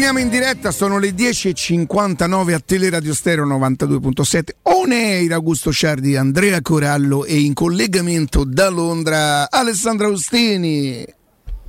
Torniamo 0.00 0.26
in 0.26 0.30
diretta, 0.30 0.70
sono 0.70 0.98
le 0.98 1.10
10.59 1.10 2.54
a 2.54 2.58
Teleradio 2.58 3.12
Stereo 3.12 3.44
92.7. 3.44 4.44
Oneir 4.62 5.30
Augusto 5.34 5.70
Ciardi, 5.70 6.16
Andrea 6.16 6.62
Corallo 6.62 7.26
e 7.26 7.38
in 7.38 7.52
collegamento 7.52 8.44
da 8.44 8.70
Londra 8.70 9.50
Alessandro 9.50 10.06
Austini. 10.06 11.04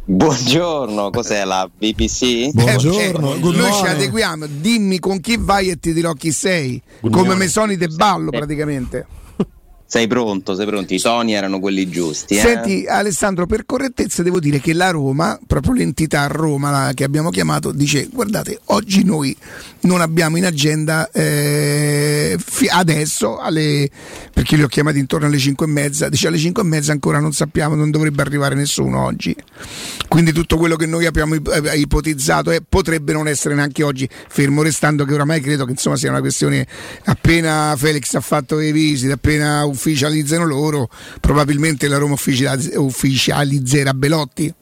Buongiorno, 0.06 1.10
cos'è 1.10 1.44
la 1.44 1.70
BBC? 1.78 2.52
Buongiorno, 2.54 3.34
eh, 3.36 3.40
noi 3.40 3.74
ci 3.74 3.86
adeguiamo, 3.86 4.46
dimmi 4.48 5.00
con 5.00 5.20
chi 5.20 5.36
vai 5.38 5.68
e 5.68 5.78
ti 5.78 5.92
dirò 5.92 6.14
chi 6.14 6.32
sei, 6.32 6.82
Good 7.02 7.12
come 7.12 7.36
Mesoni 7.36 7.76
de 7.76 7.90
Ballo 7.90 8.30
praticamente. 8.30 9.08
Sei 9.92 10.08
pronto, 10.08 10.56
sei 10.56 10.66
pronto. 10.66 10.94
I 10.94 11.00
toni 11.00 11.34
erano 11.34 11.60
quelli 11.60 11.90
giusti. 11.90 12.38
Eh? 12.38 12.40
Senti, 12.40 12.86
Alessandro, 12.88 13.46
per 13.46 13.66
correttezza 13.66 14.24
devo 14.24 14.40
dire 14.40 14.62
che 14.62 14.72
la 14.72 14.90
Roma, 14.90 15.38
proprio 15.46 15.74
l'entità 15.74 16.28
Roma 16.28 16.92
che 16.94 17.04
abbiamo 17.04 17.30
chiamato, 17.30 17.74
dice: 17.74 18.08
Guardate, 18.10 18.58
oggi 18.68 19.04
noi 19.04 19.36
non 19.82 20.00
abbiamo 20.00 20.38
in 20.38 20.46
agenda 20.46 21.10
eh, 21.12 22.38
adesso, 22.70 23.38
alle, 23.40 23.90
perché 24.34 24.56
li 24.56 24.64
ho 24.64 24.68
chiamati 24.68 24.98
intorno 24.98 25.26
alle 25.26 25.38
5 25.38 25.66
e 25.66 25.70
mezza. 25.70 26.08
Dice 26.08 26.28
alle 26.28 26.38
5 26.38 26.64
e 26.64 26.66
mezza 26.66 26.94
ancora 26.94 27.20
non 27.20 27.34
sappiamo, 27.34 27.76
non 27.76 27.92
dovrebbe 27.92 28.22
arrivare 28.22 28.56
nessuno 28.56 29.04
oggi. 29.04 29.36
Quindi 30.08 30.32
tutto 30.32 30.56
quello 30.56 30.78
che 30.78 30.86
noi 30.86 31.06
abbiamo 31.06 31.36
eh, 31.36 31.78
ipotizzato 31.78 32.52
eh, 32.52 32.62
potrebbe 32.68 33.12
non 33.12 33.28
essere 33.28 33.56
neanche 33.56 33.84
oggi, 33.84 34.08
fermo 34.10 34.62
restando 34.62 35.04
che 35.04 35.14
oramai 35.14 35.42
credo 35.42 35.66
che 35.66 35.72
insomma 35.72 35.98
sia 35.98 36.10
una 36.12 36.22
questione 36.22 36.66
appena 37.06 37.74
Felix 37.78 38.14
ha 38.14 38.22
fatto 38.22 38.56
le 38.56 38.72
visite, 38.72 39.12
appena 39.12 39.66
ufficializzano 39.82 40.46
loro, 40.46 40.90
probabilmente 41.20 41.88
la 41.88 41.98
Roma 41.98 42.14
ufficializzerà 42.14 43.94
Belotti? 43.94 44.54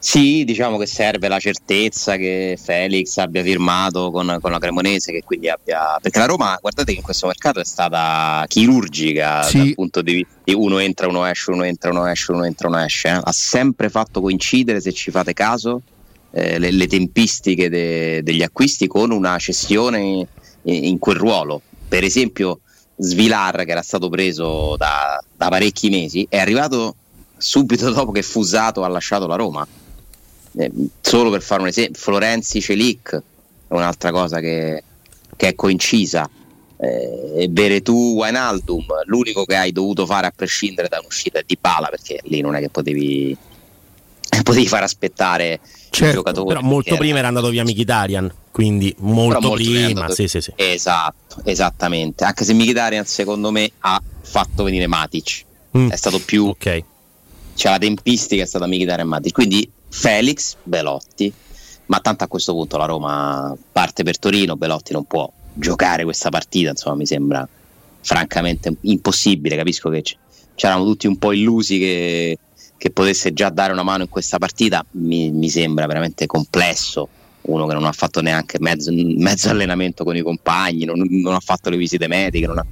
Sì, 0.00 0.44
diciamo 0.44 0.78
che 0.78 0.86
serve 0.86 1.26
la 1.26 1.40
certezza 1.40 2.16
che 2.16 2.56
Felix 2.62 3.16
abbia 3.16 3.42
firmato 3.42 4.10
con, 4.12 4.38
con, 4.40 4.52
la 4.52 4.58
Cremonese, 4.58 5.10
che 5.10 5.22
quindi 5.24 5.48
abbia. 5.48 5.98
Perché 6.00 6.20
la 6.20 6.26
Roma, 6.26 6.56
guardate 6.60 6.92
che 6.92 6.98
in 6.98 7.04
questo 7.04 7.26
mercato 7.26 7.58
è 7.58 7.64
stata 7.64 8.44
chirurgica 8.46 9.42
sì. 9.42 9.58
dal 9.58 9.74
punto 9.74 10.02
di 10.02 10.14
vista 10.14 10.34
di 10.44 10.54
uno 10.54 10.78
entra, 10.78 11.08
uno 11.08 11.26
esce, 11.26 11.50
uno 11.50 11.64
entra, 11.64 11.90
uno 11.90 12.06
esce, 12.06 12.32
uno 12.32 12.44
entra, 12.44 12.68
uno 12.68 12.78
esce. 12.78 13.08
Eh. 13.08 13.20
Ha 13.22 13.32
sempre 13.32 13.90
fatto 13.90 14.20
coincidere, 14.20 14.80
se 14.80 14.92
ci 14.92 15.10
fate 15.10 15.32
caso, 15.32 15.82
eh, 16.30 16.58
le, 16.60 16.70
le, 16.70 16.86
tempistiche 16.86 17.68
de, 17.68 18.22
degli 18.22 18.42
acquisti 18.42 18.86
con 18.86 19.10
una 19.10 19.36
cessione 19.38 19.98
in, 19.98 20.26
in 20.62 20.98
quel 20.98 21.16
ruolo. 21.16 21.60
Per 21.88 22.04
esempio, 22.04 22.60
Svilar 22.98 23.64
che 23.64 23.70
era 23.70 23.82
stato 23.82 24.08
preso 24.08 24.76
da, 24.76 25.22
da, 25.36 25.48
parecchi 25.48 25.88
mesi 25.88 26.26
è 26.28 26.38
arrivato 26.38 26.96
subito 27.36 27.90
dopo 27.92 28.10
che 28.10 28.22
Fusato 28.22 28.82
ha 28.84 28.88
lasciato 28.88 29.26
la 29.26 29.36
Roma. 29.36 29.66
Eh, 30.56 30.72
solo 31.00 31.30
per 31.30 31.42
fare 31.42 31.60
un 31.62 31.68
esempio 31.68 32.00
Florenzi 32.00 32.60
Celic 32.60 33.14
è 33.68 33.74
un'altra 33.74 34.10
cosa 34.10 34.40
che, 34.40 34.82
che 35.36 35.48
è 35.48 35.54
coincisa. 35.54 36.28
Eh, 36.80 37.48
Beretù 37.48 38.14
Wijnaldum 38.14 38.86
l'unico 39.06 39.44
che 39.44 39.56
hai 39.56 39.72
dovuto 39.72 40.06
fare 40.06 40.28
a 40.28 40.32
prescindere 40.34 40.86
da 40.86 41.00
un'uscita 41.00 41.40
Di 41.44 41.58
Bala 41.60 41.88
perché 41.88 42.20
lì 42.24 42.40
non 42.40 42.54
è 42.54 42.60
che 42.60 42.70
potevi 42.70 43.36
potevi 44.48 44.68
far 44.68 44.82
aspettare 44.82 45.60
certo, 45.90 46.04
il 46.04 46.12
giocatore 46.12 46.46
però 46.46 46.60
molto 46.66 46.96
prima 46.96 47.18
era, 47.18 47.18
era 47.18 47.28
andato 47.28 47.50
via 47.50 47.64
Mkhitaryan 47.64 48.32
quindi 48.50 48.94
molto, 48.98 49.40
molto 49.40 49.50
prima 49.52 50.10
sì, 50.10 50.26
sì, 50.26 50.40
sì. 50.40 50.52
esatto 50.56 51.28
esattamente. 51.44 52.24
Anche 52.24 52.44
se 52.44 52.54
Mkhitaryan 52.54 53.04
secondo 53.04 53.50
me 53.50 53.70
ha 53.78 54.02
fatto 54.20 54.64
venire 54.64 54.86
Matic. 54.86 55.44
Mm. 55.76 55.90
è 55.90 55.96
stato 55.96 56.18
più 56.18 56.46
ok. 56.46 56.84
C'è 57.54 57.70
la 57.70 57.78
tempistica 57.78 58.42
è 58.42 58.46
stata 58.46 58.66
Mkhitaryan 58.66 59.06
e 59.06 59.08
Matic. 59.08 59.32
Quindi 59.32 59.70
Felix 59.88 60.56
Belotti 60.62 61.32
ma 61.86 62.00
tanto 62.00 62.24
a 62.24 62.26
questo 62.26 62.52
punto 62.52 62.76
la 62.76 62.84
Roma 62.84 63.56
parte 63.72 64.02
per 64.02 64.18
Torino 64.18 64.56
Belotti 64.56 64.92
non 64.92 65.04
può 65.04 65.30
giocare 65.54 66.04
questa 66.04 66.28
partita 66.28 66.70
insomma 66.70 66.96
mi 66.96 67.06
sembra 67.06 67.46
francamente 68.00 68.74
impossibile. 68.82 69.56
Capisco 69.56 69.88
che 69.88 70.02
c'erano 70.54 70.84
tutti 70.84 71.06
un 71.06 71.16
po' 71.16 71.32
illusi 71.32 71.78
che 71.78 72.38
che 72.78 72.90
potesse 72.90 73.34
già 73.34 73.50
dare 73.50 73.72
una 73.72 73.82
mano 73.82 74.04
in 74.04 74.08
questa 74.08 74.38
partita 74.38 74.84
mi, 74.92 75.30
mi 75.30 75.50
sembra 75.50 75.86
veramente 75.86 76.26
complesso. 76.26 77.08
Uno 77.42 77.66
che 77.66 77.74
non 77.74 77.84
ha 77.84 77.92
fatto 77.92 78.20
neanche 78.20 78.58
mezzo, 78.60 78.90
mezzo 78.92 79.50
allenamento 79.50 80.04
con 80.04 80.16
i 80.16 80.22
compagni, 80.22 80.84
non, 80.84 81.04
non, 81.08 81.34
ha 81.34 81.40
fatto 81.40 81.70
le 81.70 81.76
visite 81.76 82.06
mediche. 82.06 82.46
Ha... 82.46 82.64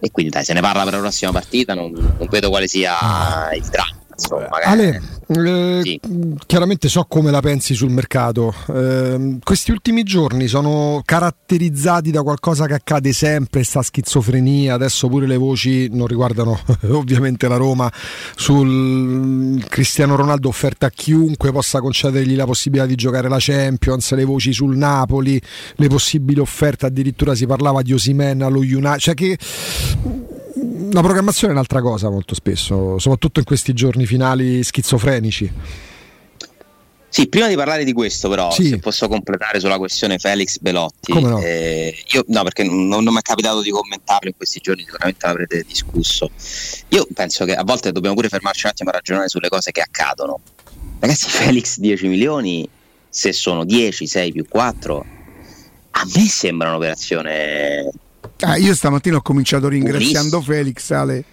E 0.00 0.10
quindi 0.10 0.32
dai, 0.32 0.44
se 0.44 0.52
ne 0.52 0.60
parla 0.60 0.84
per 0.84 0.94
la 0.94 0.98
prossima 0.98 1.32
partita, 1.32 1.74
non, 1.74 1.92
non 1.92 2.28
vedo 2.28 2.48
quale 2.48 2.66
sia 2.66 3.50
il 3.54 3.64
dramma. 3.70 4.01
Insomma, 4.22 4.48
Ale, 4.62 5.02
eh, 5.26 5.80
sì. 5.82 6.00
chiaramente 6.46 6.88
so 6.88 7.04
come 7.08 7.32
la 7.32 7.40
pensi 7.40 7.74
sul 7.74 7.90
mercato. 7.90 8.54
Eh, 8.72 9.38
questi 9.42 9.72
ultimi 9.72 10.04
giorni 10.04 10.46
sono 10.46 11.02
caratterizzati 11.04 12.12
da 12.12 12.22
qualcosa 12.22 12.66
che 12.66 12.74
accade 12.74 13.12
sempre, 13.12 13.64
sta 13.64 13.82
schizofrenia. 13.82 14.74
Adesso 14.74 15.08
pure 15.08 15.26
le 15.26 15.36
voci 15.36 15.88
non 15.90 16.06
riguardano 16.06 16.58
ovviamente 16.90 17.48
la 17.48 17.56
Roma 17.56 17.90
sul 18.36 19.64
Cristiano 19.68 20.14
Ronaldo 20.14 20.48
offerta 20.48 20.86
a 20.86 20.90
chiunque 20.90 21.50
possa 21.50 21.80
concedergli 21.80 22.36
la 22.36 22.44
possibilità 22.44 22.86
di 22.86 22.94
giocare 22.94 23.28
la 23.28 23.38
Champions, 23.40 24.12
le 24.14 24.24
voci 24.24 24.52
sul 24.52 24.76
Napoli, 24.76 25.40
le 25.76 25.88
possibili 25.88 26.38
offerte, 26.38 26.86
addirittura 26.86 27.34
si 27.34 27.46
parlava 27.46 27.82
di 27.82 27.92
Osimen 27.92 28.42
allo 28.42 28.60
United, 28.60 28.98
cioè 28.98 29.14
che 29.14 29.36
la 30.92 31.00
programmazione 31.00 31.52
è 31.52 31.56
un'altra 31.56 31.80
cosa 31.80 32.10
molto 32.10 32.34
spesso, 32.34 32.98
soprattutto 32.98 33.38
in 33.38 33.44
questi 33.44 33.72
giorni 33.72 34.06
finali 34.06 34.62
schizofrenici. 34.62 35.50
Sì, 37.08 37.28
prima 37.28 37.46
di 37.46 37.56
parlare 37.56 37.84
di 37.84 37.92
questo, 37.92 38.30
però, 38.30 38.50
sì. 38.50 38.68
se 38.68 38.78
posso 38.78 39.06
completare 39.06 39.60
sulla 39.60 39.76
questione 39.76 40.18
Felix 40.18 40.58
Belotti, 40.58 41.12
no? 41.20 41.38
Eh, 41.40 41.94
io 42.12 42.24
no, 42.28 42.42
perché 42.42 42.64
non, 42.64 42.86
non 42.88 43.12
mi 43.12 43.18
è 43.18 43.20
capitato 43.20 43.60
di 43.60 43.70
commentarlo 43.70 44.28
in 44.28 44.36
questi 44.36 44.60
giorni, 44.60 44.84
sicuramente 44.84 45.26
l'avrete 45.26 45.62
discusso. 45.66 46.30
Io 46.88 47.06
penso 47.12 47.44
che 47.44 47.54
a 47.54 47.64
volte 47.64 47.92
dobbiamo 47.92 48.14
pure 48.14 48.28
fermarci 48.28 48.64
un 48.64 48.70
attimo 48.70 48.88
a 48.90 48.92
ragionare 48.94 49.28
sulle 49.28 49.50
cose 49.50 49.72
che 49.72 49.82
accadono. 49.82 50.40
Ragazzi, 51.00 51.28
Felix 51.28 51.76
10 51.78 52.06
milioni, 52.06 52.66
se 53.10 53.34
sono 53.34 53.66
10, 53.66 54.06
6 54.06 54.32
più 54.32 54.46
4, 54.48 55.04
a 55.90 56.06
me 56.14 56.26
sembra 56.28 56.70
un'operazione 56.70 57.90
Ah, 58.40 58.56
io 58.56 58.74
stamattina 58.74 59.16
ho 59.16 59.22
cominciato 59.22 59.68
ringraziando 59.68 60.40
Buonissimo. 60.40 60.42
Felix 60.42 60.90
Ale. 60.90 61.24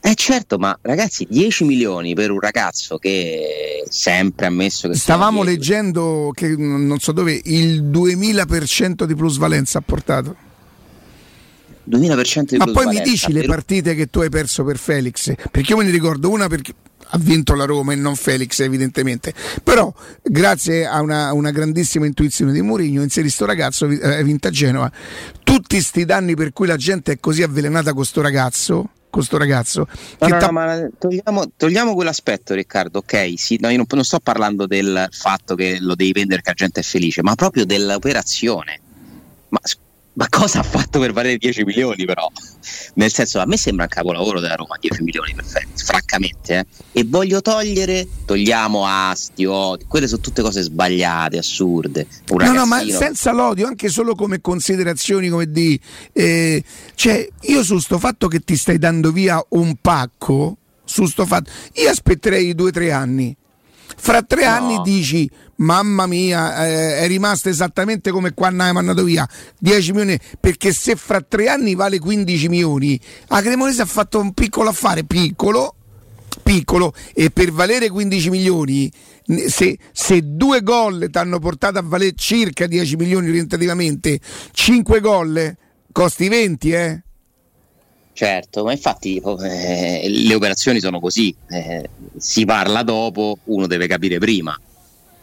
Eh 0.00 0.14
certo, 0.14 0.58
ma 0.58 0.78
ragazzi, 0.80 1.26
10 1.28 1.64
milioni 1.64 2.14
per 2.14 2.30
un 2.30 2.38
ragazzo 2.38 2.98
che 2.98 3.84
sempre 3.88 4.46
ha 4.46 4.48
ammesso 4.48 4.88
che... 4.88 4.94
Stavamo 4.94 5.42
leggendo 5.42 6.30
che 6.32 6.54
non 6.56 6.98
so 6.98 7.12
dove 7.12 7.38
il 7.44 7.82
2000% 7.82 9.04
di 9.04 9.14
plusvalenza 9.14 9.78
ha 9.78 9.82
portato. 9.84 10.36
2000% 11.90 12.42
di 12.42 12.56
Ma 12.58 12.66
poi 12.66 12.86
mi 12.86 13.00
dici 13.00 13.32
le 13.32 13.44
partite 13.44 13.94
che 13.94 14.08
tu 14.08 14.20
hai 14.20 14.28
perso 14.28 14.62
per 14.62 14.78
Felix? 14.78 15.34
Perché 15.50 15.72
io 15.72 15.78
me 15.78 15.84
ne 15.84 15.90
ricordo 15.90 16.30
una 16.30 16.46
perché 16.46 16.74
ha 17.10 17.18
vinto 17.18 17.54
la 17.54 17.64
Roma 17.64 17.92
e 17.92 17.96
non 17.96 18.16
Felix 18.16 18.60
evidentemente. 18.60 19.32
Però 19.62 19.92
grazie 20.22 20.86
a 20.86 21.00
una, 21.00 21.32
una 21.32 21.50
grandissima 21.50 22.06
intuizione 22.06 22.52
di 22.52 22.62
Mourinho 22.62 23.02
inserì 23.02 23.30
sto 23.30 23.46
ragazzo 23.46 23.86
eh, 23.86 24.16
hai 24.16 24.24
vinto 24.24 24.48
a 24.48 24.50
Genova 24.50 24.90
tutti 25.42 25.80
sti 25.80 26.04
danni 26.04 26.34
per 26.34 26.52
cui 26.52 26.66
la 26.66 26.76
gente 26.76 27.12
è 27.12 27.20
così 27.20 27.42
avvelenata 27.42 27.92
con 27.92 28.04
sto 28.04 28.20
ragazzo 28.20 28.90
con 29.10 29.22
sto 29.22 29.38
ragazzo 29.38 29.88
no, 30.18 30.28
no, 30.28 30.38
ta- 30.38 30.46
no, 30.46 30.52
ma 30.52 30.88
togliamo, 30.98 31.52
togliamo, 31.56 31.94
quell'aspetto 31.94 32.54
Riccardo 32.54 32.98
ok? 32.98 33.34
Sì, 33.36 33.58
no, 33.60 33.70
io 33.70 33.78
non, 33.78 33.86
non 33.88 34.04
sto 34.04 34.20
parlando 34.20 34.66
del 34.66 35.08
fatto 35.10 35.54
che 35.54 35.78
lo 35.80 35.94
devi 35.94 36.12
vendere 36.12 36.42
che 36.42 36.50
la 36.50 36.54
gente 36.54 36.80
è 36.80 36.82
felice 36.82 37.22
ma 37.22 37.34
proprio 37.34 37.64
dell'operazione. 37.64 38.80
Ma 39.48 39.60
ma 40.18 40.26
cosa 40.28 40.58
ha 40.58 40.62
fatto 40.64 40.98
per 40.98 41.12
valere 41.12 41.36
10 41.36 41.62
milioni 41.62 42.04
però? 42.04 42.28
Nel 42.94 43.12
senso, 43.12 43.38
a 43.38 43.46
me 43.46 43.56
sembra 43.56 43.84
un 43.84 43.90
capolavoro 43.90 44.40
della 44.40 44.56
Roma 44.56 44.76
10 44.78 45.04
milioni 45.04 45.32
perfetti, 45.32 45.84
francamente. 45.84 46.58
Eh? 46.58 47.00
E 47.00 47.04
voglio 47.04 47.40
togliere, 47.40 48.04
togliamo 48.24 48.84
Asti, 48.84 49.44
Odi, 49.44 49.84
quelle 49.86 50.08
sono 50.08 50.20
tutte 50.20 50.42
cose 50.42 50.62
sbagliate, 50.62 51.38
assurde. 51.38 52.08
Un 52.30 52.42
no, 52.42 52.52
no, 52.52 52.66
ma 52.66 52.82
senza 52.82 53.30
l'odio, 53.30 53.68
anche 53.68 53.88
solo 53.88 54.16
come 54.16 54.40
considerazioni, 54.40 55.28
come 55.28 55.48
di... 55.48 55.78
Eh, 56.12 56.64
cioè, 56.96 57.28
io 57.42 57.62
su 57.62 57.78
sto 57.78 58.00
fatto 58.00 58.26
che 58.26 58.40
ti 58.40 58.56
stai 58.56 58.78
dando 58.78 59.12
via 59.12 59.40
un 59.50 59.76
pacco, 59.80 60.56
su 60.84 61.06
sto 61.06 61.26
fatto, 61.26 61.52
io 61.74 61.90
aspetterei 61.90 62.56
due 62.56 62.70
o 62.70 62.72
tre 62.72 62.90
anni 62.90 63.36
fra 63.96 64.22
tre 64.22 64.44
no. 64.44 64.50
anni 64.50 64.80
dici 64.82 65.28
mamma 65.58 66.06
mia 66.06 66.66
eh, 66.66 66.98
è 66.98 67.06
rimasto 67.06 67.48
esattamente 67.48 68.10
come 68.10 68.34
quando 68.34 68.62
hai 68.62 68.72
mandato 68.72 69.04
via 69.04 69.28
10 69.58 69.92
milioni 69.92 70.18
perché 70.40 70.72
se 70.72 70.96
fra 70.96 71.20
tre 71.20 71.48
anni 71.48 71.74
vale 71.74 71.98
15 71.98 72.48
milioni 72.48 73.00
la 73.28 73.40
Cremonese 73.40 73.82
ha 73.82 73.86
fatto 73.86 74.20
un 74.20 74.32
piccolo 74.32 74.68
affare 74.70 75.04
piccolo 75.04 75.74
piccolo 76.42 76.94
e 77.14 77.30
per 77.30 77.50
valere 77.52 77.88
15 77.88 78.30
milioni 78.30 78.90
se, 79.48 79.78
se 79.92 80.20
due 80.24 80.62
gol 80.62 81.08
ti 81.10 81.18
hanno 81.18 81.38
portato 81.38 81.78
a 81.78 81.82
valere 81.82 82.12
circa 82.14 82.66
10 82.66 82.96
milioni 82.96 83.28
orientativamente 83.28 84.20
5 84.52 85.00
gol 85.00 85.56
costi 85.92 86.28
20 86.28 86.70
eh 86.70 87.02
Certo, 88.18 88.64
ma 88.64 88.72
infatti 88.72 89.22
eh, 89.44 90.06
le 90.08 90.34
operazioni 90.34 90.80
sono 90.80 90.98
così, 90.98 91.32
eh, 91.50 91.88
si 92.16 92.44
parla 92.44 92.82
dopo, 92.82 93.38
uno 93.44 93.68
deve 93.68 93.86
capire 93.86 94.18
prima. 94.18 94.60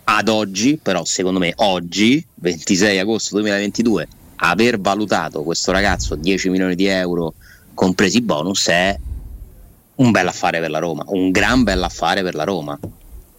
Ad 0.08 0.30
oggi, 0.30 0.78
però, 0.82 1.04
secondo 1.04 1.40
me, 1.40 1.52
oggi, 1.58 2.24
26 2.36 3.00
agosto 3.00 3.36
2022, 3.36 4.08
aver 4.38 4.80
valutato 4.80 5.42
questo 5.42 5.72
ragazzo 5.72 6.14
10 6.16 6.50
milioni 6.50 6.76
di 6.76 6.86
euro, 6.86 7.34
compresi 7.74 8.22
bonus, 8.22 8.68
è 8.68 8.98
un 9.96 10.12
bel 10.12 10.28
affare 10.28 10.60
per 10.60 10.70
la 10.70 10.80
Roma, 10.80 11.04
un 11.08 11.32
gran 11.32 11.64
bel 11.64 11.82
affare 11.82 12.22
per 12.22 12.36
la 12.36 12.44
Roma 12.44 12.78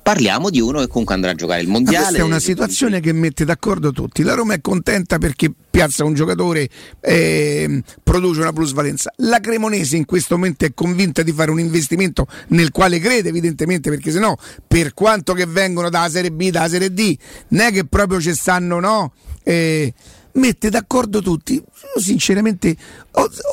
parliamo 0.07 0.51
di 0.51 0.61
uno 0.61 0.79
che 0.79 0.87
comunque 0.87 1.17
andrà 1.17 1.33
a 1.33 1.35
giocare 1.35 1.61
il 1.63 1.67
mondiale. 1.67 1.97
Ma 1.97 2.05
questa 2.05 2.23
è 2.23 2.25
una 2.25 2.39
situazione 2.39 3.01
che 3.01 3.13
mette 3.13 3.45
d'accordo 3.45 3.91
tutti. 3.91 4.23
La 4.23 4.35
Roma 4.35 4.55
è 4.55 4.61
contenta 4.61 5.19
perché 5.19 5.51
piazza 5.69 6.05
un 6.05 6.15
giocatore, 6.15 6.69
eh, 7.01 7.83
produce 8.05 8.41
una 8.41 8.53
plusvalenza. 8.53 9.13
La 9.17 9.41
Cremonese 9.41 9.97
in 9.97 10.05
questo 10.05 10.37
momento 10.37 10.65
è 10.65 10.73
convinta 10.75 11.23
di 11.23 11.33
fare 11.33 11.51
un 11.51 11.59
investimento 11.59 12.29
nel 12.51 12.71
quale 12.71 13.01
crede, 13.01 13.31
evidentemente, 13.31 13.91
perché 13.91 14.13
se 14.13 14.21
no, 14.21 14.37
per 14.65 14.95
quanto 14.95 15.33
che 15.33 15.45
vengono 15.47 15.91
dalla 15.91 16.09
Serie 16.09 16.31
B, 16.31 16.51
dalla 16.51 16.69
Serie 16.69 16.93
D, 16.93 17.17
non 17.49 17.67
è 17.67 17.73
che 17.73 17.85
proprio 17.85 18.21
ci 18.21 18.33
stanno, 18.33 18.79
no? 18.79 19.13
Eh, 19.43 19.93
mette 20.35 20.71
d'accordo 20.71 21.21
tutti. 21.21 21.55
Io 21.55 22.01
sinceramente, 22.01 22.77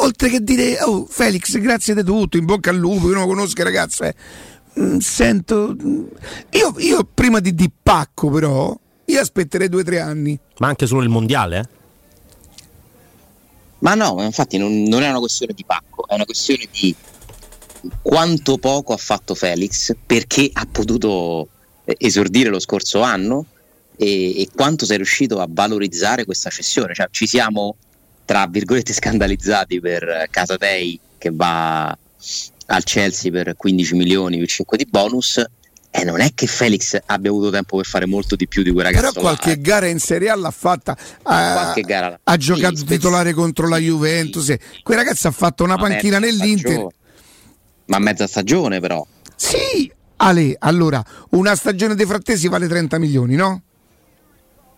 oltre 0.01 0.29
che 0.29 0.43
dire, 0.43 0.77
oh 0.83 1.07
Felix, 1.09 1.57
grazie 1.57 1.95
di 1.95 2.03
tutto, 2.03 2.37
in 2.37 2.45
bocca 2.45 2.69
al 2.69 2.77
lupo, 2.77 3.07
io 3.07 3.15
non 3.15 3.23
lo 3.23 3.29
conosco 3.29 3.63
ragazzo, 3.63 4.03
eh 4.03 4.13
sento. 4.99 5.75
Mm, 5.81 6.05
io, 6.51 6.73
io, 6.77 7.09
prima 7.11 7.39
di, 7.39 7.53
di 7.53 7.71
pacco, 7.81 8.29
però, 8.29 8.77
io 9.05 9.19
aspetterei 9.19 9.69
due 9.69 9.81
o 9.81 9.83
tre 9.83 9.99
anni. 9.99 10.37
Ma 10.59 10.67
anche 10.67 10.87
solo 10.87 11.03
il 11.03 11.09
mondiale? 11.09 11.69
Ma 13.79 13.95
no, 13.95 14.21
infatti 14.21 14.57
non, 14.57 14.83
non, 14.83 15.03
è 15.03 15.09
una 15.09 15.19
questione 15.19 15.53
di 15.53 15.65
pacco, 15.65 16.07
è 16.07 16.13
una 16.13 16.25
questione 16.25 16.67
di 16.71 16.95
quanto 18.01 18.57
poco 18.57 18.93
ha 18.93 18.97
fatto 18.97 19.35
Felix 19.35 19.93
perché 20.05 20.49
ha 20.53 20.65
potuto 20.71 21.49
eh, 21.83 21.95
esordire 21.99 22.49
lo 22.49 22.59
scorso 22.59 23.01
anno 23.01 23.45
e, 23.97 24.41
e 24.41 24.49
quanto 24.55 24.85
sei 24.85 24.97
riuscito 24.97 25.41
a 25.41 25.47
valorizzare 25.49 26.23
questa 26.23 26.49
cessione. 26.49 26.93
Cioè, 26.93 27.07
ci 27.11 27.27
siamo, 27.27 27.75
tra 28.23 28.47
virgolette, 28.47 28.93
scandalizzati 28.93 29.81
per 29.81 30.27
Casatei 30.29 30.97
che 31.17 31.31
va 31.33 31.97
al 32.67 32.83
Chelsea 32.83 33.31
per 33.31 33.55
15 33.55 33.95
milioni 33.95 34.37
più 34.37 34.45
5 34.45 34.77
di 34.77 34.85
bonus 34.89 35.43
e 35.95 36.03
non 36.03 36.21
è 36.21 36.31
che 36.33 36.47
Felix 36.47 36.97
abbia 37.05 37.29
avuto 37.29 37.51
tempo 37.51 37.77
per 37.77 37.85
fare 37.85 38.07
molto 38.07 38.35
di 38.35 38.47
più 38.47 38.63
di 38.63 38.71
quel 38.71 38.85
ragazzo. 38.85 39.11
Però 39.11 39.21
qualche 39.21 39.49
là, 39.49 39.55
eh. 39.55 39.61
gara 39.61 39.85
in 39.85 39.99
Serie 39.99 40.29
A 40.29 40.35
l'ha 40.35 40.49
fatta. 40.49 40.97
Ha, 41.21 41.73
gara, 41.81 42.19
ha 42.23 42.37
giocato 42.37 42.77
sì, 42.77 42.85
titolare 42.85 43.29
sì, 43.29 43.35
contro 43.35 43.67
la 43.67 43.77
Juventus. 43.77 44.43
Sì. 44.43 44.59
Quel 44.81 44.97
ragazzo 44.97 45.27
ha 45.27 45.31
fatto 45.31 45.63
una 45.63 45.77
panchina 45.77 46.17
nell'Inter. 46.17 46.71
Stagione. 46.71 46.93
Ma 47.85 47.99
mezza 47.99 48.25
stagione, 48.25 48.79
però. 48.79 49.05
Sì, 49.35 49.91
Ale, 50.15 50.55
allora, 50.57 51.03
una 51.31 51.55
stagione 51.55 51.93
dei 51.93 52.07
frattesi 52.07 52.47
vale 52.47 52.67
30 52.67 52.97
milioni, 52.97 53.35
no? 53.35 53.61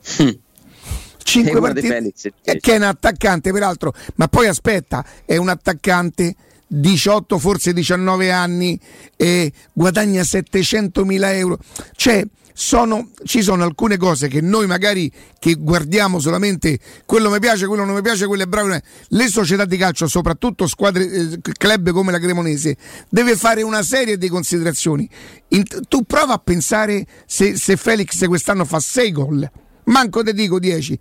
5 0.02 1.62
partite. 1.62 2.12
Che 2.44 2.60
è 2.74 2.76
un 2.76 2.84
attaccante, 2.84 3.54
peraltro. 3.54 3.94
Ma 4.16 4.28
poi 4.28 4.48
aspetta, 4.48 5.06
è 5.24 5.38
un 5.38 5.48
attaccante 5.48 6.36
18, 6.68 7.38
forse 7.40 7.74
19 7.74 8.32
anni 8.32 8.80
e 9.16 9.52
guadagna 9.74 10.24
700 10.24 11.06
mila 11.06 11.34
euro. 11.34 11.60
Cioè, 11.96 12.26
sono, 12.58 13.10
ci 13.26 13.42
sono 13.42 13.66
alcune 13.66 13.98
cose 13.98 14.30
che 14.30 14.40
noi 14.40 14.66
magari 14.66 15.12
che 15.40 15.56
guardiamo 15.56 16.20
solamente 16.20 16.80
quello 17.06 17.30
mi 17.30 17.40
piace, 17.40 17.68
quello 17.68 17.84
non 17.84 17.94
mi 17.94 18.02
piace, 18.02 18.28
quello 18.28 18.44
è 18.44 18.46
bravo. 18.46 18.70
Le 19.10 19.28
società 19.28 19.66
di 19.66 19.76
calcio, 19.76 20.08
soprattutto 20.08 20.66
squadre, 20.66 21.04
eh, 21.04 21.40
club 21.42 21.92
come 21.92 22.14
la 22.14 22.20
Cremonese, 22.20 22.78
deve 23.10 23.36
fare 23.36 23.62
una 23.62 23.84
serie 23.84 24.18
di 24.18 24.30
considerazioni. 24.30 25.08
In, 25.50 25.64
tu 25.90 26.04
prova 26.04 26.34
a 26.36 26.38
pensare 26.38 27.06
se, 27.26 27.58
se 27.58 27.76
Felix 27.76 28.26
quest'anno 28.26 28.64
fa 28.64 28.80
6 28.80 29.12
gol, 29.12 29.52
manco 29.86 30.24
te 30.24 30.34
dico 30.34 30.58
10. 30.58 31.00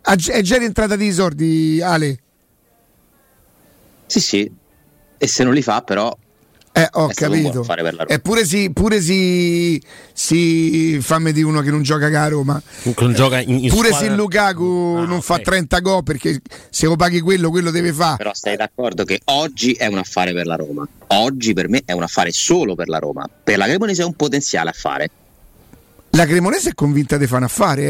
È 0.00 0.40
già 0.40 0.56
rientrata 0.56 0.96
di 0.96 1.12
sordi, 1.12 1.80
Ale? 1.82 2.18
Sì, 4.06 4.20
sì, 4.20 4.50
e 5.18 5.26
se 5.26 5.44
non 5.44 5.54
li 5.54 5.62
fa 5.62 5.82
però 5.82 6.16
eh, 6.76 6.86
ho 6.92 7.08
capito. 7.14 7.64
Eppure 8.06 8.44
si, 8.44 8.70
pure 8.70 9.00
si, 9.00 9.82
si 10.12 10.98
fammi 11.00 11.32
di 11.32 11.40
uno 11.40 11.62
che 11.62 11.70
non 11.70 11.80
gioca 11.80 12.06
a 12.08 12.28
Roma. 12.28 12.60
Non 12.98 13.14
gioca 13.14 13.40
in, 13.40 13.64
in 13.64 13.70
pure 13.70 13.94
se 13.94 14.10
Lukaku 14.10 14.62
ah, 14.98 15.06
non 15.06 15.10
okay. 15.12 15.20
fa 15.22 15.38
30 15.38 15.80
gol 15.80 16.02
perché 16.02 16.38
se 16.68 16.84
lo 16.84 16.96
paghi 16.96 17.20
quello, 17.20 17.48
quello 17.48 17.70
deve 17.70 17.94
fare. 17.94 18.18
Però 18.18 18.34
stai 18.34 18.56
d'accordo 18.56 19.04
che 19.04 19.20
oggi 19.24 19.72
è 19.72 19.86
un 19.86 19.96
affare 19.96 20.34
per 20.34 20.44
la 20.44 20.56
Roma. 20.56 20.86
Oggi 21.06 21.54
per 21.54 21.70
me 21.70 21.80
è 21.82 21.92
un 21.92 22.02
affare 22.02 22.30
solo 22.30 22.74
per 22.74 22.88
la 22.88 22.98
Roma. 22.98 23.26
Per 23.42 23.56
la 23.56 23.64
Cremonese 23.64 24.02
è 24.02 24.04
un 24.04 24.14
potenziale 24.14 24.68
affare. 24.68 25.10
La 26.10 26.26
Cremonese 26.26 26.70
è 26.70 26.74
convinta 26.74 27.16
di 27.16 27.26
fare 27.26 27.38
un 27.38 27.44
affare, 27.44 27.82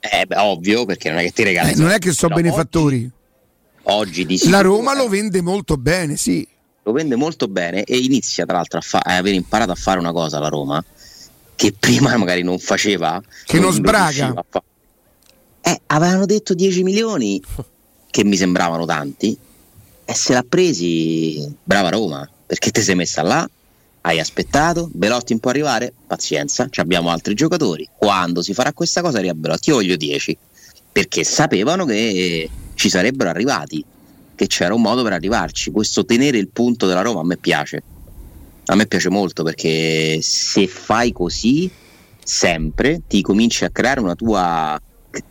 eh? 0.00 0.20
Eh, 0.20 0.24
beh, 0.24 0.36
ovvio, 0.38 0.86
perché 0.86 1.10
non 1.10 1.18
è 1.18 1.22
che 1.22 1.32
ti 1.32 1.42
regali. 1.42 1.72
Eh, 1.72 1.74
non 1.76 1.90
è 1.90 1.98
che 1.98 2.12
sono 2.12 2.34
benefattori. 2.34 3.02
Oggi 3.02 3.15
oggi 3.86 4.24
di 4.24 4.40
La 4.48 4.60
Roma 4.60 4.94
lo 4.94 5.08
vende 5.08 5.40
molto 5.40 5.76
bene, 5.76 6.16
sì. 6.16 6.46
Lo 6.82 6.92
vende 6.92 7.16
molto 7.16 7.48
bene 7.48 7.84
e 7.84 7.96
inizia 7.96 8.44
tra 8.44 8.56
l'altro 8.56 8.78
a, 8.78 8.82
fa- 8.82 9.02
a 9.04 9.16
aver 9.16 9.34
imparato 9.34 9.72
a 9.72 9.74
fare 9.74 9.98
una 9.98 10.12
cosa 10.12 10.38
la 10.38 10.48
Roma 10.48 10.82
che 11.56 11.72
prima 11.72 12.14
magari 12.18 12.42
non 12.42 12.58
faceva. 12.58 13.20
Che 13.44 13.56
non, 13.58 13.64
non 13.64 13.72
sbraga. 13.74 14.44
Fa- 14.48 14.62
eh, 15.62 15.80
avevano 15.86 16.26
detto 16.26 16.54
10 16.54 16.82
milioni 16.82 17.42
che 18.10 18.24
mi 18.24 18.36
sembravano 18.36 18.84
tanti 18.86 19.36
e 20.04 20.14
se 20.14 20.32
l'ha 20.32 20.44
presi 20.48 21.52
brava 21.62 21.88
Roma 21.88 22.28
perché 22.46 22.70
ti 22.70 22.80
sei 22.80 22.94
messa 22.94 23.22
là 23.22 23.48
hai 24.06 24.20
aspettato, 24.20 24.88
Belotti 24.92 25.36
può 25.40 25.50
arrivare, 25.50 25.92
pazienza, 26.06 26.68
abbiamo 26.76 27.10
altri 27.10 27.34
giocatori. 27.34 27.88
Quando 27.96 28.40
si 28.40 28.54
farà 28.54 28.72
questa 28.72 29.00
cosa 29.02 29.18
arriva 29.18 29.34
Belotti, 29.34 29.70
io 29.70 29.76
voglio 29.76 29.96
10, 29.96 30.38
perché 30.92 31.24
sapevano 31.24 31.84
che 31.84 32.48
ci 32.76 32.88
sarebbero 32.88 33.30
arrivati, 33.30 33.84
che 34.36 34.46
c'era 34.46 34.74
un 34.74 34.82
modo 34.82 35.02
per 35.02 35.14
arrivarci. 35.14 35.72
Questo 35.72 36.04
tenere 36.04 36.38
il 36.38 36.48
punto 36.48 36.86
della 36.86 37.02
Roma 37.02 37.20
a 37.20 37.24
me 37.24 37.36
piace. 37.38 37.82
A 38.66 38.74
me 38.74 38.86
piace 38.86 39.08
molto 39.08 39.42
perché 39.42 40.18
se 40.20 40.66
fai 40.68 41.12
così 41.12 41.70
sempre 42.22 43.02
ti 43.08 43.22
cominci 43.22 43.64
a 43.64 43.70
creare 43.70 44.00
una 44.00 44.14
tua 44.14 44.80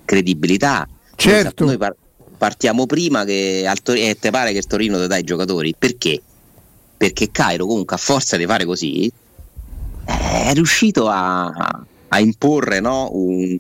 credibilità. 0.03 0.87
Certo. 1.15 1.65
Noi 1.65 1.77
par- 1.77 1.95
partiamo 2.37 2.85
prima 2.85 3.23
che 3.23 3.65
al 3.67 3.81
Tor- 3.81 3.97
e 3.97 4.17
te 4.19 4.31
pare 4.31 4.51
che 4.51 4.57
il 4.57 4.67
Torino 4.67 4.99
ti 4.99 5.07
dà 5.07 5.17
i 5.17 5.23
giocatori. 5.23 5.75
Perché? 5.77 6.21
Perché 6.97 7.29
Cairo 7.29 7.65
comunque 7.65 7.95
a 7.95 7.99
forza 7.99 8.37
di 8.37 8.45
fare 8.45 8.65
così 8.65 9.11
è 10.05 10.51
riuscito 10.53 11.09
a, 11.09 11.45
a 12.07 12.19
imporre 12.19 12.79
no? 12.79 13.09
un, 13.11 13.57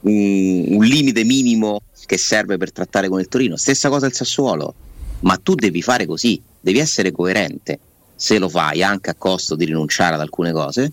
un, 0.00 0.64
un 0.68 0.84
limite 0.84 1.22
minimo 1.24 1.82
che 2.08 2.16
serve 2.16 2.56
per 2.56 2.72
trattare 2.72 3.10
con 3.10 3.20
il 3.20 3.28
Torino. 3.28 3.58
Stessa 3.58 3.90
cosa 3.90 4.06
il 4.06 4.14
Sassuolo, 4.14 4.74
ma 5.20 5.36
tu 5.36 5.54
devi 5.54 5.82
fare 5.82 6.06
così, 6.06 6.40
devi 6.58 6.78
essere 6.78 7.12
coerente. 7.12 7.78
Se 8.16 8.38
lo 8.38 8.48
fai 8.48 8.82
anche 8.82 9.10
a 9.10 9.14
costo 9.14 9.54
di 9.54 9.66
rinunciare 9.66 10.14
ad 10.14 10.22
alcune 10.22 10.50
cose, 10.52 10.90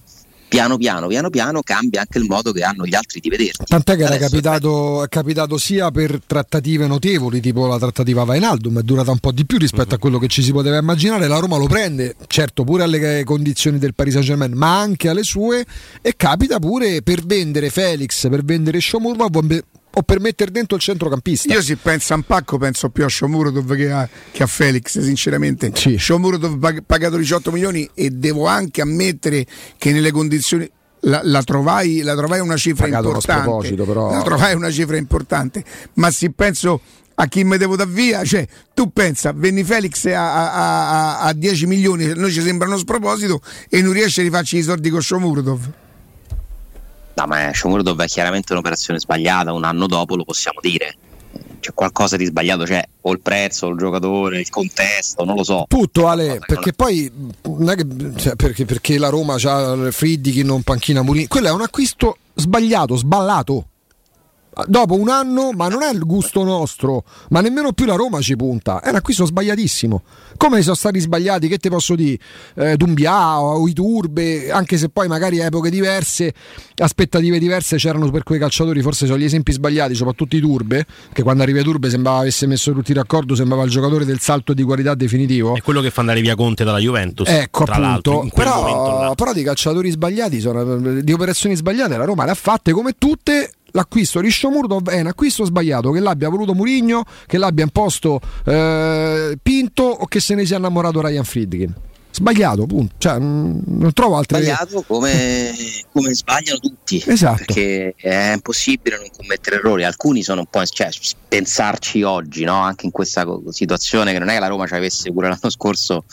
piano 0.49 0.75
piano, 0.75 1.07
piano 1.07 1.29
piano 1.29 1.61
cambia 1.61 2.01
anche 2.01 2.17
il 2.17 2.25
modo 2.25 2.51
che 2.51 2.63
hanno 2.63 2.85
gli 2.85 2.95
altri 2.95 3.21
di 3.21 3.29
vederti. 3.29 3.63
Tant'è 3.63 3.95
che 3.95 4.03
era 4.03 4.17
capitato, 4.17 5.05
è 5.05 5.07
capitato 5.07 5.57
sia 5.57 5.89
per 5.89 6.19
trattative 6.27 6.85
notevoli, 6.85 7.39
tipo 7.39 7.65
la 7.65 7.79
trattativa 7.79 8.25
Vainaldum, 8.25 8.79
è 8.79 8.83
durata 8.83 9.11
un 9.11 9.19
po' 9.19 9.31
di 9.31 9.45
più 9.45 9.57
rispetto 9.57 9.91
uh-huh. 9.91 9.95
a 9.95 9.99
quello 9.99 10.19
che 10.19 10.27
ci 10.27 10.43
si 10.43 10.51
poteva 10.51 10.77
immaginare. 10.77 11.29
La 11.29 11.39
Roma 11.39 11.55
lo 11.55 11.67
prende, 11.67 12.17
certo, 12.27 12.65
pure 12.65 12.83
alle 12.83 13.23
condizioni 13.23 13.79
del 13.79 13.95
Paris 13.95 14.11
Saint 14.11 14.27
Germain, 14.27 14.51
ma 14.51 14.81
anche 14.81 15.07
alle 15.07 15.23
sue, 15.23 15.65
e 16.01 16.13
capita 16.17 16.59
pure 16.59 17.01
per 17.03 17.25
vendere 17.25 17.69
Felix, 17.69 18.27
per 18.27 18.43
vendere 18.43 18.81
Shomurov 18.81 19.63
o 19.97 20.03
per 20.03 20.19
mettere 20.19 20.51
dentro 20.51 20.75
il 20.75 20.81
centrocampista. 20.81 21.53
Io 21.53 21.61
se 21.61 21.77
penso 21.77 22.13
a 22.13 22.17
un 22.17 22.23
pacco 22.23 22.57
penso 22.57 22.89
più 22.89 23.03
a 23.03 23.09
Shomurodov 23.09 23.75
che 23.75 23.91
a, 23.91 24.07
che 24.31 24.43
a 24.43 24.47
Felix, 24.47 24.99
sinceramente. 24.99 25.71
Sì. 25.73 25.97
Shomurodov 25.97 26.57
pag- 26.57 26.83
pagato 26.85 27.17
18 27.17 27.51
milioni 27.51 27.89
e 27.93 28.09
devo 28.09 28.45
anche 28.47 28.81
ammettere 28.81 29.45
che 29.77 29.91
nelle 29.91 30.11
condizioni 30.11 30.69
la, 31.01 31.21
la, 31.23 31.43
trovai, 31.43 32.01
la 32.01 32.15
trovai 32.15 32.39
una 32.39 32.57
cifra 32.57 32.85
Pagato 32.85 33.07
importante. 33.07 33.75
Però... 33.75 34.11
La 34.11 34.21
trovai 34.21 34.53
una 34.55 34.71
cifra 34.71 34.97
importante, 34.97 35.63
ma 35.93 36.11
se 36.11 36.31
penso 36.31 36.81
a 37.15 37.27
chi 37.27 37.43
mi 37.45 37.57
devo 37.57 37.77
dar 37.77 37.87
via, 37.87 38.23
cioè 38.25 38.45
tu 38.73 38.91
pensa, 38.91 39.31
venni 39.31 39.63
Felix 39.63 40.05
a, 40.07 40.51
a, 40.51 40.89
a, 40.89 41.19
a 41.19 41.33
10 41.33 41.65
milioni, 41.65 42.11
noi 42.13 42.31
ci 42.31 42.41
sembra 42.41 42.67
uno 42.67 42.77
sproposito 42.77 43.41
e 43.69 43.81
non 43.81 43.93
riesce 43.93 44.19
a 44.19 44.23
rifarci 44.23 44.57
i 44.57 44.63
soldi 44.63 44.89
con 44.89 45.01
Shomurodov. 47.15 47.17
No, 47.17 47.25
ma 47.27 47.53
Shomurdov 47.53 48.01
è 48.01 48.07
chiaramente 48.07 48.51
un'operazione 48.51 48.99
sbagliata, 48.99 49.53
un 49.53 49.63
anno 49.63 49.87
dopo 49.87 50.15
lo 50.15 50.23
possiamo 50.23 50.59
dire. 50.61 50.97
C'è 51.59 51.73
qualcosa 51.73 52.15
di 52.15 52.25
sbagliato, 52.25 52.63
c'è 52.63 52.83
o 53.01 53.11
il 53.11 53.19
prezzo, 53.21 53.69
il 53.69 53.77
giocatore, 53.77 54.39
il 54.39 54.49
contesto, 54.49 55.23
non 55.23 55.35
lo 55.35 55.43
so. 55.43 55.65
Tutto 55.67 56.07
Ale, 56.07 56.39
perché 56.45 56.73
non... 56.77 56.85
poi 56.87 57.11
non 57.43 57.69
è 57.69 57.75
che, 57.75 57.85
cioè, 58.17 58.35
perché, 58.35 58.65
perché, 58.65 58.99
la 58.99 59.09
Roma 59.09 59.35
ha 59.35 59.91
Friddi 59.91 60.31
che 60.31 60.43
non 60.43 60.61
panchina 60.61 61.01
Murini, 61.01 61.27
quello 61.27 61.47
è 61.47 61.51
un 61.51 61.61
acquisto 61.61 62.17
sbagliato, 62.35 62.95
sballato. 62.95 63.67
Dopo 64.67 64.95
un 64.95 65.09
anno, 65.09 65.51
ma 65.51 65.67
non 65.67 65.83
è 65.83 65.91
il 65.91 65.99
gusto 65.99 66.43
nostro, 66.43 67.03
ma 67.29 67.41
nemmeno 67.41 67.73
più 67.73 67.85
la 67.85 67.95
Roma 67.95 68.21
ci 68.21 68.35
punta. 68.35 68.81
È 68.81 68.89
un 68.89 68.95
acquisto 68.95 69.25
sbagliatissimo. 69.25 70.03
Come 70.37 70.61
sono 70.61 70.75
stati 70.75 70.99
sbagliati, 70.99 71.47
che 71.47 71.57
ti 71.57 71.69
posso 71.69 71.95
dire? 71.95 72.17
Eh, 72.55 72.77
Dumbia 72.77 73.39
o 73.41 73.67
Iturbe, 73.67 74.51
anche 74.51 74.77
se 74.77 74.89
poi 74.89 75.07
magari 75.07 75.39
epoche 75.39 75.69
diverse, 75.69 76.33
aspettative 76.77 77.39
diverse 77.39 77.77
c'erano 77.77 78.09
per 78.11 78.23
quei 78.23 78.39
calciatori, 78.39 78.81
forse 78.81 79.05
sono 79.05 79.17
gli 79.17 79.23
esempi 79.23 79.51
sbagliati, 79.51 79.95
soprattutto 79.95 80.35
Iturbe, 80.35 80.85
che 81.11 81.23
quando 81.23 81.43
arriva 81.43 81.59
Iturbe 81.59 81.89
sembrava 81.89 82.19
avesse 82.19 82.47
messo 82.47 82.73
tutti 82.73 82.93
d'accordo, 82.93 83.35
sembrava 83.35 83.63
il 83.63 83.69
giocatore 83.69 84.05
del 84.05 84.19
salto 84.19 84.53
di 84.53 84.63
qualità 84.63 84.93
definitivo. 84.95 85.55
È 85.55 85.61
quello 85.61 85.81
che 85.81 85.91
fa 85.91 86.01
andare 86.01 86.21
via 86.21 86.35
Conte 86.35 86.63
dalla 86.63 86.79
Juventus. 86.79 87.27
Ecco, 87.29 87.63
tra 87.63 87.75
appunto. 87.75 88.27
Però, 88.33 89.13
però 89.15 89.33
di 89.33 89.43
calciatori 89.43 89.89
sbagliati, 89.89 90.39
sono, 90.39 91.01
di 91.01 91.11
operazioni 91.11 91.55
sbagliate, 91.55 91.97
la 91.97 92.05
Roma 92.05 92.25
le 92.25 92.31
ha 92.31 92.35
fatte 92.35 92.71
come 92.71 92.93
tutte 92.97 93.51
l'acquisto 93.75 94.21
di 94.21 94.29
Sciomurdo 94.29 94.81
è 94.85 95.01
un 95.01 95.07
acquisto 95.07 95.45
sbagliato 95.45 95.91
che 95.91 95.99
l'abbia 95.99 96.29
voluto 96.29 96.53
Murigno, 96.53 97.03
che 97.27 97.37
l'abbia 97.37 97.63
imposto 97.63 98.19
eh, 98.45 99.37
Pinto 99.41 99.83
o 99.83 100.05
che 100.07 100.19
se 100.19 100.33
ne 100.33 100.45
sia 100.45 100.57
innamorato 100.57 101.01
Ryan 101.01 101.23
Friedkin. 101.23 101.73
Sbagliato, 102.11 102.65
punto. 102.65 102.95
Cioè, 102.97 103.19
non 103.19 103.91
trovo 103.93 104.15
altre 104.15 104.37
Sbagliato 104.37 104.83
come, 104.83 105.53
come, 105.91 106.13
sbagliano 106.13 106.59
tutti. 106.59 107.03
Esatto. 107.05 107.43
Perché 107.45 107.93
è 107.97 108.31
impossibile 108.33 108.95
non 108.95 109.09
commettere 109.15 109.57
errori. 109.57 109.83
Alcuni 109.83 110.23
sono 110.23 110.39
un 110.39 110.47
po'. 110.49 110.65
Cioè, 110.65 110.89
pensarci 111.27 112.03
oggi, 112.03 112.45
no? 112.45 112.55
anche 112.55 112.85
in 112.85 112.93
questa 112.93 113.27
situazione, 113.49 114.13
che 114.13 114.19
non 114.19 114.29
è 114.29 114.35
che 114.35 114.39
la 114.39 114.47
Roma 114.47 114.65
ci 114.65 114.75
avesse 114.75 115.11
pure 115.11 115.27
l'anno 115.27 115.49
scorso 115.49 116.05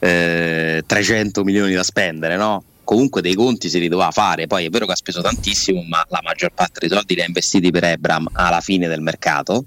eh, 0.00 0.82
300 0.84 1.44
milioni 1.44 1.72
da 1.74 1.84
spendere, 1.84 2.36
no? 2.36 2.64
Comunque 2.92 3.22
dei 3.22 3.34
conti 3.34 3.70
si 3.70 3.80
li 3.80 3.88
doveva 3.88 4.10
fare. 4.10 4.46
Poi 4.46 4.66
è 4.66 4.68
vero 4.68 4.84
che 4.84 4.92
ha 4.92 4.96
speso 4.96 5.22
tantissimo, 5.22 5.82
ma 5.82 6.04
la 6.08 6.20
maggior 6.22 6.52
parte 6.52 6.80
dei 6.80 6.90
soldi 6.90 7.14
li 7.14 7.22
ha 7.22 7.26
investiti 7.26 7.70
per 7.70 7.84
Ebram 7.84 8.28
alla 8.32 8.60
fine 8.60 8.86
del 8.86 9.00
mercato. 9.00 9.64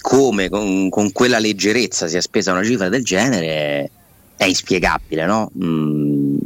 Come 0.00 0.48
con, 0.48 0.88
con 0.90 1.10
quella 1.12 1.38
leggerezza 1.38 2.06
si 2.06 2.16
è 2.16 2.20
spesa 2.20 2.52
una 2.52 2.62
cifra 2.62 2.88
del 2.88 3.02
genere 3.02 3.90
è 4.36 4.44
inspiegabile, 4.44 5.24
no? 5.24 5.50
Mm, 5.64 6.36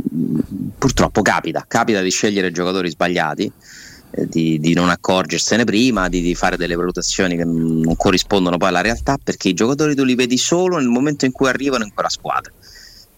purtroppo 0.78 1.22
capita, 1.22 1.64
capita 1.66 2.00
di 2.00 2.10
scegliere 2.10 2.52
giocatori 2.52 2.88
sbagliati. 2.88 3.52
Eh, 4.12 4.26
di, 4.26 4.58
di, 4.58 4.74
non 4.74 4.88
accorgersene 4.88 5.62
prima, 5.62 6.08
di, 6.08 6.20
di, 6.20 6.34
fare 6.34 6.56
delle 6.56 6.74
valutazioni 6.74 7.36
che 7.36 7.44
non 7.44 7.94
corrispondono 7.96 8.56
poi 8.56 8.68
alla 8.68 8.80
realtà, 8.80 9.18
perché 9.22 9.48
i 9.48 9.54
giocatori 9.54 9.94
tu 9.94 10.02
li 10.02 10.16
vedi 10.16 10.36
solo 10.36 10.78
nel 10.78 10.88
momento 10.88 11.26
in 11.26 11.32
cui 11.32 11.48
arrivano 11.48 11.84
in 11.84 11.92
quella 11.92 12.08
squadra. 12.08 12.50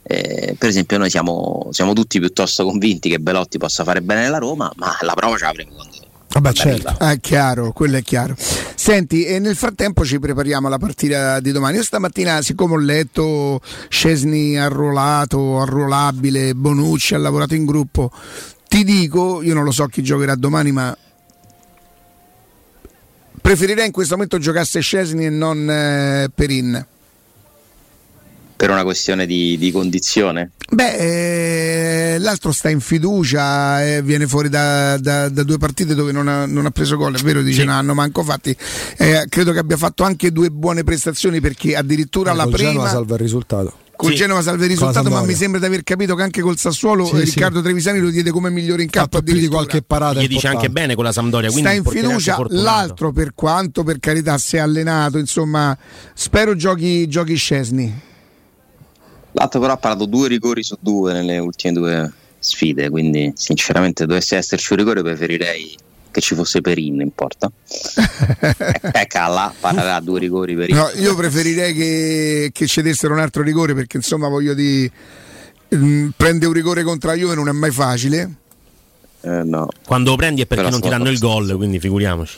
Eh, 0.03 0.57
per 0.59 0.69
esempio, 0.69 0.99
noi 0.99 1.11
siamo, 1.11 1.69
siamo, 1.71 1.93
tutti 1.93 2.19
piuttosto 2.19 2.65
convinti 2.65 3.09
che 3.09 3.19
Belotti 3.19 3.59
possa 3.59 3.85
fare 3.85 4.03
bene 4.03 4.23
nella 4.23 4.39
Roma, 4.39 4.71
ma 4.77 4.97
la 5.01 5.15
prova 5.15 5.37
ce 5.37 5.45
l'avremo 5.45 5.75
quando. 5.75 5.93
Vabbè, 6.33 6.53
certo, 6.53 6.99
è 6.99 7.21
chiaro, 7.21 7.73
quello 7.73 7.99
è 7.99 8.03
chiaro. 8.03 8.35
Senti, 8.39 9.25
e 9.25 9.39
nel 9.39 9.55
frattempo 9.55 10.03
ci 10.05 10.19
prepariamo 10.19 10.67
alla 10.67 10.79
partita 10.79 11.41
di 11.41 11.53
domani. 11.53 11.77
Io 11.77 11.83
stamattina, 11.83 12.41
siccome 12.41 12.75
ho 12.75 12.79
letto 12.79 13.61
Scesni 13.89 14.59
arruolato, 14.59 15.61
arruolabile, 15.61 16.55
Bonucci 16.55 17.15
ha 17.15 17.19
lavorato 17.19 17.55
in 17.55 17.67
gruppo, 17.67 18.11
ti 18.67 18.83
dico, 18.83 19.43
io 19.43 19.53
non 19.53 19.65
lo 19.65 19.73
so 19.73 19.87
chi 19.87 20.03
giocherà 20.03 20.35
domani, 20.35 20.73
ma 20.73 20.97
preferirei 23.43 23.87
in 23.87 23.93
questo 23.93 24.15
momento 24.15 24.39
giocasse 24.39 24.81
Scesni 24.81 25.27
e 25.27 25.31
non 25.31 25.69
eh, 25.71 26.31
Perin 26.35 26.87
per 28.63 28.71
una 28.71 28.85
questione 28.85 29.27
di, 29.27 29.59
di 29.59 29.73
condizione? 29.73 30.53
Beh, 30.71 32.15
eh, 32.15 32.19
l'altro 32.21 32.53
sta 32.53 32.69
in 32.69 32.79
fiducia 32.79 33.85
e 33.85 34.03
viene 34.03 34.29
fuori 34.29 34.49
da, 34.49 34.97
da, 34.99 35.29
da 35.29 35.43
due 35.43 35.59
partite 35.59 35.97
dove 35.97 36.13
non 36.13 36.29
ha, 36.29 36.47
non 36.47 36.67
ha, 36.67 36.71
preso 36.71 36.97
gol, 36.97 37.19
è 37.19 37.23
vero, 37.25 37.43
dice 37.43 37.63
sì. 37.63 37.67
non 37.67 37.75
hanno 37.75 37.93
manco 37.93 38.23
fatti. 38.23 38.57
Eh, 38.99 39.27
credo 39.29 39.51
che 39.51 39.59
abbia 39.59 39.77
fatto 39.77 40.05
anche 40.05 40.31
due 40.31 40.51
buone 40.51 40.85
prestazioni 40.85 41.41
perché 41.41 41.75
addirittura 41.75 42.31
eh, 42.31 42.37
la 42.37 42.47
prima... 42.47 42.71
Genova 42.71 42.89
salva 42.89 43.15
il 43.17 43.21
risultato. 43.21 43.73
Col 43.97 44.11
sì. 44.11 44.17
Genova 44.17 44.43
salva 44.43 44.63
il 44.63 44.71
risultato, 44.71 45.11
ma 45.11 45.23
mi 45.23 45.35
sembra 45.35 45.59
di 45.59 45.67
aver 45.67 45.83
capito 45.83 46.15
che 46.15 46.23
anche 46.23 46.41
col 46.41 46.57
Sassuolo 46.57 47.05
sì, 47.05 47.19
Riccardo 47.19 47.57
sì. 47.57 47.65
Trevisani 47.65 47.99
lo 47.99 48.11
diede 48.11 48.31
come 48.31 48.49
migliore 48.51 48.85
in 48.85 48.91
campo. 48.91 49.23
Più 49.23 49.35
di 49.35 49.49
qualche 49.49 49.83
parata. 49.83 50.21
Gli 50.21 50.29
dice 50.29 50.47
anche 50.47 50.71
bene 50.71 50.95
con 50.95 51.03
la 51.03 51.13
Sampdoria. 51.13 51.51
Sta 51.51 51.73
in 51.73 51.83
fiducia. 51.83 52.41
L'altro, 52.51 53.11
per 53.11 53.33
quanto 53.35 53.83
per 53.83 53.99
carità 53.99 54.39
si 54.39 54.55
è 54.55 54.61
allenato, 54.61 55.19
insomma, 55.19 55.77
spero 56.15 56.55
giochi, 56.55 57.09
giochi 57.09 57.35
Scesni. 57.35 58.11
L'altro 59.33 59.61
però 59.61 59.73
ha 59.73 59.77
parato 59.77 60.07
due 60.07 60.29
rigori 60.29 60.63
su 60.63 60.77
due 60.81 61.13
nelle 61.13 61.39
ultime 61.39 61.73
due 61.73 62.13
sfide, 62.39 62.91
quindi 62.91 63.33
sinceramente 63.35 64.07
dovesse 64.07 64.37
esserci 64.37 64.73
un 64.73 64.79
rigore 64.79 65.03
preferirei 65.03 65.77
che 66.11 66.21
ci 66.21 66.35
fosse 66.35 66.61
Perin 66.61 67.01
in 67.01 67.11
porta. 67.13 67.51
e 68.93 69.07
Calla 69.07 69.53
parerà 69.59 69.99
due 70.01 70.21
rigori 70.21 70.55
per 70.55 70.69
no, 70.71 70.91
Io 70.97 71.15
preferirei 71.17 71.73
che, 71.73 72.51
che 72.53 72.67
cedessero 72.67 73.15
un 73.15 73.21
altro 73.21 73.43
rigore 73.43 73.75
perché 73.75 73.97
insomma 73.97 74.29
voglio 74.29 74.55
di 74.55 74.91
mm, 75.75 76.11
prende 76.17 76.47
un 76.47 76.53
rigore 76.53 76.83
contro 76.83 77.11
la 77.11 77.17
Juve 77.17 77.35
non 77.35 77.49
è 77.49 77.53
mai 77.53 77.71
facile. 77.71 78.31
Eh, 79.25 79.43
no. 79.45 79.69
Quando 79.87 80.11
lo 80.11 80.17
prendi 80.17 80.43
è 80.43 80.47
perché 80.47 80.65
Però 80.65 80.75
non 80.75 80.83
ti 80.83 80.89
danno 80.89 81.09
il 81.09 81.19
gol, 81.19 81.55
quindi 81.57 81.79
figuriamoci. 81.79 82.35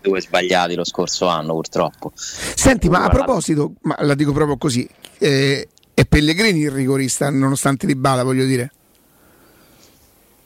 due 0.00 0.20
sbagliati 0.20 0.74
lo 0.74 0.84
scorso 0.84 1.26
anno, 1.26 1.54
purtroppo. 1.54 2.12
Senti, 2.14 2.88
ma 2.88 3.04
a 3.04 3.08
proposito, 3.08 3.72
ma 3.82 3.96
la 4.00 4.14
dico 4.14 4.32
proprio 4.32 4.56
così, 4.56 4.88
eh, 5.18 5.68
è 5.92 6.04
Pellegrini 6.06 6.60
il 6.60 6.70
rigorista, 6.70 7.30
nonostante 7.30 7.86
Di 7.86 7.96
Bala, 7.96 8.22
voglio 8.22 8.44
dire. 8.44 8.72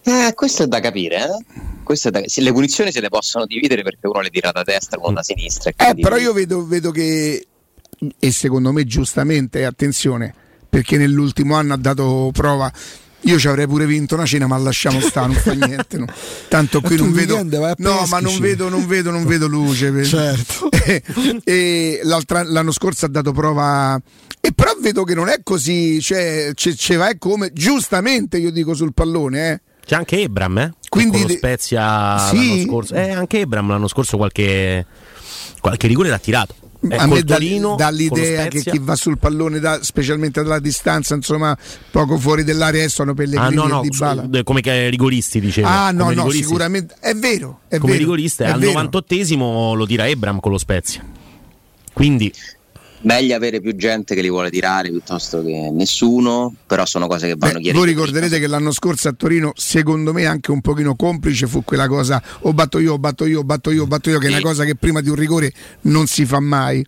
Eh, 0.02 0.32
questo 0.34 0.64
è 0.64 0.66
da 0.66 0.80
capire. 0.80 1.16
Eh? 1.16 1.94
È 1.94 2.10
da... 2.10 2.20
le 2.20 2.52
punizioni 2.52 2.90
se 2.90 3.00
le 3.00 3.08
possono 3.08 3.46
dividere 3.46 3.82
perché 3.82 4.06
uno 4.06 4.20
le 4.20 4.30
tira 4.30 4.50
da 4.52 4.62
destra, 4.62 4.98
uno 5.00 5.14
da 5.14 5.22
sinistra. 5.22 5.70
Eh, 5.76 5.94
però 5.94 6.16
io 6.16 6.32
vedo, 6.32 6.66
vedo 6.66 6.90
che, 6.90 7.46
e 8.18 8.32
secondo 8.32 8.72
me 8.72 8.84
giustamente, 8.84 9.64
attenzione, 9.64 10.34
perché 10.68 10.96
nell'ultimo 10.96 11.56
anno 11.56 11.74
ha 11.74 11.78
dato 11.78 12.30
prova 12.32 12.72
io 13.24 13.38
ci 13.38 13.48
avrei 13.48 13.66
pure 13.66 13.86
vinto 13.86 14.14
una 14.14 14.26
cena, 14.26 14.46
ma 14.46 14.56
lasciamo 14.58 15.00
stare, 15.00 15.26
non 15.28 15.36
fa 15.36 15.52
niente. 15.52 15.98
No. 15.98 16.06
Tanto 16.48 16.80
qui 16.80 16.96
non 16.96 17.12
vedo. 17.12 17.42
No, 17.78 18.04
ma 18.08 18.20
non 18.20 18.38
vedo, 18.38 18.68
non 18.68 18.86
vedo, 18.86 19.10
non 19.10 19.24
vedo 19.24 19.46
luce. 19.46 20.04
Certo. 20.04 20.70
e, 20.84 21.02
e 21.44 22.00
l'anno 22.02 22.72
scorso 22.72 23.06
ha 23.06 23.08
dato 23.08 23.32
prova. 23.32 24.00
E 24.40 24.52
però 24.52 24.74
vedo 24.78 25.04
che 25.04 25.14
non 25.14 25.28
è 25.28 25.40
così, 25.42 26.02
cioè 26.02 26.52
ce 26.54 26.96
va 26.96 27.10
come 27.18 27.50
giustamente 27.52 28.36
io 28.36 28.50
dico 28.50 28.74
sul 28.74 28.92
pallone, 28.92 29.50
eh. 29.50 29.60
C'è 29.86 29.96
anche 29.96 30.20
Ebram, 30.20 30.58
eh? 30.58 30.72
Quindi 30.88 31.20
con 31.20 31.28
lo 31.28 31.34
Spezia 31.34 32.18
sì. 32.18 32.36
l'anno 32.36 32.62
scorso. 32.62 32.94
Eh, 32.94 33.10
anche 33.10 33.40
Ebram 33.40 33.68
l'anno 33.68 33.88
scorso 33.88 34.16
qualche, 34.16 34.86
qualche 35.60 35.86
rigore 35.86 36.08
l'ha 36.08 36.18
tirato 36.18 36.54
eh, 36.88 36.96
a 36.96 37.06
me 37.06 37.22
dà, 37.22 37.38
dall'idea 37.76 38.46
che 38.48 38.60
chi 38.62 38.78
va 38.80 38.96
sul 38.96 39.18
pallone 39.18 39.58
da, 39.58 39.78
specialmente 39.82 40.42
dalla 40.42 40.58
distanza 40.58 41.14
insomma 41.14 41.56
poco 41.90 42.18
fuori 42.18 42.44
dell'area 42.44 42.88
sono 42.88 43.14
Pellegrini 43.14 43.56
ah, 43.56 43.62
no, 43.62 43.66
no, 43.66 43.82
e 43.82 43.88
Dybala 43.88 44.28
come 44.42 44.60
rigoristi 44.88 45.40
dicevo 45.40 45.66
ah 45.66 45.90
no 45.90 46.10
no 46.10 46.30
sicuramente 46.30 46.94
è 47.00 47.14
vero 47.14 47.60
è 47.68 47.78
come 47.78 47.92
vero, 47.92 48.04
rigorista 48.04 48.52
al 48.52 48.60
98esimo 48.60 49.74
lo 49.74 49.86
tira 49.86 50.06
Ebram 50.08 50.40
con 50.40 50.52
lo 50.52 50.58
Spezia. 50.58 51.04
Quindi 51.92 52.32
meglio 53.04 53.34
avere 53.34 53.60
più 53.60 53.74
gente 53.76 54.14
che 54.14 54.20
li 54.20 54.28
vuole 54.28 54.50
tirare 54.50 54.90
piuttosto 54.90 55.42
che 55.42 55.70
nessuno, 55.72 56.54
però 56.66 56.84
sono 56.84 57.06
cose 57.06 57.28
che 57.28 57.34
vanno 57.36 57.54
chiarite. 57.54 57.72
Voi 57.72 57.86
ricorderete 57.86 58.38
che 58.38 58.46
l'anno 58.46 58.72
scorso 58.72 59.08
a 59.08 59.12
Torino, 59.12 59.52
secondo 59.54 60.12
me 60.12 60.26
anche 60.26 60.50
un 60.50 60.60
pochino 60.60 60.94
complice 60.96 61.46
fu 61.46 61.64
quella 61.64 61.88
cosa 61.88 62.22
o 62.40 62.52
batto 62.52 62.78
io, 62.78 62.94
o 62.94 62.98
batto 62.98 63.24
io, 63.24 63.40
o 63.40 63.44
batto 63.44 63.70
io, 63.70 63.82
o 63.82 63.86
batto 63.86 64.10
io, 64.10 64.18
che 64.18 64.26
sì. 64.26 64.32
è 64.32 64.36
una 64.36 64.44
cosa 64.44 64.64
che 64.64 64.74
prima 64.74 65.00
di 65.00 65.08
un 65.08 65.16
rigore 65.16 65.52
non 65.82 66.06
si 66.06 66.24
fa 66.24 66.40
mai. 66.40 66.84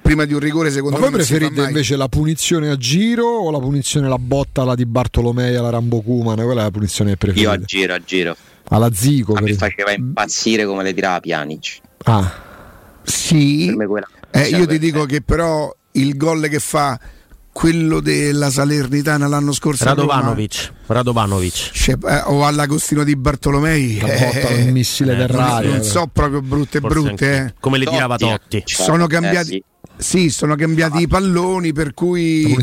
Prima 0.00 0.26
di 0.26 0.34
un 0.34 0.38
rigore, 0.38 0.70
secondo 0.70 0.98
Ma 0.98 1.04
me. 1.06 1.10
Ma 1.10 1.16
voi 1.16 1.26
preferite 1.26 1.62
invece 1.62 1.96
la 1.96 2.08
punizione 2.08 2.68
a 2.68 2.76
giro 2.76 3.26
o 3.26 3.50
la 3.50 3.58
punizione 3.58 4.06
la 4.06 4.18
botta 4.18 4.62
la 4.62 4.74
di 4.74 4.84
Bartolomei 4.84 5.56
alla 5.56 5.70
Rambo 5.70 6.02
Kumana? 6.02 6.44
Quella 6.44 6.60
è 6.60 6.64
la 6.64 6.70
punizione 6.70 7.12
che 7.12 7.16
preferite? 7.16 7.48
Io 7.48 7.54
a 7.54 7.58
giro, 7.58 7.94
a 7.94 7.98
giro. 8.04 8.36
Alla 8.68 8.92
Zico. 8.92 9.34
Mi 9.40 9.54
faceva 9.54 9.90
impazzire 9.90 10.66
come 10.66 10.82
le 10.82 10.92
tirava 10.92 11.20
Pjanic. 11.20 11.78
Ah. 12.04 12.30
Sì. 13.02 13.74
Eh, 14.30 14.48
io 14.48 14.66
ti 14.66 14.78
dico 14.78 15.04
che 15.04 15.22
però 15.22 15.74
il 15.92 16.16
gol 16.16 16.48
che 16.48 16.58
fa 16.58 16.98
quello 17.52 18.00
della 18.00 18.50
Salernitana 18.50 19.26
l'anno 19.26 19.52
scorso 19.52 19.84
Radovanovic, 19.84 20.72
Radovanovic. 20.88 21.70
Eh, 21.88 22.22
o 22.24 22.44
all'Agostino 22.44 23.04
di 23.04 23.14
Bartolomei 23.16 23.98
eh, 23.98 24.62
il 24.62 24.72
missile 24.72 25.14
eh, 25.14 25.16
terrario 25.16 25.70
non 25.70 25.82
so 25.82 26.08
proprio 26.12 26.40
brutte 26.42 26.80
Forse 26.80 27.00
brutte 27.00 27.36
eh. 27.36 27.54
come 27.60 27.78
le 27.78 27.86
tirava 27.86 28.16
Totti 28.16 28.62
sono 28.66 29.06
cambiati 29.06 29.56
eh, 29.56 29.62
sì. 29.62 29.64
Sì, 30.00 30.30
sono 30.30 30.54
cambiati 30.54 30.98
ah. 30.98 31.00
i 31.00 31.06
palloni, 31.08 31.72
per 31.72 31.92
cui 31.92 32.56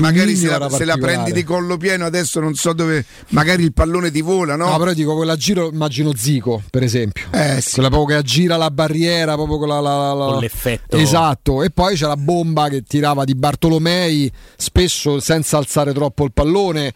magari 0.00 0.34
se 0.34 0.48
la, 0.48 0.68
se 0.68 0.84
la, 0.84 0.96
prendi 0.96 1.30
di 1.30 1.44
collo 1.44 1.76
pieno 1.76 2.04
adesso 2.04 2.40
non 2.40 2.54
so 2.54 2.72
dove, 2.72 3.04
magari 3.28 3.62
il 3.62 3.72
pallone 3.72 4.10
ti 4.10 4.22
vola, 4.22 4.56
no? 4.56 4.68
No, 4.68 4.76
però 4.76 4.92
dico 4.92 5.14
quella 5.14 5.36
giro, 5.36 5.70
immagino 5.70 6.12
Zico, 6.16 6.60
per 6.68 6.82
esempio. 6.82 7.26
Eh, 7.30 7.60
sì. 7.60 7.74
Quella 7.74 7.90
proprio 7.90 8.16
che 8.16 8.20
aggira 8.20 8.56
la 8.56 8.72
barriera, 8.72 9.34
proprio 9.34 9.58
con, 9.58 9.68
la, 9.68 9.78
la, 9.78 10.12
la, 10.12 10.24
con 10.32 10.38
l'effetto. 10.40 10.96
Esatto, 10.96 11.62
e 11.62 11.70
poi 11.70 11.94
c'è 11.94 12.08
la 12.08 12.16
bomba 12.16 12.68
che 12.68 12.82
tirava 12.82 13.22
di 13.22 13.36
Bartolomei, 13.36 14.30
spesso 14.56 15.20
senza 15.20 15.58
alzare 15.58 15.92
troppo 15.92 16.24
il 16.24 16.32
pallone. 16.32 16.92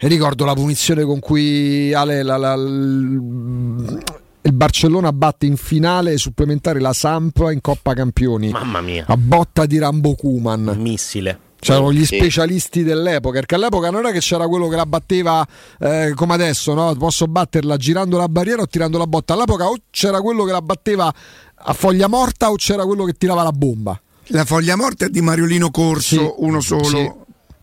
E 0.00 0.06
ricordo 0.06 0.44
la 0.44 0.54
punizione 0.54 1.02
con 1.02 1.18
cui 1.18 1.92
Ale 1.92 2.22
la, 2.22 2.36
la, 2.36 2.54
il 2.54 4.52
Barcellona 4.52 5.12
batte 5.12 5.46
in 5.46 5.56
finale 5.56 6.16
supplementare 6.18 6.78
la 6.78 6.92
Samp 6.92 7.48
in 7.50 7.60
Coppa 7.60 7.94
Campioni. 7.94 8.50
Mamma 8.50 8.80
mia. 8.80 9.04
A 9.08 9.16
botta 9.16 9.66
di 9.66 9.76
Rambo 9.76 10.14
Kuman. 10.14 10.76
Missile. 10.78 11.40
C'erano 11.58 11.92
gli 11.92 12.06
specialisti 12.06 12.84
dell'epoca, 12.84 13.40
perché 13.40 13.56
all'epoca 13.56 13.90
non 13.90 14.04
era 14.04 14.12
che 14.12 14.20
c'era 14.20 14.46
quello 14.46 14.68
che 14.68 14.76
la 14.76 14.86
batteva 14.86 15.44
eh, 15.80 16.12
come 16.14 16.34
adesso, 16.34 16.74
no? 16.74 16.94
Posso 16.94 17.26
batterla 17.26 17.76
girando 17.76 18.16
la 18.16 18.28
barriera 18.28 18.62
o 18.62 18.68
tirando 18.68 18.98
la 18.98 19.08
botta. 19.08 19.34
All'epoca 19.34 19.66
o 19.66 19.76
c'era 19.90 20.20
quello 20.20 20.44
che 20.44 20.52
la 20.52 20.62
batteva 20.62 21.12
a 21.56 21.72
foglia 21.72 22.06
morta 22.06 22.52
o 22.52 22.54
c'era 22.54 22.84
quello 22.84 23.02
che 23.02 23.14
tirava 23.14 23.42
la 23.42 23.50
bomba. 23.50 24.00
La 24.26 24.44
foglia 24.44 24.76
morta 24.76 25.06
è 25.06 25.08
di 25.08 25.20
Mariolino 25.20 25.72
Corso, 25.72 26.16
sì, 26.16 26.34
uno 26.36 26.60
solo, 26.60 26.86
sì. 26.86 27.12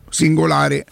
singolare. 0.10 0.86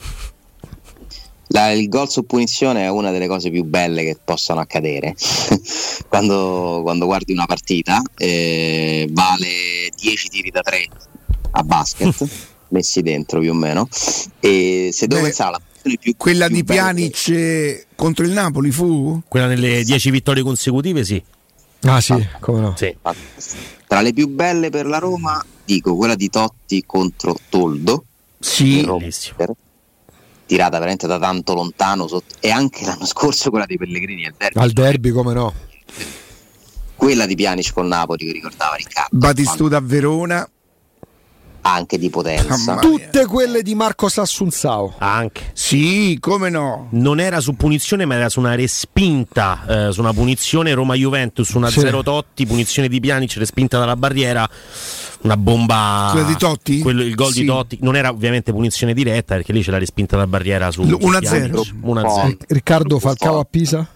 La, 1.54 1.72
il 1.72 1.88
gol 1.88 2.10
su 2.10 2.26
punizione 2.26 2.84
è 2.84 2.90
una 2.90 3.12
delle 3.12 3.28
cose 3.28 3.52
più 3.52 3.64
belle 3.64 4.04
che 4.04 4.18
possano 4.24 4.60
accadere. 4.60 5.16
quando, 6.10 6.80
quando, 6.82 7.06
guardi 7.06 7.32
una 7.32 7.46
partita, 7.46 8.02
eh, 8.18 9.08
vale 9.12 9.90
10 9.96 10.30
tiri 10.30 10.50
da 10.50 10.62
3 10.62 10.88
a 11.52 11.64
basket. 11.64 12.28
messi 12.74 13.02
dentro 13.04 13.40
più 13.40 13.52
o 13.52 13.54
meno. 13.54 13.88
E 14.40 14.90
se 14.92 15.06
devo 15.06 15.22
Beh, 15.22 15.28
pensare 15.28 15.50
alla 15.50 15.98
più, 16.00 16.16
quella 16.18 16.48
più 16.48 16.56
di 16.56 16.64
Pjanic 16.64 17.30
belle... 17.30 17.86
contro 17.96 18.26
il 18.26 18.32
Napoli 18.32 18.72
fu? 18.72 19.22
Quella 19.28 19.46
nelle 19.46 19.84
10 19.84 20.10
vittorie 20.10 20.42
consecutive, 20.42 21.06
sì. 21.06 21.24
Ah 21.82 22.02
sì, 22.02 22.14
ah, 22.14 22.38
come 22.40 22.62
no? 22.62 22.76
Sì. 22.76 22.96
Tra 23.88 24.02
le 24.02 24.12
più 24.12 24.28
belle 24.28 24.70
per 24.70 24.88
la 24.88 24.98
Roma, 24.98 25.44
dico 25.64 25.96
quella 25.96 26.16
di 26.16 26.30
Totti 26.30 26.84
contro 26.86 27.38
Toldo. 27.50 28.06
Sì, 28.40 28.86
tirata 30.54 30.78
veramente 30.78 31.08
da 31.08 31.18
tanto 31.18 31.56
lontano 31.56 32.08
sotto, 32.08 32.36
e 32.40 32.52
anche 32.52 32.86
l'anno 32.86 33.06
scorso 33.06 33.50
quella 33.50 33.66
di 33.66 33.76
Pellegrini 33.76 34.28
al 34.28 34.36
derby. 34.38 34.60
Al 34.60 34.72
derby, 34.72 35.10
come 35.10 35.34
no? 35.34 35.54
Quella 36.96 37.26
di 37.26 37.34
Pianic 37.34 37.74
con 37.74 37.88
Napoli 37.88 38.28
che 38.28 38.32
ricordava 38.34 38.76
Riccardo. 38.76 39.18
Batistuta 39.18 39.78
a 39.78 39.82
Verona 39.82 40.48
anche 41.66 41.98
di 41.98 42.10
potenza. 42.10 42.76
Tutte 42.76 43.26
quelle 43.26 43.62
di 43.62 43.74
Marco 43.74 44.10
Sassunzao. 44.10 44.96
Anche. 45.00 45.52
Sì, 45.54 46.18
come 46.20 46.50
no. 46.50 46.88
Non 46.92 47.20
era 47.20 47.40
su 47.40 47.56
punizione, 47.56 48.06
ma 48.06 48.16
era 48.16 48.30
su 48.30 48.40
una 48.40 48.56
respinta, 48.56 49.88
eh, 49.88 49.92
su 49.92 50.02
una 50.02 50.14
punizione 50.14 50.74
Roma-Juventus, 50.74 51.50
una 51.52 51.70
sì. 51.70 51.80
0 51.80 52.04
Totti, 52.04 52.46
punizione 52.46 52.88
di 52.88 53.00
Pjanic, 53.00 53.36
respinta 53.38 53.80
dalla 53.80 53.96
barriera. 53.96 54.48
Una 55.24 55.38
bomba. 55.38 56.10
Quella 56.12 56.28
di 56.28 56.36
Totti? 56.36 56.80
Quello, 56.80 57.02
il 57.02 57.16
gol 57.16 57.32
sì. 57.32 57.42
di 57.42 57.46
Totti. 57.48 57.78
Non 57.82 57.96
era 57.96 58.10
ovviamente 58.10 58.52
punizione 58.52 58.94
diretta, 58.94 59.36
perché 59.36 59.54
lì 59.54 59.64
c'è 59.64 59.72
la 59.72 59.78
respinta 59.78 60.16
dalla 60.16 60.28
barriera 60.28 60.70
su 60.70 60.82
1-0. 60.82 61.80
1-0. 61.82 62.38
Riccardo 62.48 63.00
Falcao 63.00 63.40
a 63.40 63.46
Pisa? 63.50 63.88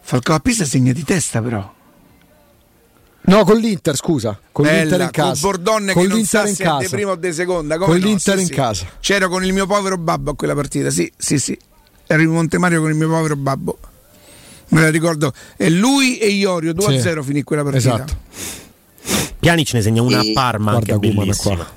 Falcao 0.00 0.36
a 0.36 0.40
Pisa 0.40 0.64
segna 0.64 0.92
di 0.92 1.04
testa, 1.04 1.42
però. 1.42 1.76
No, 3.20 3.44
con 3.44 3.58
l'Inter, 3.58 3.94
scusa. 3.94 4.40
Con 4.50 4.64
Bella, 4.64 4.80
l'Inter 4.80 5.00
in 5.00 5.10
casa. 5.10 5.30
Con 5.30 5.40
Bordone 5.40 5.92
con 5.92 6.02
che 6.02 6.08
non 6.08 6.24
sa 6.24 6.46
se 6.46 6.64
è 6.64 6.76
di 6.78 6.88
prima 6.88 7.10
o 7.10 7.16
di 7.16 7.32
seconda. 7.32 7.76
Come 7.76 7.90
con 7.92 7.98
no? 7.98 8.06
l'Inter 8.06 8.36
sì, 8.36 8.40
in 8.40 8.46
sì. 8.46 8.54
casa. 8.54 8.86
C'ero 9.00 9.28
con 9.28 9.44
il 9.44 9.52
mio 9.52 9.66
povero 9.66 9.98
babbo 9.98 10.30
a 10.30 10.34
quella 10.34 10.54
partita, 10.54 10.88
sì, 10.88 11.12
sì, 11.14 11.38
sì. 11.38 11.58
Ero 12.06 12.22
in 12.22 12.30
Montemario 12.30 12.80
con 12.80 12.88
il 12.88 12.96
mio 12.96 13.08
povero 13.08 13.36
babbo. 13.36 13.78
Me 14.68 14.80
la 14.80 14.90
ricordo. 14.90 15.34
E 15.58 15.68
lui 15.68 16.16
e 16.18 16.28
Iorio 16.28 16.72
2-0 16.72 17.18
sì. 17.18 17.22
finì 17.22 17.42
quella 17.42 17.62
partita. 17.62 17.94
Esatto. 17.94 18.16
Pianic 19.48 19.72
ne 19.72 19.80
segna 19.80 20.02
una 20.02 20.18
a 20.18 20.24
Parma 20.34 20.72
Guarda 20.72 20.94
anche 20.94 21.08
bellissima. 21.08 21.54
Qua. 21.56 21.76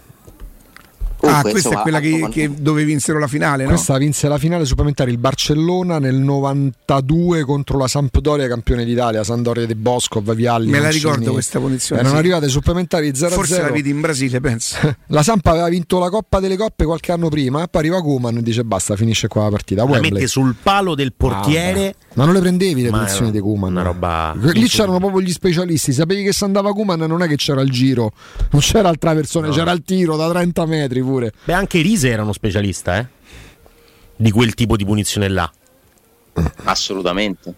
Ah, 1.23 1.41
questa 1.41 1.57
insomma, 1.57 1.79
è 1.79 1.81
quella 1.81 1.99
che, 1.99 2.27
che, 2.31 2.51
dove 2.53 2.83
vinsero 2.83 3.19
la 3.19 3.27
finale, 3.27 3.63
no? 3.63 3.69
Questa 3.69 3.97
vinse 3.97 4.27
la 4.27 4.37
finale 4.37 4.65
supplementare 4.65 5.11
il 5.11 5.17
Barcellona 5.17 5.99
nel 5.99 6.15
92 6.15 7.43
contro 7.43 7.77
la 7.77 7.87
Sampdoria, 7.87 8.47
campione 8.47 8.83
d'Italia, 8.83 9.23
Sandoria 9.23 9.65
De 9.65 9.75
Bosco, 9.75 10.21
Vialli. 10.21 10.71
Me 10.71 10.79
la 10.79 10.89
ricordo 10.89 11.31
questa 11.31 11.59
posizione. 11.59 12.01
Erano 12.01 12.15
sì. 12.15 12.21
arrivate 12.21 12.47
supplementari 12.47 13.13
0 13.13 13.35
Forse 13.35 13.61
la 13.61 13.69
vedi 13.69 13.89
in 13.89 14.01
Brasile, 14.01 14.39
penso. 14.39 14.77
la 15.07 15.23
Sampa 15.23 15.51
aveva 15.51 15.69
vinto 15.69 15.99
la 15.99 16.09
Coppa 16.09 16.39
delle 16.39 16.57
Coppe 16.57 16.85
qualche 16.85 17.11
anno 17.11 17.29
prima, 17.29 17.67
poi 17.67 17.81
arriva 17.81 18.01
Kuman 18.01 18.37
e 18.37 18.41
dice 18.41 18.63
basta, 18.63 18.95
finisce 18.95 19.27
qua 19.27 19.43
la 19.43 19.49
partita. 19.49 19.85
La 19.85 19.99
mette 19.99 20.27
sul 20.27 20.55
palo 20.61 20.95
del 20.95 21.13
portiere. 21.13 21.87
Ah, 21.87 22.05
ma 22.13 22.25
non 22.25 22.33
le 22.33 22.39
prendevi 22.41 22.81
le 22.81 22.89
posizioni 22.89 23.31
di 23.31 23.39
Kuman? 23.39 23.71
Una 23.71 23.83
roba. 23.83 24.33
Lì 24.35 24.67
c'erano 24.67 24.97
proprio 24.97 25.21
gli 25.21 25.31
specialisti, 25.31 25.93
sapevi 25.93 26.23
che 26.23 26.33
se 26.33 26.45
andava 26.45 26.71
Kuman 26.71 26.99
non 26.99 27.21
è 27.21 27.27
che 27.27 27.35
c'era 27.35 27.61
il 27.61 27.69
giro, 27.69 28.11
non 28.51 28.61
c'era 28.61 28.89
altra 28.89 29.13
persona, 29.13 29.47
no. 29.47 29.53
c'era 29.53 29.71
il 29.71 29.83
tiro 29.83 30.15
da 30.17 30.29
30 30.29 30.65
metri 30.65 31.01
pure. 31.11 31.33
Beh, 31.43 31.53
anche 31.53 31.81
Rise 31.81 32.09
era 32.09 32.23
uno 32.23 32.33
specialista, 32.33 32.97
eh? 32.97 33.07
Di 34.15 34.31
quel 34.31 34.53
tipo 34.53 34.75
di 34.75 34.85
punizione 34.85 35.27
là. 35.27 35.51
Assolutamente. 36.63 37.53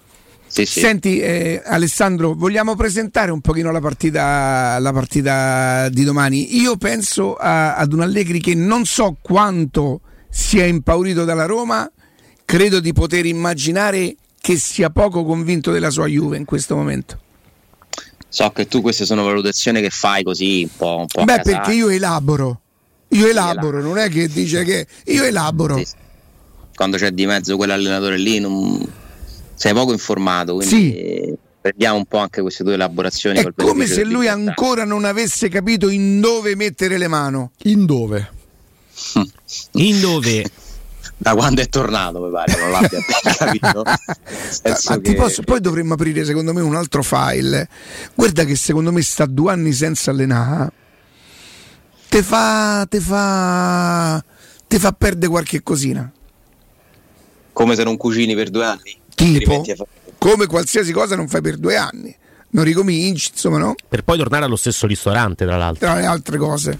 Sì, 0.48 0.66
sì. 0.66 0.82
Senti 0.82 1.20
eh, 1.20 1.62
Alessandro, 1.66 2.36
vogliamo 2.36 2.76
presentare 2.76 3.32
un 3.32 3.42
pochino 3.42 3.72
la 3.72 3.80
partita, 3.80 4.78
la 4.78 4.94
partita 4.94 5.90
di 5.90 6.04
domani? 6.04 6.60
Io 6.60 6.78
penso 6.78 7.36
a, 7.36 7.76
ad 7.76 7.92
un 7.92 8.02
Allegri 8.02 8.40
che 8.40 8.54
non 8.54 8.86
so 8.86 9.18
quanto 9.20 10.02
sia 10.30 10.66
impaurito 10.66 11.26
dalla 11.26 11.46
Roma, 11.46 11.90
credo 12.46 12.80
di 12.80 12.94
poter 12.94 13.26
immaginare 13.26 14.16
che 14.40 14.58
sia 14.58 14.90
poco 14.90 15.24
convinto 15.24 15.72
della 15.72 15.90
sua 15.90 16.06
Juve 16.06 16.38
in 16.38 16.46
questo 16.46 16.76
momento. 16.76 17.20
So 18.30 18.50
che 18.52 18.68
tu 18.68 18.82
queste 18.82 19.06
sono 19.06 19.24
valutazioni 19.24 19.80
che 19.82 19.90
fai 19.90 20.24
così 20.24 20.64
un 20.64 20.76
po'. 20.76 20.98
Un 21.00 21.06
po 21.08 21.24
Beh, 21.24 21.42
perché 21.42 21.74
io 21.74 21.90
elaboro. 21.90 22.62
Io 23.14 23.28
elaboro, 23.28 23.82
non 23.82 23.98
è 23.98 24.10
che 24.10 24.28
dice 24.28 24.64
che 24.64 24.88
io 25.06 25.24
elaboro. 25.24 25.78
Sì. 25.78 25.86
Quando 26.76 26.98
c'è 26.98 27.12
di 27.12 27.26
mezzo 27.26 27.56
quell'allenatore 27.56 28.18
lì 28.18 28.40
non... 28.40 28.86
sei 29.54 29.74
poco 29.74 29.92
informato, 29.92 30.56
quindi 30.56 30.76
sì. 30.76 31.34
prendiamo 31.62 31.98
un 31.98 32.06
po' 32.06 32.18
anche 32.18 32.42
queste 32.42 32.64
tue 32.64 32.74
elaborazioni. 32.74 33.40
È 33.40 33.52
come 33.56 33.86
se 33.86 34.04
lui 34.04 34.28
ancora 34.28 34.84
non 34.84 35.06
avesse 35.06 35.50
capito 35.50 35.90
in 35.90 36.20
dove 36.20 36.56
mettere 36.56 36.98
le 36.98 37.08
mani. 37.08 37.48
In 37.64 37.86
dove? 37.86 38.32
in 39.74 40.00
dove? 40.00 40.52
da 41.16 41.36
quando 41.36 41.62
è 41.62 41.70
tornato, 41.70 42.20
mi 42.20 42.32
pare, 42.32 42.60
non 42.60 42.72
l'abbia 42.72 43.00
capito. 43.38 43.84
Ma 43.84 45.00
che... 45.00 45.14
posso, 45.14 45.42
poi 45.44 45.62
dovremmo 45.62 45.94
aprire, 45.94 46.26
secondo 46.26 46.52
me, 46.54 46.62
un 46.62 46.76
altro 46.76 47.02
file. 47.02 47.70
Guarda 48.14 48.44
che 48.44 48.56
secondo 48.56 48.92
me 48.92 49.02
sta 49.02 49.26
due 49.26 49.52
anni 49.52 49.72
senza 49.72 50.12
allenare 50.12 50.82
te 52.14 52.22
fa, 52.22 52.86
te 52.88 53.00
fa, 53.00 54.24
te 54.68 54.78
fa 54.78 54.92
perdere 54.92 55.32
qualche 55.32 55.64
cosina. 55.64 56.12
Come 57.52 57.74
se 57.74 57.84
non 57.84 57.98
cucini 57.98 58.36
per 58.36 58.52
due 58.52 58.66
anni? 58.66 59.00
Tipo, 59.16 59.66
come 60.20 60.46
qualsiasi 60.46 60.92
cosa 60.92 61.16
non 61.16 61.28
fai 61.28 61.42
per 61.42 61.58
due 61.58 61.76
anni. 61.76 62.16
Non 62.50 62.66
ricominci, 62.66 63.32
insomma, 63.32 63.58
no? 63.58 63.74
Per 63.90 64.04
poi 64.04 64.20
tornare 64.20 64.46
allo 64.46 64.58
stesso 64.58 64.86
ristorante, 64.86 65.44
tra 65.44 65.58
l'altro. 65.58 65.88
Tra 65.88 65.96
le 65.96 66.06
altre 66.06 66.38
cose. 66.38 66.80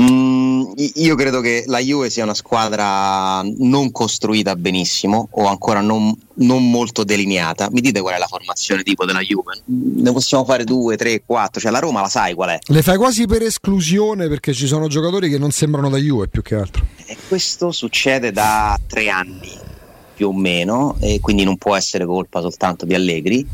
Mm, 0.00 0.72
io 0.94 1.14
credo 1.14 1.40
che 1.40 1.64
la 1.66 1.78
Juve 1.78 2.08
sia 2.08 2.24
una 2.24 2.34
squadra 2.34 3.42
non 3.58 3.92
costruita 3.92 4.56
benissimo 4.56 5.28
o 5.32 5.46
ancora 5.46 5.80
non, 5.80 6.16
non, 6.34 6.70
molto 6.70 7.04
delineata. 7.04 7.68
Mi 7.70 7.82
dite 7.82 8.00
qual 8.00 8.14
è 8.14 8.18
la 8.18 8.26
formazione 8.26 8.82
tipo 8.82 9.04
della 9.04 9.20
Juve? 9.20 9.60
Ne 9.66 10.12
possiamo 10.12 10.44
fare 10.44 10.64
due, 10.64 10.96
tre, 10.96 11.22
quattro. 11.24 11.60
Cioè 11.60 11.70
la 11.70 11.80
Roma 11.80 12.00
la 12.00 12.08
sai 12.08 12.34
qual 12.34 12.50
è? 12.50 12.58
Le 12.60 12.82
fai 12.82 12.96
quasi 12.96 13.26
per 13.26 13.42
esclusione 13.42 14.28
perché 14.28 14.54
ci 14.54 14.66
sono 14.66 14.88
giocatori 14.88 15.28
che 15.28 15.38
non 15.38 15.50
sembrano 15.50 15.90
da 15.90 15.98
Juve 15.98 16.28
più 16.28 16.40
che 16.40 16.54
altro. 16.54 16.86
E 17.04 17.16
questo 17.28 17.70
succede 17.70 18.32
da 18.32 18.78
tre 18.86 19.10
anni 19.10 19.68
più 20.14 20.28
o 20.28 20.32
meno 20.32 20.96
e 21.00 21.20
quindi 21.20 21.44
non 21.44 21.58
può 21.58 21.76
essere 21.76 22.06
colpa 22.06 22.40
soltanto 22.40 22.86
di 22.86 22.94
Allegri 22.94 23.46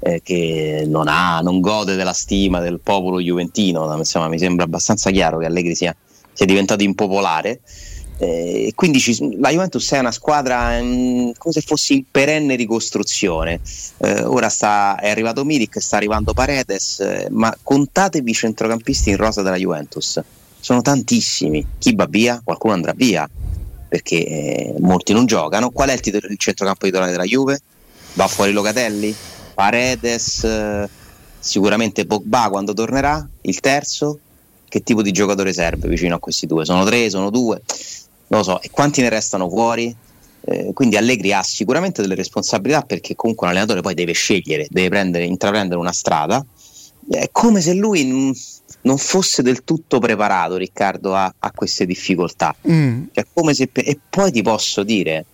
eh, 0.00 0.20
che 0.22 0.84
non, 0.86 1.08
ha, 1.08 1.40
non 1.40 1.60
gode 1.60 1.94
della 1.94 2.12
stima 2.12 2.60
del 2.60 2.80
popolo 2.80 3.20
juventino. 3.20 3.94
Insomma, 3.96 4.28
mi 4.28 4.38
sembra 4.38 4.64
abbastanza 4.64 5.10
chiaro 5.10 5.38
che 5.38 5.46
Allegri 5.46 5.74
sia, 5.74 5.94
sia 6.32 6.46
diventato 6.46 6.82
impopolare. 6.82 7.60
Eh, 8.18 8.72
quindi 8.74 9.00
ci, 9.00 9.38
la 9.38 9.48
Juventus 9.48 9.90
è 9.92 9.98
una 9.98 10.12
squadra 10.12 10.78
mh, 10.78 10.84
mm, 10.84 11.30
come 11.38 11.54
se 11.54 11.62
fosse 11.62 11.94
in 11.94 12.04
perenne 12.10 12.54
ricostruzione. 12.54 13.60
Eh, 13.98 14.22
ora 14.24 14.48
sta, 14.48 14.98
è 15.00 15.08
arrivato 15.08 15.44
Milik, 15.44 15.80
sta 15.80 15.96
arrivando 15.96 16.34
Paredes, 16.34 17.00
eh, 17.00 17.28
ma 17.30 17.54
contatevi 17.62 18.30
i 18.30 18.34
centrocampisti 18.34 19.10
in 19.10 19.16
rosa 19.16 19.42
della 19.42 19.56
Juventus. 19.56 20.20
Sono 20.58 20.82
tantissimi. 20.82 21.64
Chi 21.78 21.94
va 21.94 22.06
via? 22.06 22.40
Qualcuno 22.44 22.74
andrà 22.74 22.92
via 22.94 23.28
perché 23.90 24.24
eh, 24.24 24.74
molti 24.78 25.12
non 25.12 25.26
giocano. 25.26 25.70
Qual 25.70 25.88
è 25.88 25.92
il, 25.92 26.00
titolo, 26.00 26.28
il 26.28 26.38
centrocampo 26.38 26.86
titolare 26.86 27.10
della 27.10 27.24
Juve? 27.24 27.60
Va 28.14 28.28
fuori 28.28 28.52
Locatelli? 28.52 29.14
Paredes, 29.60 30.88
sicuramente 31.38 32.06
Pogba 32.06 32.48
quando 32.48 32.72
tornerà, 32.72 33.28
il 33.42 33.60
terzo, 33.60 34.18
che 34.66 34.82
tipo 34.82 35.02
di 35.02 35.12
giocatore 35.12 35.52
serve 35.52 35.86
vicino 35.86 36.14
a 36.14 36.18
questi 36.18 36.46
due? 36.46 36.64
Sono 36.64 36.82
tre, 36.86 37.10
sono 37.10 37.28
due, 37.28 37.60
non 38.28 38.40
lo 38.40 38.42
so, 38.42 38.62
e 38.62 38.70
quanti 38.70 39.02
ne 39.02 39.10
restano 39.10 39.50
fuori? 39.50 39.94
Eh, 40.46 40.70
quindi 40.72 40.96
Allegri 40.96 41.34
ha 41.34 41.42
sicuramente 41.42 42.00
delle 42.00 42.14
responsabilità 42.14 42.80
perché 42.80 43.14
comunque 43.14 43.46
un 43.46 43.52
allenatore 43.52 43.82
poi 43.82 43.92
deve 43.92 44.12
scegliere, 44.12 44.66
deve 44.70 44.88
prendere, 44.88 45.24
intraprendere 45.24 45.78
una 45.78 45.92
strada. 45.92 46.42
È 47.10 47.28
come 47.30 47.60
se 47.60 47.74
lui 47.74 48.34
non 48.80 48.96
fosse 48.96 49.42
del 49.42 49.62
tutto 49.62 49.98
preparato, 49.98 50.56
Riccardo, 50.56 51.14
a, 51.14 51.34
a 51.38 51.52
queste 51.52 51.84
difficoltà. 51.84 52.56
Mm. 52.66 53.08
Cioè, 53.12 53.52
se, 53.52 53.68
e 53.74 53.98
poi 54.08 54.32
ti 54.32 54.40
posso 54.40 54.82
dire, 54.84 55.26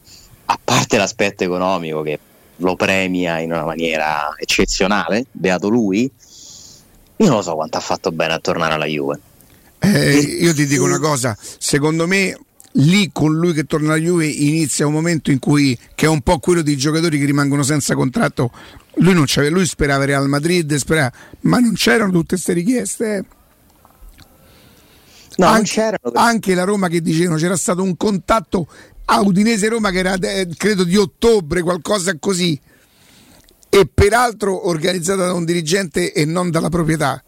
a 0.47 0.59
parte 0.63 0.97
l'aspetto 0.97 1.45
economico 1.45 2.03
che 2.03 2.19
lo 2.57 2.77
premia 2.77 3.39
in 3.39 3.53
una 3.53 3.65
maniera 3.65 4.35
eccezionale, 4.37 5.27
beato 5.31 5.69
lui. 5.69 6.11
Io 7.19 7.27
non 7.27 7.37
lo 7.37 7.43
so 7.43 7.55
quanto 7.55 7.79
ha 7.79 7.81
fatto 7.81 8.13
bene 8.13 8.35
a 8.35 8.39
tornare 8.39 8.75
alla 8.75 8.87
Juve. 8.87 9.21
Eh, 9.79 10.19
io 10.19 10.55
ti 10.55 10.67
dico 10.67 10.85
una 10.85 10.99
cosa, 10.99 11.37
secondo 11.39 12.07
me 12.07 12.37
lì 12.79 13.11
con 13.13 13.35
lui 13.35 13.53
che 13.53 13.65
torna 13.65 13.93
alla 13.95 14.03
Juve 14.03 14.27
inizia 14.27 14.87
un 14.87 14.93
momento 14.93 15.31
in 15.31 15.39
cui 15.39 15.79
che 15.95 16.07
è 16.07 16.09
un 16.09 16.21
po' 16.21 16.39
quello 16.39 16.63
dei 16.63 16.77
giocatori 16.77 17.19
che 17.19 17.25
rimangono 17.25 17.63
senza 17.63 17.95
contratto 17.95 18.51
lui, 18.97 19.15
non 19.15 19.27
lui 19.51 19.67
sperava 19.67 20.05
Real 20.05 20.29
Madrid 20.29 20.75
sperava, 20.75 21.13
ma 21.41 21.59
non 21.59 21.75
c'erano 21.75 22.13
tutte 22.13 22.35
queste 22.35 22.53
richieste 22.53 23.25
no, 25.37 25.47
anche, 25.47 25.99
anche, 26.15 26.55
la 26.55 26.65
Roma 26.65 26.89
che 26.89 27.01
dicevano 27.01 27.37
c'era 27.37 27.57
stato 27.57 27.83
un 27.83 27.97
contatto 27.97 28.69
a 29.07 29.21
Udinese 29.21 29.69
Roma 29.69 29.91
che 29.91 29.99
era 29.99 30.15
eh, 30.15 30.49
credo 30.57 30.85
di 30.85 30.97
ottobre 30.97 31.63
qualcosa 31.63 32.17
così. 32.19 32.59
E 33.69 33.91
peraltro 33.93 34.69
organizzata 34.69 35.27
da 35.27 35.33
un 35.33 35.45
dirigente 35.45 36.13
e 36.13 36.25
non 36.25 36.51
dalla 36.51 36.69
proprietà. 36.69 37.23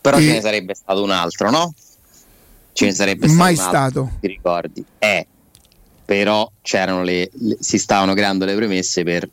Però 0.00 0.18
e... 0.18 0.22
ce 0.22 0.32
ne 0.32 0.40
sarebbe 0.40 0.74
stato 0.74 1.02
un 1.02 1.10
altro 1.10 1.50
no? 1.50 1.74
ce 2.72 2.84
ne 2.84 2.92
sarebbe 2.92 3.26
stato 3.26 3.42
mai 3.42 3.56
stato. 3.56 4.10
ti 4.20 4.28
ricordi? 4.28 4.84
Eh 4.98 5.26
però 6.08 6.50
c'erano 6.62 7.02
le, 7.02 7.28
le, 7.34 7.58
si 7.60 7.76
stavano 7.76 8.14
creando 8.14 8.46
le 8.46 8.54
premesse 8.54 9.02
per, 9.02 9.28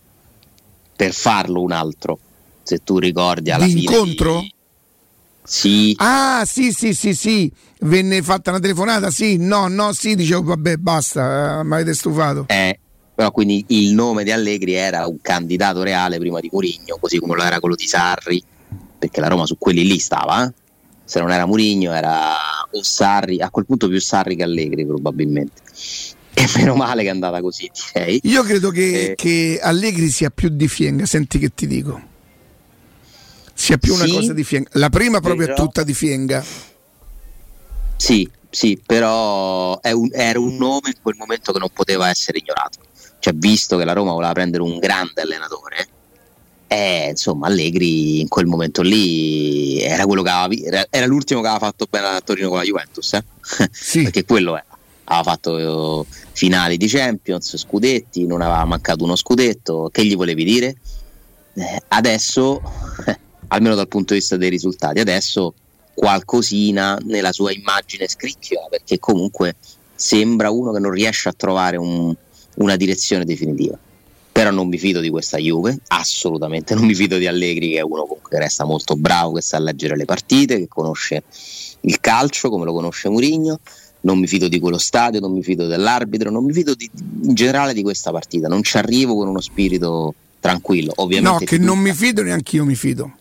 per 0.93 1.13
farlo 1.13 1.61
un 1.61 1.71
altro. 1.71 2.19
Se 2.63 2.79
tu 2.83 2.99
ricordi 2.99 3.49
alla 3.49 3.63
fine 3.63 3.79
incontro? 3.79 4.45
Sì. 5.45 5.93
Ah, 5.97 6.43
sì, 6.45 6.71
sì, 6.71 6.93
sì, 6.93 7.13
sì. 7.13 7.51
Venne 7.81 8.21
fatta 8.21 8.49
una 8.49 8.59
telefonata, 8.59 9.11
sì, 9.11 9.37
no, 9.37 9.67
no, 9.67 9.93
sì, 9.93 10.15
dicevo, 10.15 10.41
vabbè, 10.43 10.77
basta, 10.77 11.59
eh, 11.59 11.63
mi 11.63 11.73
avete 11.73 11.93
stufato. 11.93 12.45
Eh, 12.47 12.79
però 13.13 13.31
quindi 13.31 13.63
il 13.69 13.93
nome 13.93 14.23
di 14.23 14.31
Allegri 14.31 14.73
era 14.73 15.07
un 15.07 15.21
candidato 15.21 15.83
reale 15.83 16.17
prima 16.17 16.39
di 16.39 16.49
Murigno, 16.51 16.97
così 16.99 17.19
come 17.19 17.35
lo 17.35 17.43
era 17.43 17.59
quello 17.59 17.75
di 17.75 17.87
Sarri, 17.87 18.41
perché 18.97 19.21
la 19.21 19.27
Roma 19.27 19.45
su 19.45 19.57
quelli 19.57 19.85
lì 19.85 19.99
stava, 19.99 20.45
eh? 20.45 20.53
se 21.03 21.19
non 21.19 21.31
era 21.31 21.45
Murigno 21.45 21.93
era 21.93 22.33
o 22.71 22.83
Sarri, 22.83 23.39
a 23.41 23.49
quel 23.49 23.65
punto 23.65 23.87
più 23.87 23.99
Sarri 24.01 24.35
che 24.35 24.43
Allegri 24.43 24.85
probabilmente. 24.85 25.61
E 26.33 26.49
meno 26.57 26.75
male 26.75 27.03
che 27.03 27.07
è 27.07 27.11
andata 27.11 27.39
così, 27.39 27.69
direi. 27.93 28.19
Io 28.23 28.43
credo 28.43 28.69
che, 28.71 29.11
eh. 29.11 29.15
che 29.15 29.59
Allegri 29.61 30.09
sia 30.09 30.29
più 30.29 30.49
di 30.49 30.67
Fienga, 30.67 31.05
senti 31.05 31.39
che 31.39 31.53
ti 31.53 31.67
dico. 31.67 32.13
Sia 33.55 33.77
più 33.77 33.93
una 33.93 34.05
cosa 34.05 34.33
di 34.33 34.43
Fienga. 34.43 34.69
La 34.73 34.89
prima 34.89 35.21
proprio 35.21 35.47
però... 35.47 35.57
è 35.57 35.59
tutta 35.59 35.83
di 35.83 35.93
Fienga. 35.93 36.43
Sì, 37.95 38.29
sì, 38.49 38.79
però 38.85 39.79
un, 39.81 40.09
era 40.11 40.39
un 40.39 40.55
nome 40.57 40.89
in 40.89 41.01
quel 41.01 41.15
momento 41.17 41.51
che 41.51 41.59
non 41.59 41.69
poteva 41.73 42.09
essere 42.09 42.37
ignorato. 42.37 42.79
Cioè, 43.19 43.33
visto 43.33 43.77
che 43.77 43.85
la 43.85 43.93
Roma 43.93 44.11
voleva 44.11 44.33
prendere 44.33 44.61
un 44.61 44.77
grande 44.77 45.21
allenatore, 45.21 45.87
eh, 46.67 47.07
insomma, 47.09 47.47
Allegri 47.47 48.19
in 48.19 48.27
quel 48.27 48.47
momento 48.47 48.81
lì 48.81 49.79
era 49.81 50.05
quello 50.05 50.23
che 50.23 50.29
aveva, 50.29 50.85
era, 50.89 51.05
l'ultimo 51.05 51.41
che 51.41 51.47
aveva 51.47 51.65
fatto 51.65 51.85
bene 51.89 52.07
a 52.07 52.21
Torino 52.21 52.49
con 52.49 52.57
la 52.57 52.63
Juventus, 52.63 53.13
eh? 53.13 53.23
sì. 53.71 54.03
perché 54.03 54.25
quello 54.25 54.55
era. 54.55 54.65
Aveva 55.07 55.31
fatto 55.31 55.51
uh, 55.51 56.05
finali 56.31 56.77
di 56.77 56.87
Champions, 56.87 57.57
scudetti, 57.57 58.25
non 58.25 58.41
aveva 58.41 58.65
mancato 58.65 59.03
uno 59.03 59.15
scudetto. 59.15 59.89
Che 59.91 60.03
gli 60.03 60.15
volevi 60.15 60.43
dire? 60.43 60.75
Eh, 61.53 61.83
adesso, 61.89 62.61
almeno 63.55 63.75
dal 63.75 63.87
punto 63.87 64.13
di 64.13 64.19
vista 64.19 64.37
dei 64.37 64.49
risultati, 64.49 64.99
adesso 64.99 65.53
qualcosina 65.93 66.97
nella 67.03 67.31
sua 67.31 67.51
immagine 67.51 68.07
scricchiola, 68.07 68.67
perché 68.69 68.99
comunque 68.99 69.55
sembra 69.95 70.49
uno 70.49 70.71
che 70.71 70.79
non 70.79 70.91
riesce 70.91 71.29
a 71.29 71.33
trovare 71.33 71.77
un, 71.77 72.13
una 72.55 72.75
direzione 72.75 73.23
definitiva 73.25 73.77
però 74.35 74.51
non 74.51 74.67
mi 74.67 74.77
fido 74.77 74.99
di 74.99 75.09
questa 75.09 75.37
Juve, 75.37 75.79
assolutamente 75.87 76.75
non 76.75 76.83
mi 76.83 76.93
fido 76.93 77.17
di 77.17 77.25
Allegri 77.25 77.69
che 77.69 77.77
è 77.77 77.81
uno 77.81 78.05
che 78.05 78.37
resta 78.37 78.65
molto 78.65 78.97
bravo, 78.97 79.31
che 79.31 79.41
sa 79.41 79.59
leggere 79.59 79.95
le 79.95 80.03
partite, 80.03 80.57
che 80.57 80.67
conosce 80.67 81.23
il 81.79 82.01
calcio 82.01 82.49
come 82.49 82.65
lo 82.65 82.73
conosce 82.73 83.07
Murigno, 83.07 83.61
non 84.01 84.19
mi 84.19 84.27
fido 84.27 84.49
di 84.49 84.59
quello 84.59 84.77
stadio, 84.77 85.21
non 85.21 85.31
mi 85.31 85.41
fido 85.41 85.67
dell'arbitro, 85.67 86.31
non 86.31 86.43
mi 86.43 86.51
fido 86.51 86.75
di, 86.75 86.91
in 87.23 87.33
generale 87.33 87.73
di 87.73 87.81
questa 87.81 88.11
partita, 88.11 88.49
non 88.49 88.61
ci 88.61 88.75
arrivo 88.75 89.15
con 89.15 89.29
uno 89.29 89.39
spirito 89.39 90.13
tranquillo. 90.41 90.91
Ovviamente 90.97 91.45
no, 91.45 91.45
che 91.45 91.57
non 91.57 91.79
mi 91.79 91.93
fido 91.93 92.21
neanche 92.21 92.57
io 92.57 92.65
mi 92.65 92.75
fido. 92.75 93.13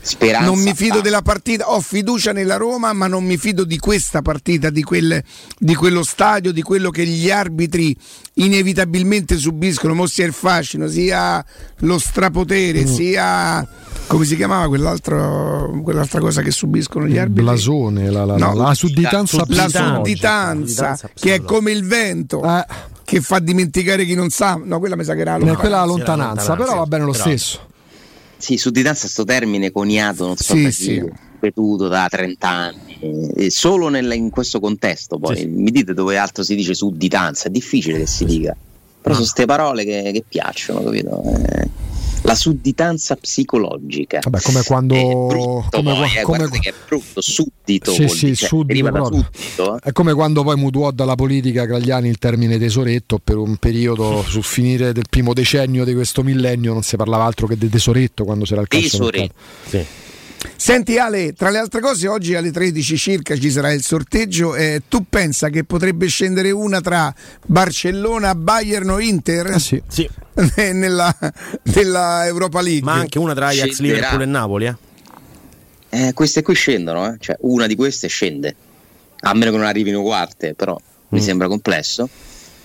Speranza 0.00 0.46
non 0.46 0.58
mi 0.60 0.74
fido 0.74 1.00
della 1.00 1.22
partita, 1.22 1.70
ho 1.70 1.80
fiducia 1.80 2.32
nella 2.32 2.56
Roma, 2.56 2.92
ma 2.92 3.06
non 3.06 3.24
mi 3.24 3.36
fido 3.36 3.64
di 3.64 3.78
questa 3.78 4.22
partita, 4.22 4.70
di, 4.70 4.82
quel, 4.82 5.22
di 5.58 5.74
quello 5.74 6.02
stadio, 6.02 6.52
di 6.52 6.62
quello 6.62 6.90
che 6.90 7.04
gli 7.04 7.30
arbitri 7.30 7.96
inevitabilmente 8.34 9.36
subiscono, 9.36 9.94
mo 9.94 10.06
sia 10.06 10.24
il 10.24 10.32
fascino, 10.32 10.88
sia 10.88 11.44
lo 11.80 11.98
strapotere, 11.98 12.82
mm. 12.82 12.86
sia 12.86 13.68
come 14.06 14.24
si 14.24 14.36
chiamava 14.36 14.68
quell'altra 14.68 16.18
cosa 16.18 16.40
che 16.40 16.50
subiscono 16.50 17.06
gli 17.06 17.18
arbitri? 17.18 17.42
Blasone, 17.42 18.10
la, 18.10 18.24
la, 18.24 18.36
no, 18.36 18.54
la, 18.54 18.68
la 18.68 18.74
sudditanza, 18.74 19.44
la 19.46 19.68
sudditanza 19.68 20.98
che 21.14 21.34
è 21.34 21.42
come 21.42 21.72
il 21.72 21.84
vento. 21.86 22.42
Eh. 22.42 22.64
Che 23.08 23.22
fa 23.22 23.38
dimenticare 23.38 24.04
chi 24.04 24.14
non 24.14 24.28
sa, 24.28 24.60
no, 24.62 24.78
quella 24.78 24.94
mi 24.94 25.02
sa 25.02 25.14
che 25.14 25.22
era 25.22 25.38
la 25.38 25.38
lontananza. 25.38 25.84
Lontananza, 25.86 26.56
però 26.56 26.76
va 26.76 26.84
bene 26.84 27.04
lo 27.04 27.12
però. 27.12 27.24
stesso. 27.24 27.67
Sì, 28.38 28.56
sudditanza 28.56 29.06
è 29.06 29.08
sto 29.08 29.24
termine 29.24 29.70
coniato, 29.70 30.26
non 30.26 30.36
so 30.36 30.54
sì, 30.54 30.70
sì. 30.70 31.04
ripetuto 31.32 31.88
da 31.88 32.06
30 32.08 32.48
anni, 32.48 33.30
e 33.34 33.50
solo 33.50 33.88
nel, 33.88 34.10
in 34.12 34.30
questo 34.30 34.60
contesto 34.60 35.18
poi, 35.18 35.36
sì. 35.36 35.46
mi 35.46 35.70
dite 35.70 35.92
dove 35.92 36.16
altro 36.16 36.42
si 36.42 36.54
dice 36.54 36.72
sudditanza, 36.74 37.48
è 37.48 37.50
difficile 37.50 37.98
che 37.98 38.06
si 38.06 38.24
dica, 38.24 38.56
però 39.00 39.14
sono 39.14 39.26
queste 39.26 39.44
parole 39.44 39.84
che, 39.84 40.10
che 40.12 40.24
piacciono, 40.26 40.82
capito? 40.82 41.22
Eh 41.24 41.67
la 42.28 42.34
sudditanza 42.34 43.16
psicologica. 43.16 44.20
Vabbè, 44.22 44.40
come 44.42 44.62
quando. 44.62 44.94
È 44.94 45.02
brutto 45.02 45.68
come, 45.70 45.94
poi, 45.94 46.16
eh, 46.16 46.22
come, 46.22 46.48
che 46.50 46.70
è 46.70 46.74
brutto, 46.86 47.22
suddito. 47.22 47.90
Sì, 47.90 48.08
sì, 48.08 48.36
cioè, 48.36 48.48
suddito, 48.48 49.04
suddito 49.04 49.76
eh. 49.76 49.80
È 49.84 49.92
come 49.92 50.12
quando 50.12 50.42
poi 50.42 50.56
mutuò 50.56 50.90
dalla 50.90 51.14
politica 51.14 51.64
Gragliani 51.64 52.08
il 52.08 52.18
termine 52.18 52.58
tesoretto 52.58 53.18
per 53.18 53.38
un 53.38 53.56
periodo 53.56 54.22
sul 54.28 54.44
finire 54.44 54.92
del 54.92 55.06
primo 55.08 55.32
decennio 55.32 55.84
di 55.84 55.94
questo 55.94 56.22
millennio 56.22 56.74
non 56.74 56.82
si 56.82 56.96
parlava 56.96 57.24
altro 57.24 57.46
che 57.46 57.56
di 57.56 57.70
tesoretto 57.70 58.24
quando 58.24 58.44
c'era 58.44 58.60
il 58.60 58.68
calcio. 58.68 58.88
Tesoretto. 58.88 59.34
Sì. 59.66 59.86
Senti 60.56 60.98
Ale, 60.98 61.32
tra 61.32 61.50
le 61.50 61.58
altre 61.58 61.80
cose 61.80 62.06
oggi 62.06 62.34
alle 62.34 62.52
13 62.52 62.96
circa 62.96 63.36
ci 63.36 63.50
sarà 63.50 63.72
il 63.72 63.82
sorteggio. 63.82 64.54
Eh, 64.54 64.82
tu 64.88 65.04
pensa 65.08 65.48
che 65.48 65.64
potrebbe 65.64 66.06
scendere 66.06 66.50
una 66.50 66.80
tra 66.80 67.12
Barcellona, 67.46 68.34
Bayern 68.34 68.90
o 68.90 69.00
Inter? 69.00 69.46
Ah, 69.46 69.58
sì. 69.58 69.82
sì. 69.88 70.08
nella, 70.72 71.14
nella, 71.74 72.26
Europa 72.26 72.60
League. 72.60 72.84
Ma 72.84 72.94
anche 72.94 73.18
una 73.18 73.34
tra 73.34 73.48
Ajax, 73.48 73.72
Scenderà. 73.72 73.94
Liverpool 73.94 74.22
e 74.22 74.26
Napoli? 74.26 74.66
Eh? 74.66 74.76
Eh, 75.90 76.12
queste 76.12 76.42
qui 76.42 76.54
scendono, 76.54 77.12
eh? 77.12 77.16
cioè 77.18 77.36
una 77.40 77.66
di 77.66 77.74
queste 77.74 78.08
scende, 78.08 78.54
a 79.20 79.34
meno 79.34 79.50
che 79.50 79.56
non 79.56 79.66
arrivino 79.66 80.02
quarte, 80.02 80.54
però 80.54 80.76
mm. 80.76 81.06
mi 81.08 81.20
sembra 81.20 81.48
complesso. 81.48 82.08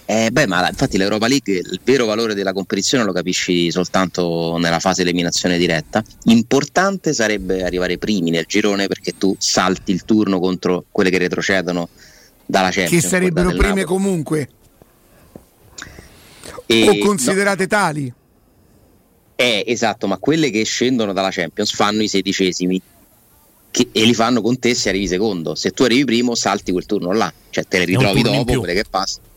Eh, 0.06 0.32
beh, 0.32 0.48
ma 0.48 0.68
infatti 0.68 0.98
l'Europa 0.98 1.28
League, 1.28 1.54
il 1.54 1.80
vero 1.84 2.06
valore 2.06 2.34
della 2.34 2.52
competizione 2.52 3.06
lo 3.06 3.14
capisci 3.14 3.72
soltanto 3.72 4.58
nella 4.58 4.80
fase 4.80 5.02
eliminazione 5.02 5.58
diretta. 5.58 6.04
Importante 6.26 7.14
sarebbe 7.14 7.64
arrivare 7.64 7.98
primi 7.98 8.30
nel 8.30 8.46
girone 8.46 8.88
perché 8.88 9.18
tu 9.18 9.34
salti 9.38 9.92
il 9.92 10.04
turno 10.04 10.40
contro 10.40 10.86
quelle 10.92 11.10
che 11.10 11.20
retrocedono 11.20 11.88
dalla 12.46 12.70
Champions. 12.70 13.02
Che 13.02 13.10
sarebbero 13.10 13.54
prime 13.54 13.86
comunque. 13.86 14.50
E, 16.66 16.90
o 16.90 16.98
considerate 16.98 17.64
no, 17.64 17.68
tali. 17.68 18.14
Eh, 19.36 19.64
esatto, 19.66 20.08
ma 20.08 20.18
quelle 20.18 20.50
che 20.50 20.64
scendono 20.64 21.14
dalla 21.14 21.32
Champions 21.32 21.74
fanno 21.74 22.04
i 22.04 22.08
sedicesimi 22.10 22.82
che, 23.72 23.88
e 23.92 24.04
li 24.04 24.14
fanno 24.14 24.42
con 24.42 24.60
te 24.60 24.76
se 24.76 24.90
arrivi 24.90 25.08
secondo. 25.08 25.56
Se 25.56 25.72
tu 25.72 25.84
arrivi 25.84 26.04
primo, 26.04 26.36
salti 26.36 26.74
quel 26.74 26.86
turno 26.86 27.14
là, 27.14 27.34
cioè 27.50 27.64
te 27.64 27.80
le 27.80 27.86
ritrovi 27.86 28.22
dopo, 28.22 28.60
quelle 28.60 28.74
che 28.74 28.86
passano 28.90 29.32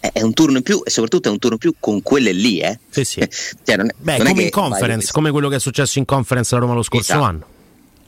è 0.00 0.22
un 0.22 0.32
turno 0.32 0.58
in 0.58 0.62
più 0.62 0.82
e 0.84 0.90
soprattutto 0.90 1.28
è 1.28 1.30
un 1.30 1.38
turno 1.38 1.54
in 1.54 1.60
più 1.60 1.74
con 1.78 2.02
quelle 2.02 2.32
lì, 2.32 2.60
eh? 2.60 2.78
Sì, 2.90 3.04
sì. 3.04 3.20
cioè, 3.64 3.76
non 3.76 3.88
è, 3.88 3.94
Beh, 3.96 4.18
non 4.18 4.28
come 4.28 4.42
in 4.42 4.50
conference, 4.50 5.12
come 5.12 5.30
quello 5.30 5.48
che 5.48 5.56
è 5.56 5.60
successo 5.60 5.98
in 5.98 6.04
conference 6.04 6.54
a 6.54 6.58
Roma 6.58 6.74
lo 6.74 6.82
scorso 6.82 7.12
esatto. 7.12 7.24
anno. 7.24 7.46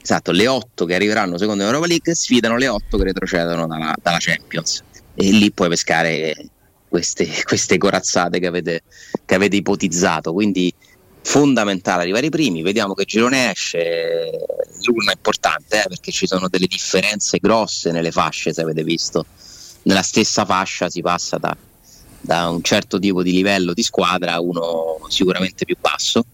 Esatto, 0.01 0.31
le 0.31 0.47
otto 0.47 0.85
che 0.85 0.95
arriveranno 0.95 1.37
secondo 1.37 1.63
l'Europa 1.63 1.85
League 1.85 2.15
sfidano 2.15 2.57
le 2.57 2.67
otto 2.67 2.97
che 2.97 3.03
retrocedono 3.03 3.67
dalla, 3.67 3.93
dalla 4.01 4.17
Champions 4.19 4.83
e 5.13 5.31
lì 5.31 5.51
puoi 5.51 5.69
pescare 5.69 6.35
queste, 6.87 7.27
queste 7.43 7.77
corazzate 7.77 8.39
che 8.39 8.47
avete, 8.47 8.81
che 9.23 9.35
avete 9.35 9.57
ipotizzato. 9.57 10.33
Quindi 10.33 10.73
fondamentale 11.23 12.01
arrivare 12.01 12.25
ai 12.25 12.31
primi, 12.31 12.63
vediamo 12.63 12.95
che 12.95 13.05
girone 13.05 13.51
esce, 13.51 14.31
l'urna 14.83 15.11
è 15.11 15.15
importante 15.15 15.83
eh, 15.83 15.87
perché 15.87 16.11
ci 16.11 16.25
sono 16.25 16.47
delle 16.49 16.65
differenze 16.65 17.37
grosse 17.39 17.91
nelle 17.91 18.11
fasce, 18.11 18.53
se 18.53 18.61
avete 18.61 18.83
visto, 18.83 19.25
nella 19.83 20.01
stessa 20.01 20.45
fascia 20.45 20.89
si 20.89 21.01
passa 21.01 21.37
da 21.37 21.55
da 22.21 22.49
un 22.49 22.61
certo 22.61 22.99
tipo 22.99 23.23
di 23.23 23.31
livello 23.31 23.73
di 23.73 23.83
squadra 23.83 24.39
uno 24.39 24.99
sicuramente 25.09 25.65
più 25.65 25.75
basso. 25.79 26.25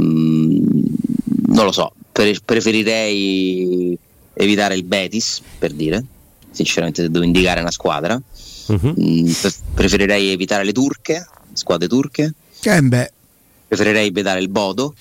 Mm, 0.00 0.66
non 1.48 1.64
lo 1.64 1.72
so, 1.72 1.92
pre- 2.10 2.38
preferirei 2.44 3.96
evitare 4.34 4.74
il 4.74 4.84
Betis, 4.84 5.42
per 5.58 5.72
dire, 5.72 6.02
sinceramente 6.50 7.02
se 7.02 7.10
devo 7.10 7.24
indicare 7.24 7.60
una 7.60 7.70
squadra. 7.70 8.20
Uh-huh. 8.66 8.94
Mm, 8.98 9.30
pre- 9.40 9.54
preferirei 9.74 10.30
evitare 10.30 10.64
le 10.64 10.72
turche, 10.72 11.26
squadre 11.52 11.88
turche. 11.88 12.32
Eh 12.62 12.80
beh. 12.80 13.12
preferirei 13.68 14.10
vedere 14.10 14.40
il 14.40 14.48
Bodo. 14.48 14.94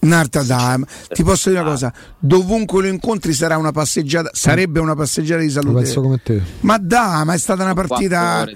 Narta 0.00 0.42
Dam, 0.42 0.84
ti 1.08 1.22
posso 1.22 1.48
dire 1.48 1.62
una 1.62 1.70
cosa, 1.70 1.90
dovunque 2.18 2.82
lo 2.82 2.88
incontri 2.88 3.32
sarà 3.32 3.56
una 3.56 3.72
passeggiata, 3.72 4.28
sarebbe 4.34 4.78
una 4.78 4.94
passeggiata 4.94 5.40
di 5.40 5.48
salute. 5.48 5.82
Penso 5.82 6.02
come 6.02 6.20
te. 6.22 6.42
Ma 6.60 6.76
da, 6.76 7.24
ma 7.24 7.32
è 7.32 7.38
stata 7.38 7.62
una 7.62 7.72
partita 7.72 8.46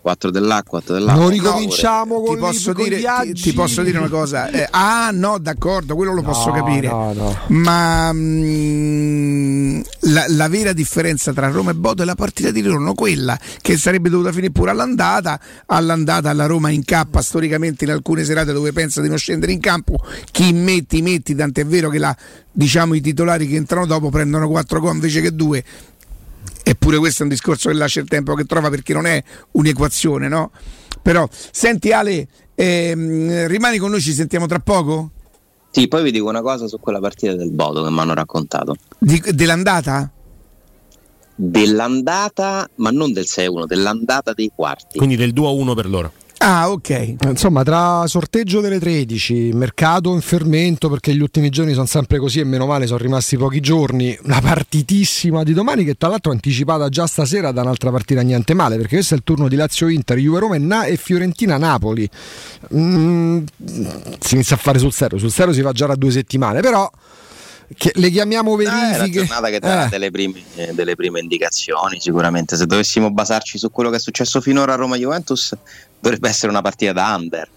4 0.00 0.30
dell'acqua, 0.30 0.78
4 0.78 0.94
dell'acqua. 0.94 1.22
Non 1.22 1.30
ricominciamo 1.30 2.18
no, 2.18 2.20
con, 2.22 2.34
ti 2.34 2.40
posso, 2.40 2.72
con 2.72 2.84
dire, 2.84 3.02
ti, 3.22 3.32
ti, 3.32 3.52
posso 3.52 3.82
dire 3.82 3.98
una 3.98 4.08
cosa. 4.08 4.50
Eh, 4.50 4.68
ah, 4.70 5.10
no, 5.12 5.38
d'accordo, 5.38 5.96
quello 5.96 6.12
lo 6.12 6.20
no, 6.20 6.28
posso 6.28 6.52
capire. 6.52 6.88
No, 6.88 7.12
no. 7.12 7.38
Ma 7.48 8.12
mh, 8.12 8.18
mm, 8.18 9.80
la, 10.00 10.24
la, 10.28 10.48
vera 10.48 10.72
differenza 10.72 11.32
tra 11.32 11.48
Roma 11.48 11.72
e 11.72 11.74
Bodo 11.74 12.02
è 12.02 12.04
la 12.04 12.14
partita 12.14 12.50
di 12.50 12.60
ritorno, 12.60 12.94
quella 12.94 13.38
che 13.60 13.76
sarebbe 13.76 14.08
dovuta 14.08 14.30
finire 14.30 14.52
pure 14.52 14.70
all'andata. 14.70 15.40
All'andata 15.66 16.30
alla 16.30 16.46
Roma 16.46 16.70
incappa 16.70 17.20
storicamente 17.20 17.84
in 17.84 17.90
alcune 17.90 18.24
serate 18.24 18.52
dove 18.52 18.72
pensa 18.72 19.00
di 19.00 19.08
non 19.08 19.18
scendere 19.18 19.52
in 19.52 19.60
campo. 19.60 19.98
Chi 20.30 20.52
metti, 20.52 21.02
metti, 21.02 21.34
tant'è 21.34 21.66
vero 21.66 21.88
che 21.88 21.98
la, 21.98 22.14
diciamo, 22.52 22.94
i 22.94 23.00
titolari 23.00 23.48
che 23.48 23.56
entrano 23.56 23.86
dopo 23.86 24.10
prendono 24.10 24.48
4 24.48 24.80
gol 24.80 24.94
invece 24.94 25.20
che 25.20 25.34
2 25.34 25.64
Eppure 26.66 26.96
questo 26.96 27.20
è 27.20 27.24
un 27.24 27.28
discorso 27.28 27.68
che 27.68 27.74
lascia 27.74 28.00
il 28.00 28.08
tempo 28.08 28.32
che 28.34 28.44
trova 28.44 28.70
perché 28.70 28.94
non 28.94 29.04
è 29.04 29.22
un'equazione, 29.52 30.28
no? 30.28 30.50
Però, 31.02 31.28
senti 31.30 31.92
Ale, 31.92 32.26
ehm, 32.54 33.46
rimani 33.48 33.76
con 33.76 33.90
noi, 33.90 34.00
ci 34.00 34.14
sentiamo 34.14 34.46
tra 34.46 34.60
poco? 34.60 35.10
Sì, 35.70 35.88
poi 35.88 36.02
vi 36.02 36.10
dico 36.10 36.26
una 36.26 36.40
cosa 36.40 36.66
su 36.66 36.80
quella 36.80 37.00
partita 37.00 37.34
del 37.34 37.50
Bodo 37.50 37.84
che 37.84 37.90
mi 37.90 37.98
hanno 37.98 38.14
raccontato. 38.14 38.76
Di, 38.98 39.22
dell'andata? 39.32 40.10
Dell'andata, 41.34 42.66
ma 42.76 42.90
non 42.90 43.12
del 43.12 43.26
6-1, 43.28 43.66
dell'andata 43.66 44.32
dei 44.32 44.50
quarti. 44.54 44.96
Quindi 44.96 45.16
del 45.16 45.34
2-1 45.34 45.74
per 45.74 45.88
loro. 45.88 46.12
Ah, 46.46 46.70
ok. 46.70 47.14
Insomma, 47.22 47.62
tra 47.62 48.06
sorteggio 48.06 48.60
delle 48.60 48.78
13, 48.78 49.52
mercato 49.54 50.12
in 50.12 50.20
fermento, 50.20 50.90
perché 50.90 51.14
gli 51.14 51.22
ultimi 51.22 51.48
giorni 51.48 51.72
sono 51.72 51.86
sempre 51.86 52.18
così 52.18 52.40
e 52.40 52.44
meno 52.44 52.66
male 52.66 52.86
sono 52.86 52.98
rimasti 52.98 53.38
pochi 53.38 53.60
giorni, 53.60 54.14
una 54.24 54.42
partitissima 54.42 55.42
di 55.42 55.54
domani 55.54 55.84
che 55.84 55.94
tra 55.94 56.10
l'altro 56.10 56.32
è 56.32 56.34
anticipata 56.34 56.90
già 56.90 57.06
stasera 57.06 57.50
da 57.50 57.62
un'altra 57.62 57.90
partita 57.90 58.20
niente 58.20 58.52
male, 58.52 58.76
perché 58.76 58.96
questo 58.96 59.14
è 59.14 59.16
il 59.16 59.22
turno 59.24 59.48
di 59.48 59.56
Lazio-Inter, 59.56 60.18
Juve-Roma 60.18 60.56
e, 60.56 60.58
Na- 60.58 60.84
e 60.84 60.98
Fiorentina-Napoli. 60.98 62.10
Mm, 62.74 63.44
si 64.18 64.34
inizia 64.34 64.56
a 64.56 64.58
fare 64.58 64.78
sul 64.78 64.92
serio, 64.92 65.16
sul 65.16 65.30
serio 65.30 65.54
si 65.54 65.62
va 65.62 65.72
già 65.72 65.86
da 65.86 65.94
due 65.94 66.10
settimane, 66.10 66.60
però 66.60 66.90
che 67.74 67.92
le 67.94 68.10
chiamiamo 68.10 68.54
verifiche. 68.54 68.98
Eh, 68.98 69.04
è 69.04 69.08
giornata 69.08 69.48
che 69.48 69.58
darà 69.60 69.86
eh. 69.86 69.88
delle, 69.88 70.10
prime, 70.10 70.42
delle 70.72 70.94
prime 70.94 71.20
indicazioni 71.20 71.98
sicuramente. 72.00 72.56
Se 72.56 72.66
dovessimo 72.66 73.10
basarci 73.10 73.56
su 73.56 73.70
quello 73.70 73.88
che 73.88 73.96
è 73.96 74.00
successo 74.00 74.42
finora 74.42 74.74
a 74.74 74.76
Roma-Juventus, 74.76 75.54
dovrebbe 76.04 76.28
essere 76.28 76.50
una 76.50 76.60
partita 76.60 76.92
da 76.92 77.14
under 77.14 77.48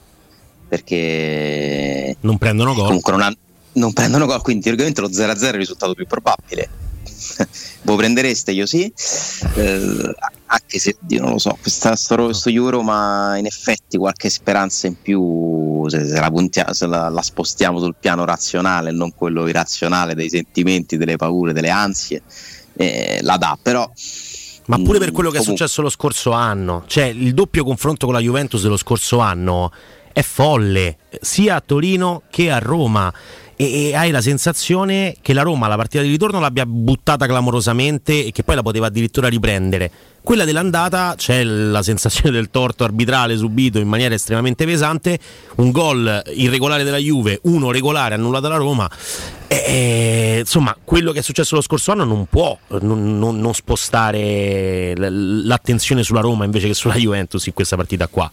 perché 0.70 2.16
non 2.22 2.38
prendono 2.38 2.74
gol. 2.74 2.86
Comunque 2.86 3.12
non, 3.12 3.22
ha, 3.22 3.34
non 3.74 3.94
prendono 3.94 4.26
gol, 4.26 4.42
quindi 4.42 4.64
teoricamente 4.64 5.02
lo 5.02 5.10
0-0 5.10 5.42
è 5.44 5.48
il 5.48 5.54
risultato 5.54 5.94
più 5.94 6.08
probabile. 6.08 6.70
Voi 7.84 7.98
prendereste? 7.98 8.52
Io 8.52 8.66
sì, 8.66 8.92
eh, 9.56 10.16
anche 10.46 10.80
se 10.80 10.98
io 11.08 11.22
non 11.22 11.32
lo 11.32 11.40
so, 11.40 11.58
questa, 11.62 11.96
sto, 11.96 12.16
questo 12.26 12.50
Euro, 12.50 12.82
ma 12.82 13.38
in 13.38 13.46
effetti 13.46 13.98
qualche 13.98 14.30
speranza 14.30 14.88
in 14.88 15.02
più 15.02 15.88
se, 15.88 16.06
se, 16.06 16.20
la, 16.20 16.30
puntia, 16.30 16.74
se 16.74 16.86
la, 16.86 17.10
la, 17.10 17.22
spostiamo 17.22 17.80
sul 17.80 17.96
piano 18.00 18.26
razionale, 18.26 18.92
non 18.92 19.14
quello 19.14 19.48
irrazionale 19.48 20.16
dei 20.16 20.30
sentimenti, 20.30 20.98
delle 20.98 21.16
paure, 21.16 21.54
delle 21.54 21.70
ansie, 21.70 22.22
eh, 22.76 23.20
la 23.22 23.38
dà, 23.38 23.58
però 23.62 23.90
ma 24.68 24.78
pure 24.82 25.00
per 25.00 25.12
quello 25.12 25.30
che 25.30 25.40
è 25.40 25.42
successo 25.42 25.82
lo 25.82 25.90
scorso 25.90 26.32
anno, 26.32 26.84
cioè 26.88 27.06
il 27.06 27.34
doppio 27.34 27.64
confronto 27.64 28.06
con 28.06 28.16
la 28.16 28.22
Juventus 28.22 28.62
dello 28.62 28.78
scorso 28.78 29.20
anno 29.20 29.72
è 30.12 30.22
folle, 30.22 30.98
sia 31.22 31.56
a 31.56 31.62
Torino 31.62 32.24
che 32.30 32.52
a 32.52 32.60
Roma. 32.60 33.14
E, 33.60 33.88
e 33.88 33.96
hai 33.96 34.12
la 34.12 34.22
sensazione 34.22 35.15
che 35.20 35.34
la 35.34 35.41
Roma 35.41 35.67
la 35.67 35.76
partita 35.76 36.04
di 36.04 36.10
ritorno 36.10 36.39
l'abbia 36.39 36.67
buttata 36.67 37.26
clamorosamente 37.26 38.26
e 38.26 38.32
che 38.32 38.43
poi 38.43 38.56
la 38.56 38.62
poteva 38.62 38.86
addirittura 38.86 39.28
riprendere. 39.28 39.91
Quella 40.22 40.46
dell'andata 40.46 41.15
c'è 41.17 41.43
la 41.43 41.82
sensazione 41.82 42.30
del 42.32 42.52
torto 42.52 42.84
arbitrale 42.84 43.36
subito 43.36 43.80
in 43.80 43.88
maniera 43.88 44.13
estremamente 44.13 44.63
pesante, 44.65 45.17
un 45.56 45.72
gol 45.72 46.22
irregolare 46.36 46.84
della 46.84 46.98
Juve, 46.98 47.39
uno 47.43 47.72
regolare 47.72 48.13
annullato 48.13 48.43
dalla 48.43 48.58
Roma. 48.58 48.88
E, 49.48 50.38
insomma, 50.39 50.76
quello 50.84 51.12
che 51.12 51.20
è 51.20 51.22
successo 51.24 51.56
lo 51.56 51.62
scorso 51.62 51.93
anno 51.93 52.04
non 52.04 52.26
può 52.26 52.56
non, 52.82 53.17
non, 53.17 53.39
non 53.39 53.54
spostare 53.54 54.93
l'attenzione 54.98 56.04
sulla 56.04 56.20
Roma 56.20 56.43
invece 56.43 56.67
che 56.67 56.74
sulla 56.74 56.96
Juventus 56.96 57.46
in 57.48 57.54
questa 57.54 57.78
partita 57.78 58.08
qua 58.08 58.30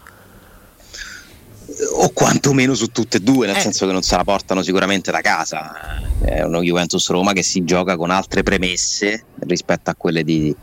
o 2.04 2.10
quantomeno 2.12 2.74
su 2.74 2.88
tutte 2.88 3.16
e 3.16 3.20
due, 3.20 3.46
nel 3.46 3.56
eh. 3.56 3.60
senso 3.60 3.86
che 3.86 3.92
non 3.92 4.02
se 4.02 4.16
la 4.16 4.24
portano 4.24 4.62
sicuramente 4.62 5.10
da 5.10 5.20
casa. 5.20 6.00
È 6.20 6.42
uno 6.42 6.62
Juventus 6.62 7.08
Roma 7.08 7.32
che 7.32 7.42
si 7.42 7.64
gioca 7.64 7.96
con 7.96 8.10
altre 8.10 8.42
premesse 8.42 9.24
rispetto 9.40 9.90
a 9.90 9.94
quelle 9.94 10.22
di, 10.22 10.54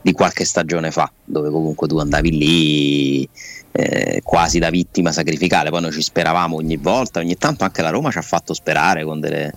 di 0.00 0.12
qualche 0.12 0.44
stagione 0.44 0.90
fa, 0.90 1.10
dove 1.24 1.50
comunque 1.50 1.86
tu 1.86 1.98
andavi 1.98 2.30
lì 2.30 3.28
eh, 3.72 4.20
quasi 4.24 4.58
da 4.58 4.70
vittima 4.70 5.12
sacrificale. 5.12 5.70
Poi 5.70 5.82
noi 5.82 5.92
ci 5.92 6.02
speravamo 6.02 6.56
ogni 6.56 6.76
volta, 6.76 7.20
ogni 7.20 7.36
tanto 7.36 7.64
anche 7.64 7.82
la 7.82 7.90
Roma 7.90 8.10
ci 8.10 8.18
ha 8.18 8.22
fatto 8.22 8.54
sperare 8.54 9.04
con 9.04 9.20
delle 9.20 9.52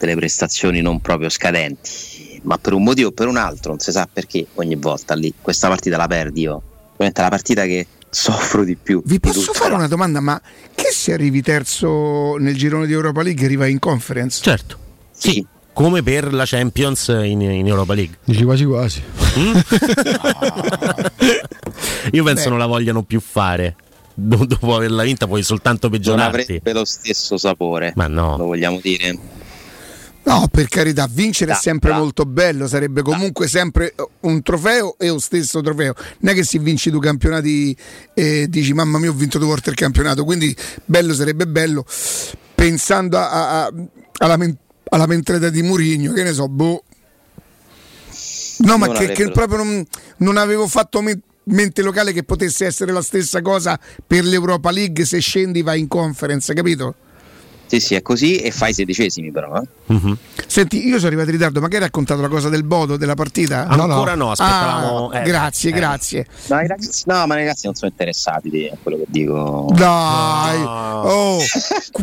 delle 0.00 0.16
prestazioni 0.16 0.80
non 0.80 1.00
proprio 1.00 1.28
scadenti, 1.28 2.40
ma 2.44 2.56
per 2.56 2.72
un 2.72 2.82
motivo 2.82 3.08
o 3.08 3.12
per 3.12 3.28
un 3.28 3.36
altro, 3.36 3.72
non 3.72 3.80
si 3.80 3.92
sa 3.92 4.08
perché 4.10 4.46
ogni 4.54 4.76
volta 4.76 5.14
lì 5.14 5.32
questa 5.38 5.68
partita 5.68 5.98
la 5.98 6.06
perdi 6.06 6.40
io. 6.40 6.62
Ovviamente 6.92 7.20
la 7.20 7.28
partita 7.28 7.64
che 7.64 7.86
soffro 8.10 8.64
di 8.64 8.76
più. 8.76 9.02
Vi 9.04 9.20
posso 9.20 9.52
fare 9.52 9.74
una 9.74 9.88
domanda, 9.88 10.20
ma 10.20 10.40
che 10.74 10.90
se 10.92 11.12
arrivi 11.12 11.42
terzo 11.42 12.36
nel 12.36 12.56
girone 12.56 12.86
di 12.86 12.92
Europa 12.92 13.22
League 13.22 13.44
arriva 13.44 13.66
in 13.66 13.78
conference? 13.78 14.40
Certo. 14.42 14.78
Sì. 15.12 15.30
sì. 15.30 15.46
Come 15.72 16.02
per 16.02 16.34
la 16.34 16.44
Champions 16.44 17.08
in, 17.08 17.40
in 17.40 17.66
Europa 17.66 17.94
League. 17.94 18.18
Dici 18.24 18.44
quasi 18.44 18.64
quasi. 18.64 19.02
Mm? 19.38 19.52
Io 22.12 22.24
penso 22.24 22.44
Beh. 22.44 22.50
non 22.50 22.58
la 22.58 22.66
vogliano 22.66 23.02
più 23.02 23.20
fare 23.20 23.76
dopo 24.20 24.74
averla 24.74 25.02
vinta 25.02 25.26
puoi 25.26 25.42
soltanto 25.42 25.88
peggiorarti. 25.88 26.30
Non 26.30 26.42
avrebbe 26.42 26.72
lo 26.72 26.84
stesso 26.84 27.38
sapore. 27.38 27.92
Ma 27.96 28.06
no. 28.06 28.36
Lo 28.36 28.46
vogliamo 28.46 28.78
dire? 28.82 29.18
No, 30.22 30.48
per 30.50 30.68
carità, 30.68 31.08
vincere 31.10 31.52
da, 31.52 31.56
è 31.56 31.60
sempre 31.60 31.90
da. 31.90 31.96
molto 31.96 32.24
bello, 32.24 32.68
sarebbe 32.68 33.02
comunque 33.02 33.46
da. 33.46 33.50
sempre 33.50 33.94
un 34.20 34.42
trofeo 34.42 34.96
e 34.98 35.08
lo 35.08 35.18
stesso 35.18 35.60
trofeo. 35.60 35.94
Non 36.18 36.32
è 36.32 36.36
che 36.36 36.44
se 36.44 36.58
vinci 36.58 36.90
due 36.90 37.00
campionati 37.00 37.74
e 38.12 38.46
dici 38.48 38.72
mamma 38.74 38.98
mia 38.98 39.10
ho 39.10 39.14
vinto 39.14 39.38
due 39.38 39.48
volte 39.48 39.70
il 39.70 39.76
campionato, 39.76 40.24
quindi 40.24 40.54
bello 40.84 41.14
sarebbe 41.14 41.46
bello. 41.46 41.84
Pensando 42.54 43.16
a, 43.16 43.64
a, 43.64 43.72
alla, 44.18 44.38
alla 44.90 45.06
mentalità 45.06 45.48
di 45.48 45.62
Murigno, 45.62 46.12
che 46.12 46.22
ne 46.22 46.32
so, 46.32 46.48
boh. 46.48 46.84
No, 48.58 48.76
ma 48.76 48.88
che, 48.88 49.12
che, 49.12 49.30
proprio 49.30 49.64
non, 49.64 49.86
non 50.18 50.36
avevo 50.36 50.66
fatto 50.68 51.02
mente 51.44 51.80
locale 51.80 52.12
che 52.12 52.24
potesse 52.24 52.66
essere 52.66 52.92
la 52.92 53.00
stessa 53.00 53.40
cosa 53.40 53.80
per 54.06 54.24
l'Europa 54.24 54.70
League 54.70 55.06
se 55.06 55.18
scendi 55.18 55.62
vai 55.62 55.80
in 55.80 55.88
conference, 55.88 56.52
capito? 56.52 56.94
Sì, 57.70 57.78
sì, 57.78 57.94
è 57.94 58.02
così 58.02 58.38
e 58.38 58.50
fai 58.50 58.74
sedicesimi 58.74 59.30
però. 59.30 59.54
Eh? 59.54 59.94
Uh-huh. 59.94 60.16
Senti, 60.44 60.88
io 60.88 60.96
sono 60.96 61.06
arrivato 61.06 61.28
in 61.28 61.36
ritardo, 61.36 61.60
ma 61.60 61.68
che 61.68 61.76
hai 61.76 61.82
raccontato 61.82 62.20
la 62.20 62.26
cosa 62.26 62.48
del 62.48 62.64
Bodo 62.64 62.96
della 62.96 63.14
partita? 63.14 63.64
No, 63.66 63.84
Ancora 63.84 64.16
no, 64.16 64.24
no 64.24 64.30
aspettavamo. 64.32 65.08
Ah, 65.10 65.20
eh, 65.20 65.22
grazie, 65.22 65.70
eh. 65.70 65.72
grazie. 65.72 66.26
No, 66.48 66.56
ragazzi, 66.56 67.04
no, 67.06 67.26
ma 67.28 67.34
i 67.36 67.38
ragazzi 67.38 67.66
non 67.66 67.76
sono 67.76 67.92
interessati 67.92 68.68
a 68.72 68.76
quello 68.82 68.96
che 68.96 69.04
dico. 69.06 69.68
Dai, 69.72 70.58
no. 70.58 71.02
oh, 71.02 71.38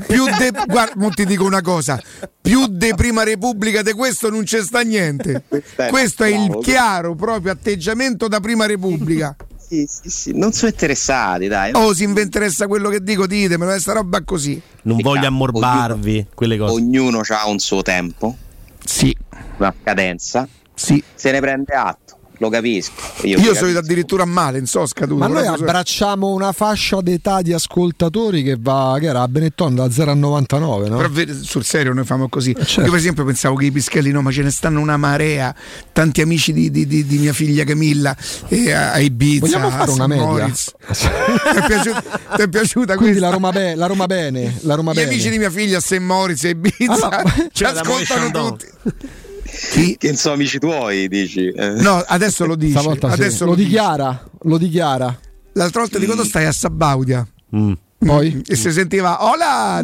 più 0.07 0.23
de, 0.23 0.51
guarda, 0.67 1.09
ti 1.09 1.25
dico 1.25 1.43
una 1.43 1.61
cosa, 1.61 2.01
più 2.39 2.67
de 2.67 2.95
prima 2.95 3.23
repubblica 3.23 3.81
di 3.81 3.91
questo 3.91 4.29
non 4.29 4.43
c'è 4.43 4.61
sta 4.61 4.79
niente. 4.83 5.43
Questo 5.89 6.23
è 6.23 6.29
il 6.29 6.59
chiaro 6.61 7.13
proprio 7.15 7.51
atteggiamento 7.51 8.29
da 8.29 8.39
prima 8.39 8.65
repubblica 8.65 9.35
sì, 9.67 9.85
sì, 9.87 10.09
sì, 10.09 10.31
non 10.33 10.53
sono 10.53 10.71
interessati, 10.71 11.47
dai. 11.47 11.71
Oh, 11.73 11.93
se 11.93 12.07
vi 12.07 12.21
interessa 12.21 12.67
quello 12.67 12.89
che 12.89 13.01
dico, 13.01 13.27
ditemelo, 13.27 13.71
è 13.71 13.79
sta 13.79 13.93
roba 13.93 14.23
così. 14.23 14.61
Non 14.83 14.97
voglio 15.01 15.27
ammorbarvi 15.27 16.11
ognuno, 16.11 16.27
quelle 16.33 16.57
cose. 16.57 16.73
Ognuno 16.73 17.21
ha 17.27 17.47
un 17.47 17.59
suo 17.59 17.81
tempo. 17.81 18.35
Sì. 18.83 19.15
Una 19.57 19.73
cadenza. 19.83 20.47
Sì. 20.73 21.03
Se 21.13 21.31
ne 21.31 21.41
prende 21.41 21.73
atto 21.73 22.16
lo 22.39 22.49
capisco. 22.49 22.91
Io, 23.23 23.39
Io 23.39 23.53
sono 23.53 23.77
addirittura 23.77 24.23
a 24.23 24.25
male, 24.25 24.57
non 24.57 24.67
so 24.67 24.85
scaduto. 24.85 25.19
Ma 25.19 25.27
noi 25.27 25.47
abbracciamo 25.47 26.27
una 26.27 26.51
fascia 26.51 27.01
d'età 27.01 27.41
di 27.41 27.53
ascoltatori 27.53 28.43
che 28.43 28.57
va, 28.59 28.97
che 28.99 29.07
era 29.07 29.21
a 29.21 29.27
Benetton 29.27 29.75
da 29.75 29.89
0 29.89 30.11
a 30.11 30.13
99, 30.13 30.89
no? 30.89 30.97
Però 30.97 31.33
sul 31.41 31.63
serio 31.63 31.93
noi 31.93 32.05
famo 32.05 32.29
così. 32.29 32.51
Eh, 32.51 32.65
certo. 32.65 32.81
Io 32.81 32.89
per 32.89 32.99
esempio 32.99 33.25
pensavo 33.25 33.55
che 33.55 33.65
i 33.65 33.71
Pischelli 33.71 34.11
no, 34.11 34.21
ma 34.21 34.31
ce 34.31 34.43
ne 34.43 34.51
stanno 34.51 34.79
una 34.79 34.97
marea, 34.97 35.53
tanti 35.91 36.21
amici 36.21 36.53
di, 36.53 36.69
di, 36.69 36.85
di, 36.85 37.05
di 37.05 37.17
mia 37.17 37.33
figlia 37.33 37.63
Camilla 37.63 38.15
e 38.47 38.71
a 38.71 38.99
Ibiza. 38.99 39.45
Vogliamo 39.45 39.69
fare 39.69 39.91
una 39.91 40.07
media? 40.07 40.45
ti, 40.47 41.57
è 41.57 41.65
piaciuta, 41.65 42.03
ti 42.35 42.41
è 42.41 42.47
piaciuta 42.47 42.95
Quindi 42.95 43.19
la 43.19 43.29
Roma, 43.29 43.51
be- 43.51 43.75
la 43.75 43.85
Roma 43.87 44.05
bene, 44.05 44.57
la 44.61 44.75
Roma 44.75 44.91
Gli 44.91 44.95
bene. 44.95 45.09
amici 45.11 45.29
di 45.29 45.37
mia 45.37 45.49
figlia 45.49 45.77
a 45.77 45.81
St. 45.81 45.97
Moritz 45.99 46.43
e 46.43 46.49
Ibiza 46.49 47.09
allora, 47.09 47.23
ci 47.51 47.63
ascoltano 47.63 48.31
tutti. 48.31 48.65
Chi? 49.71 49.95
Che 49.99 50.15
sono 50.15 50.35
amici 50.35 50.59
tuoi, 50.59 51.07
dici? 51.07 51.47
Eh. 51.47 51.71
No, 51.81 52.03
adesso 52.05 52.45
lo 52.45 52.55
dice. 52.55 52.77
Adesso 52.77 53.29
sì. 53.29 53.43
lo, 53.43 53.49
lo 53.49 53.55
dichiara, 53.55 54.29
lo 54.43 54.57
dichiara. 54.57 55.19
L'altra 55.53 55.81
volta 55.81 55.97
mm. 55.97 55.99
di 55.99 56.05
quando 56.05 56.23
stai 56.23 56.45
a 56.45 56.51
Sabaudia? 56.51 57.27
Mm. 57.55 57.73
Poi? 57.99 58.43
E 58.47 58.55
si 58.55 58.71
sentiva 58.71 59.25
Hola! 59.25 59.81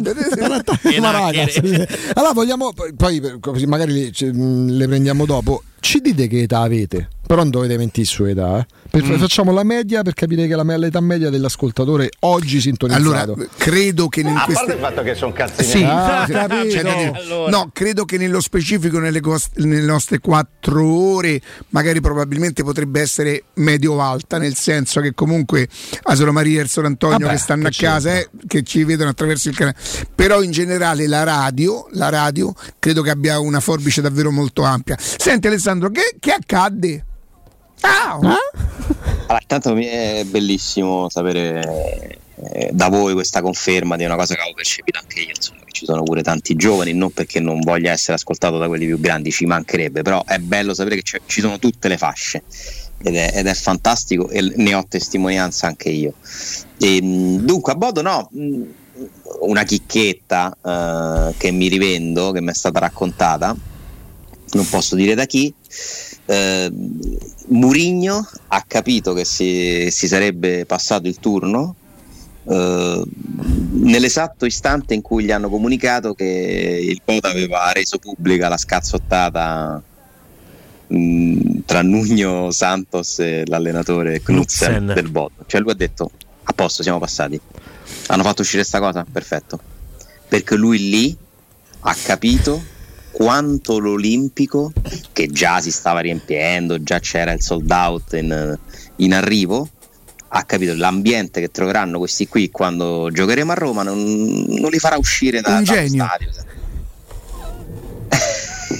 allora 2.14 2.32
vogliamo, 2.32 2.72
poi 2.96 3.20
magari 3.66 4.12
le 4.20 4.86
prendiamo 4.86 5.26
dopo. 5.26 5.62
Ci 5.84 6.00
dite 6.00 6.28
che 6.28 6.40
età 6.40 6.60
avete? 6.60 7.08
Però 7.26 7.40
non 7.40 7.50
dovete 7.50 7.76
mentire 7.76 8.06
su 8.06 8.24
età. 8.24 8.58
Eh? 8.58 8.66
Per, 8.90 9.02
mm. 9.02 9.16
Facciamo 9.16 9.50
la 9.50 9.64
media 9.64 10.02
per 10.02 10.14
capire 10.14 10.46
che 10.46 10.54
la, 10.54 10.62
l'età 10.76 11.00
media 11.00 11.28
dell'ascoltatore 11.28 12.10
oggi 12.20 12.60
sintonizzato. 12.60 13.32
Allora, 13.32 13.46
credo 13.56 14.08
che 14.08 14.20
in 14.20 14.28
ah, 14.28 14.44
queste... 14.44 14.72
il 14.74 14.78
fatto 14.78 15.02
che 15.02 15.14
sono 15.14 15.32
cazzini. 15.32 15.66
Sì, 15.66 15.82
ah, 15.82 16.26
cioè, 16.26 17.12
allora. 17.14 17.50
no, 17.50 17.70
credo 17.72 18.04
che 18.04 18.18
nello 18.18 18.40
specifico 18.40 18.98
nelle, 18.98 19.20
cost... 19.20 19.56
nelle, 19.56 19.80
nostre 19.80 20.20
quattro 20.20 20.86
ore 20.86 21.40
magari 21.70 22.00
probabilmente 22.00 22.62
potrebbe 22.62 23.00
essere 23.00 23.44
medio-alta, 23.54 24.38
nel 24.38 24.54
senso 24.54 25.00
che 25.00 25.12
comunque 25.12 25.68
Asolo 26.02 26.30
Maria 26.30 26.60
e 26.60 26.62
il 26.62 26.68
Sor 26.68 26.84
Antonio 26.84 27.18
Vabbè, 27.18 27.32
che 27.32 27.38
stanno 27.38 27.68
che 27.68 27.86
a 27.86 27.90
casa, 27.90 28.16
eh, 28.16 28.28
che 28.46 28.62
ci 28.62 28.84
vedono 28.84 29.10
attraverso 29.10 29.48
il 29.48 29.56
canale. 29.56 29.76
Però 30.14 30.40
in 30.40 30.52
generale 30.52 31.08
la 31.08 31.24
radio, 31.24 31.88
la 31.92 32.10
radio 32.10 32.54
credo 32.78 33.02
che 33.02 33.10
abbia 33.10 33.40
una 33.40 33.60
forbice 33.60 34.00
davvero 34.00 34.30
molto 34.30 34.62
ampia. 34.62 34.96
Senti 34.98 35.48
Alessandro, 35.48 35.73
che, 35.90 36.16
che 36.18 36.32
accadde? 36.32 37.04
Ah, 37.80 38.14
allora, 38.14 38.38
intanto 39.40 39.74
è 39.76 40.24
bellissimo 40.26 41.08
sapere 41.10 42.18
eh, 42.36 42.70
da 42.72 42.88
voi 42.88 43.12
questa 43.14 43.42
conferma 43.42 43.96
di 43.96 44.04
una 44.04 44.16
cosa 44.16 44.34
che 44.34 44.40
avevo 44.40 44.56
percepito 44.56 44.98
anche 44.98 45.20
io, 45.20 45.32
insomma, 45.34 45.60
che 45.64 45.72
ci 45.72 45.84
sono 45.84 46.02
pure 46.02 46.22
tanti 46.22 46.54
giovani, 46.56 46.92
non 46.92 47.12
perché 47.12 47.40
non 47.40 47.60
voglia 47.60 47.92
essere 47.92 48.14
ascoltato 48.14 48.58
da 48.58 48.68
quelli 48.68 48.86
più 48.86 48.98
grandi, 48.98 49.30
ci 49.30 49.46
mancherebbe, 49.46 50.02
però 50.02 50.24
è 50.24 50.38
bello 50.38 50.74
sapere 50.74 51.00
che 51.00 51.20
ci 51.26 51.40
sono 51.40 51.58
tutte 51.58 51.88
le 51.88 51.96
fasce 51.96 52.42
ed 53.02 53.16
è, 53.16 53.32
ed 53.34 53.46
è, 53.46 53.54
fantastico 53.54 54.28
e 54.30 54.40
ne 54.56 54.74
ho 54.74 54.84
testimonianza 54.88 55.66
anche 55.66 55.90
io. 55.90 56.14
E, 56.78 57.00
dunque 57.00 57.72
a 57.72 57.76
Bodo 57.76 58.02
no, 58.02 58.30
una 59.40 59.62
chicchetta 59.62 60.56
uh, 60.60 61.34
che 61.36 61.50
mi 61.50 61.68
rivendo, 61.68 62.32
che 62.32 62.40
mi 62.40 62.50
è 62.50 62.54
stata 62.54 62.78
raccontata, 62.78 63.54
non 64.52 64.68
posso 64.68 64.94
dire 64.94 65.14
da 65.14 65.26
chi, 65.26 65.52
eh, 66.26 66.72
Murigno 67.48 68.28
ha 68.48 68.64
capito 68.66 69.12
che 69.12 69.24
si, 69.24 69.88
si 69.90 70.06
sarebbe 70.06 70.64
passato 70.64 71.08
il 71.08 71.18
turno 71.18 71.76
eh, 72.46 73.02
nell'esatto 73.72 74.44
istante 74.44 74.94
in 74.94 75.00
cui 75.00 75.24
gli 75.24 75.30
hanno 75.30 75.48
comunicato 75.48 76.14
che 76.14 76.24
il 76.24 77.00
Bota 77.04 77.28
aveva 77.28 77.72
reso 77.72 77.98
pubblica 77.98 78.48
la 78.48 78.58
scazzottata 78.58 79.82
mh, 80.86 80.96
mm, 80.96 81.58
tra 81.64 81.82
Nugno 81.82 82.50
Santos 82.50 83.18
e 83.20 83.44
l'allenatore 83.46 84.20
Knudsen 84.22 84.92
del 84.94 85.10
Bota. 85.10 85.44
Cioè 85.46 85.60
lui 85.60 85.72
ha 85.72 85.74
detto 85.74 86.10
a 86.44 86.52
posto, 86.52 86.82
siamo 86.82 86.98
passati. 86.98 87.40
Hanno 88.08 88.22
fatto 88.22 88.42
uscire 88.42 88.60
questa 88.60 88.80
cosa? 88.80 89.06
Perfetto. 89.10 89.58
Perché 90.28 90.56
lui 90.56 90.90
lì 90.90 91.16
ha 91.80 91.96
capito 92.02 92.62
quanto 93.14 93.78
l'Olimpico, 93.78 94.72
che 95.12 95.28
già 95.28 95.60
si 95.60 95.70
stava 95.70 96.00
riempiendo, 96.00 96.82
già 96.82 96.98
c'era 96.98 97.30
il 97.30 97.40
sold 97.40 97.70
out 97.70 98.14
in, 98.14 98.58
in 98.96 99.14
arrivo, 99.14 99.68
ha 100.28 100.42
capito 100.42 100.74
l'ambiente 100.74 101.40
che 101.40 101.52
troveranno 101.52 101.98
questi 101.98 102.26
qui 102.26 102.50
quando 102.50 103.08
giocheremo 103.12 103.52
a 103.52 103.54
Roma 103.54 103.84
non, 103.84 104.02
non 104.48 104.68
li 104.68 104.80
farà 104.80 104.96
uscire 104.96 105.40
da, 105.40 105.62
dallo 105.62 105.86
stadio 105.86 106.28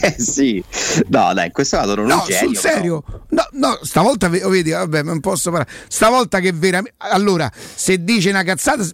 eh 0.04 0.16
sì, 0.18 0.62
no, 1.08 1.32
dai, 1.32 1.46
in 1.46 1.52
questo 1.52 1.78
caso 1.78 1.94
non 1.94 2.06
no, 2.06 2.16
un 2.16 2.24
genio. 2.26 2.48
Sul 2.48 2.56
serio, 2.56 3.04
no, 3.30 3.48
no, 3.52 3.78
stavolta 3.82 4.28
vedi, 4.28 4.70
vabbè, 4.70 5.02
non 5.02 5.20
posso 5.20 5.50
parlare. 5.50 5.70
Stavolta 5.88 6.40
che 6.40 6.52
veramente. 6.52 6.96
Allora, 6.98 7.50
se 7.54 8.04
dice 8.04 8.28
una 8.28 8.42
cazzata, 8.42 8.84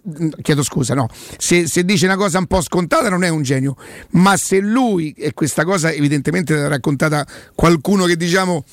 chiedo 0.41 0.63
scusa, 0.63 0.93
no, 0.93 1.09
se, 1.37 1.67
se, 1.67 1.83
dice 1.83 2.05
una 2.05 2.15
cosa 2.15 2.37
un 2.37 2.47
po' 2.47 2.61
scontata, 2.61 3.09
non 3.09 3.23
è 3.23 3.29
un 3.29 3.41
genio. 3.41 3.75
Ma 4.11 4.37
se 4.37 4.59
lui, 4.59 5.13
e 5.17 5.33
questa 5.33 5.65
cosa 5.65 5.91
evidentemente 5.91 6.55
l'ha 6.55 6.69
raccontata 6.69 7.25
qualcuno 7.55 8.05
che 8.05 8.15
diciamo 8.15 8.63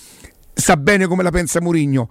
sa 0.54 0.76
bene 0.76 1.06
come 1.06 1.22
la 1.22 1.30
pensa 1.30 1.60
Murigno 1.60 2.08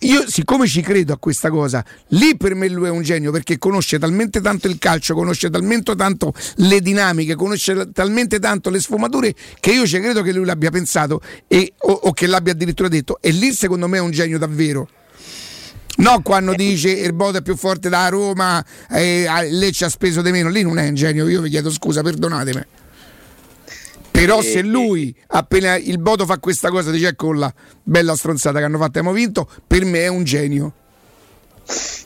io 0.00 0.28
siccome 0.28 0.66
ci 0.66 0.80
credo 0.80 1.12
a 1.12 1.18
questa 1.18 1.50
cosa, 1.50 1.84
lì 2.08 2.36
per 2.36 2.54
me 2.54 2.68
lui 2.68 2.88
è 2.88 2.90
un 2.90 3.02
genio 3.02 3.30
perché 3.30 3.58
conosce 3.58 3.98
talmente 3.98 4.40
tanto 4.40 4.66
il 4.66 4.78
calcio, 4.78 5.14
conosce 5.14 5.50
talmente 5.50 5.94
tanto 5.94 6.32
le 6.56 6.80
dinamiche, 6.80 7.36
conosce 7.36 7.90
talmente 7.92 8.40
tanto 8.40 8.70
le 8.70 8.80
sfumature 8.80 9.34
che 9.60 9.70
io 9.70 9.86
ci 9.86 10.00
credo 10.00 10.22
che 10.22 10.32
lui 10.32 10.44
l'abbia 10.44 10.70
pensato 10.70 11.20
e, 11.46 11.74
o, 11.78 11.92
o 11.92 12.12
che 12.12 12.26
l'abbia 12.26 12.52
addirittura 12.52 12.88
detto. 12.88 13.18
E 13.20 13.30
lì 13.30 13.52
secondo 13.52 13.86
me 13.86 13.98
è 13.98 14.00
un 14.00 14.10
genio 14.10 14.38
davvero. 14.38 14.88
No, 15.98 16.22
quando 16.22 16.54
dice 16.54 16.90
il 16.90 17.12
Bodo 17.12 17.38
è 17.38 17.42
più 17.42 17.56
forte 17.56 17.88
da 17.88 18.08
Roma 18.08 18.64
e 18.88 19.26
Lecce 19.50 19.84
ha 19.84 19.88
speso 19.88 20.22
di 20.22 20.30
meno, 20.30 20.48
lì 20.48 20.62
non 20.62 20.78
è 20.78 20.88
un 20.88 20.94
genio, 20.94 21.28
io 21.28 21.40
vi 21.40 21.50
chiedo 21.50 21.70
scusa, 21.70 22.02
perdonatemi. 22.02 22.62
Però 24.18 24.42
se 24.42 24.62
lui 24.62 25.14
appena 25.28 25.76
il 25.76 25.98
Bodo 25.98 26.26
fa 26.26 26.38
questa 26.38 26.70
cosa 26.70 26.90
dice 26.90 27.06
ecco 27.06 27.32
la 27.32 27.52
bella 27.84 28.16
stronzata 28.16 28.58
che 28.58 28.64
hanno 28.64 28.76
fatto 28.76 28.98
abbiamo 28.98 29.12
vinto, 29.12 29.48
per 29.64 29.84
me 29.84 30.00
è 30.00 30.08
un 30.08 30.24
genio. 30.24 30.72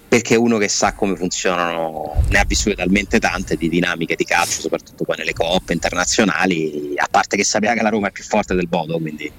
Perché 0.08 0.34
è 0.34 0.36
uno 0.36 0.58
che 0.58 0.68
sa 0.68 0.92
come 0.92 1.16
funzionano, 1.16 2.22
ne 2.28 2.38
ha 2.38 2.44
vissute 2.44 2.74
talmente 2.74 3.18
tante 3.18 3.56
di 3.56 3.70
dinamiche 3.70 4.14
di 4.14 4.24
calcio, 4.24 4.60
soprattutto 4.60 5.04
poi 5.04 5.16
nelle 5.16 5.32
coppe 5.32 5.72
internazionali, 5.72 6.92
a 6.96 7.08
parte 7.10 7.38
che 7.38 7.44
sapeva 7.44 7.72
che 7.72 7.80
la 7.80 7.88
Roma 7.88 8.08
è 8.08 8.10
più 8.10 8.24
forte 8.24 8.54
del 8.54 8.68
Bodo, 8.68 8.98
quindi 8.98 9.32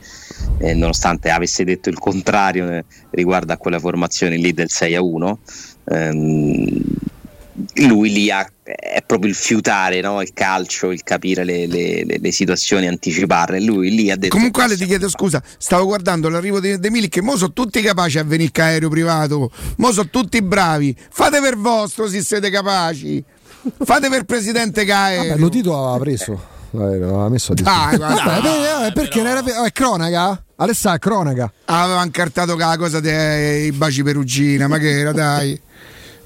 eh, 0.58 0.74
nonostante 0.74 1.30
avesse 1.30 1.64
detto 1.64 1.90
il 1.90 2.00
contrario 2.00 2.72
eh, 2.72 2.86
riguardo 3.12 3.54
a 3.54 3.58
quella 3.58 3.78
formazione 3.78 4.36
lì 4.38 4.52
del 4.52 4.72
6 4.72 4.96
a 4.96 5.02
1, 5.04 5.40
ehm, 5.92 6.82
lui 7.88 8.12
lì 8.12 8.32
ha, 8.32 8.48
è 8.64 9.04
proprio 9.06 9.30
il 9.30 9.36
fiutare 9.36 10.02
no? 10.02 10.22
il 10.22 10.32
calcio, 10.34 10.92
il 10.92 11.04
capire 11.04 11.44
le, 11.44 11.68
le, 11.68 12.04
le, 12.06 12.18
le, 12.20 12.32
situazioni, 12.32 12.88
anticiparle. 12.88 13.62
Lui 13.62 13.92
lì 13.92 14.10
ha 14.10 14.16
detto. 14.16 14.36
Comunque, 14.36 14.64
Ale, 14.64 14.76
ti 14.76 14.86
chiedo 14.86 15.10
scusa, 15.10 15.42
stavo 15.58 15.86
guardando 15.86 16.30
l'arrivo 16.30 16.60
di 16.60 16.80
De 16.80 16.90
Milik, 16.90 17.12
che 17.12 17.22
mo 17.22 17.38
sono 17.38 17.54
tutti 17.54 17.82
capaci 17.82 18.18
a 18.18 18.24
venire 18.24 18.52
a 18.62 18.66
aereo 18.66 18.90
privato, 18.90 19.52
mo 19.78 19.92
sono 19.92 20.10
tutti 20.10 20.42
bravi. 20.42 20.96
Fate 21.10 21.40
per 21.42 21.58
vostro 21.58 22.08
se 22.08 22.24
siete 22.24 22.50
capaci. 22.50 23.24
Fate 23.84 24.10
per 24.10 24.24
presidente. 24.24 24.84
Vabbè, 24.86 25.38
lo 25.38 25.50
Tito 25.50 25.78
aveva 25.78 25.98
preso. 25.98 26.52
L'aveva 26.72 27.30
messo 27.30 27.52
a 27.52 27.56
disposizione. 27.56 28.42
Dai, 28.42 28.88
eh, 28.88 28.92
perché 28.94 29.22
era, 29.22 29.44
è 29.64 29.72
cronaca? 29.72 30.44
Alessà, 30.56 30.96
è 30.96 31.00
cronaca. 31.00 31.52
Aveva 31.66 32.04
incartato 32.04 32.56
la 32.56 32.76
cosa 32.78 33.00
dei 33.00 33.72
baci 33.72 34.02
perugina, 34.02 34.68
ma 34.68 34.80
che 34.80 35.00
era, 35.00 35.12
dai. 35.12 35.60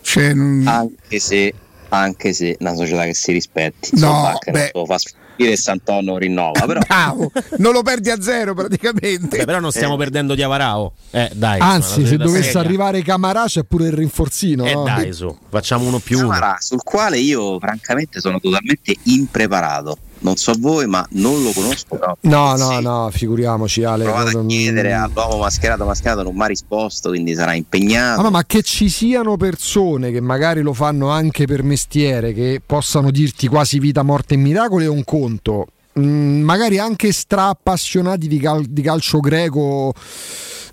Cioè, 0.07 0.33
non... 0.33 0.65
Anche 0.65 1.19
se 1.19 1.53
anche 1.89 2.31
se 2.31 2.55
una 2.59 2.75
società 2.75 3.03
che 3.03 3.13
si 3.13 3.33
rispetti 3.33 3.91
no, 3.99 4.37
beh. 4.49 4.71
lo 4.73 4.85
fa 4.85 4.97
sfuggire 4.97 5.51
e 5.51 5.57
Santonno 5.57 6.17
rinnova 6.17 6.65
però 6.65 6.79
Bravo, 6.87 7.31
non 7.57 7.73
lo 7.73 7.81
perdi 7.81 8.09
a 8.09 8.21
zero 8.21 8.53
praticamente 8.53 9.37
beh, 9.37 9.45
però 9.45 9.59
non 9.59 9.71
stiamo 9.71 9.95
eh. 9.95 9.97
perdendo 9.97 10.35
di 10.35 10.41
Avarao 10.43 10.93
eh, 11.11 11.29
dai, 11.33 11.59
anzi 11.59 12.05
se 12.05 12.17
dovesse 12.17 12.51
seria. 12.51 12.59
arrivare 12.61 13.01
Camarà 13.03 13.45
c'è 13.45 13.63
pure 13.63 13.87
il 13.87 13.93
rinforzino 13.93 14.65
eh, 14.65 14.73
no? 14.73 14.83
dai 14.83 15.13
su 15.13 15.33
facciamo 15.49 15.85
uno 15.87 15.99
più 15.99 16.19
Camarà, 16.19 16.47
uno 16.47 16.57
sul 16.59 16.83
quale 16.83 17.19
io 17.19 17.59
francamente 17.59 18.19
sono 18.19 18.39
totalmente 18.39 18.95
impreparato 19.03 19.97
non 20.19 20.35
so 20.35 20.53
voi, 20.57 20.87
ma 20.87 21.05
non 21.11 21.43
lo 21.43 21.51
conosco. 21.51 21.97
No, 21.99 22.17
no, 22.21 22.55
no, 22.55 22.77
sì. 22.77 22.81
no 22.81 23.09
figuriamoci. 23.11 23.83
Ale, 23.83 24.03
Provate 24.03 24.37
a 24.37 24.45
chiedere 24.45 24.93
all'uomo 24.93 25.37
mascherato, 25.37 25.85
mascherato 25.85 26.23
non 26.23 26.35
mi 26.35 26.43
ha 26.43 26.45
risposto, 26.45 27.09
quindi 27.09 27.33
sarà 27.35 27.53
impegnato. 27.53 28.21
Ah, 28.21 28.29
ma 28.29 28.45
che 28.45 28.61
ci 28.63 28.89
siano 28.89 29.37
persone 29.37 30.11
che 30.11 30.21
magari 30.21 30.61
lo 30.61 30.73
fanno 30.73 31.09
anche 31.09 31.45
per 31.45 31.63
mestiere, 31.63 32.33
che 32.33 32.61
possano 32.65 33.11
dirti 33.11 33.47
quasi 33.47 33.79
vita, 33.79 34.03
morte 34.03 34.33
e 34.33 34.37
miracoli, 34.37 34.85
è 34.85 34.89
un 34.89 35.03
conto. 35.03 35.67
Mm, 35.99 36.43
magari 36.43 36.77
anche 36.77 37.11
stra 37.11 37.47
appassionati 37.47 38.27
di, 38.27 38.39
cal- 38.39 38.65
di 38.65 38.81
calcio 38.83 39.19
greco 39.19 39.93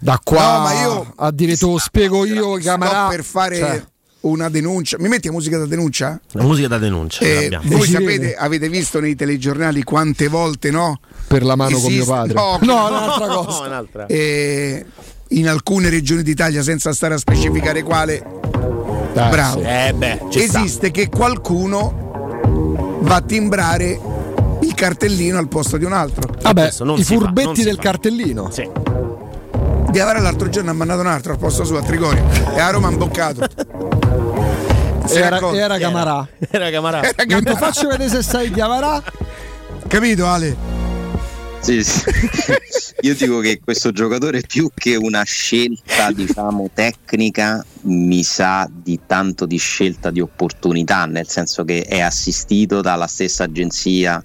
da 0.00 0.20
qua 0.22 0.70
no, 0.70 0.80
io, 0.80 1.12
a 1.16 1.30
dire 1.30 1.56
te 1.56 1.64
lo 1.64 1.78
spiego 1.78 2.26
io 2.26 2.58
Camarà 2.58 3.06
per 3.08 3.24
fare 3.24 3.56
cioè 3.56 3.84
una 4.24 4.48
denuncia. 4.48 4.96
Mi 4.98 5.08
metti 5.08 5.26
la 5.28 5.32
musica 5.32 5.58
da 5.58 5.66
denuncia? 5.66 6.20
La 6.32 6.42
musica 6.42 6.68
da 6.68 6.78
denuncia. 6.78 7.24
Eh, 7.24 7.58
voi 7.64 7.86
sapete, 7.86 8.34
avete 8.34 8.68
visto 8.68 9.00
nei 9.00 9.14
telegiornali 9.14 9.82
quante 9.82 10.28
volte 10.28 10.70
no? 10.70 11.00
Per 11.26 11.42
la 11.42 11.56
mano 11.56 11.76
Esiste, 11.76 11.86
con 11.86 11.94
mio 11.94 12.04
padre. 12.04 12.34
No, 12.34 12.58
no, 12.60 12.88
un'altra 12.88 13.26
cosa. 13.26 13.60
No, 13.60 13.66
un'altra. 13.66 14.06
Eh, 14.06 14.84
in 15.28 15.48
alcune 15.48 15.88
regioni 15.88 16.22
d'Italia, 16.22 16.62
senza 16.62 16.92
stare 16.92 17.14
a 17.14 17.18
specificare 17.18 17.82
quale, 17.82 18.22
Dai, 19.12 19.30
bravo. 19.30 19.60
Sì. 19.60 19.66
Eh 19.66 19.92
beh, 19.94 20.20
esiste 20.30 20.68
sta. 20.68 20.88
che 20.88 21.08
qualcuno 21.08 22.98
va 23.00 23.16
a 23.16 23.20
timbrare 23.22 24.00
il 24.62 24.74
cartellino 24.74 25.38
al 25.38 25.48
posto 25.48 25.76
di 25.76 25.84
un 25.84 25.92
altro. 25.92 26.34
Vabbè, 26.40 26.70
i 26.96 27.04
furbetti 27.04 27.60
fa, 27.60 27.64
del 27.64 27.76
fa. 27.76 27.82
cartellino. 27.82 28.50
Sì. 28.50 28.68
Di 29.94 30.00
Avara 30.00 30.18
l'altro 30.18 30.48
giorno 30.48 30.70
ha 30.70 30.74
mandato 30.74 31.02
un 31.02 31.06
altro 31.06 31.34
al 31.34 31.38
posto 31.38 31.62
suo 31.62 31.78
a 31.78 31.82
Trigoria 31.84 32.24
e 32.52 32.58
a 32.58 32.70
Roma 32.70 32.88
ha 32.88 32.90
imboccato. 32.90 33.46
Era, 35.08 35.38
era, 35.52 35.78
Camarà. 35.78 36.26
Era 36.50 36.70
Camarà. 36.70 37.02
Non 37.28 37.44
ti 37.44 37.54
faccio 37.54 37.86
vedere 37.88 38.08
se 38.08 38.22
sai 38.22 38.50
Chiavarà. 38.50 39.00
Capito 39.86 40.26
Ale? 40.26 40.56
Sì, 41.60 41.84
sì. 41.84 42.02
Io 43.02 43.14
dico 43.14 43.38
che 43.38 43.60
questo 43.62 43.92
giocatore 43.92 44.40
più 44.40 44.68
che 44.74 44.96
una 44.96 45.22
scelta 45.22 46.10
diciamo 46.10 46.70
tecnica 46.74 47.64
mi 47.82 48.24
sa 48.24 48.68
di 48.68 48.98
tanto 49.06 49.46
di 49.46 49.58
scelta 49.58 50.10
di 50.10 50.20
opportunità, 50.20 51.04
nel 51.04 51.28
senso 51.28 51.62
che 51.64 51.82
è 51.82 52.00
assistito 52.00 52.80
dalla 52.80 53.06
stessa 53.06 53.44
agenzia 53.44 54.24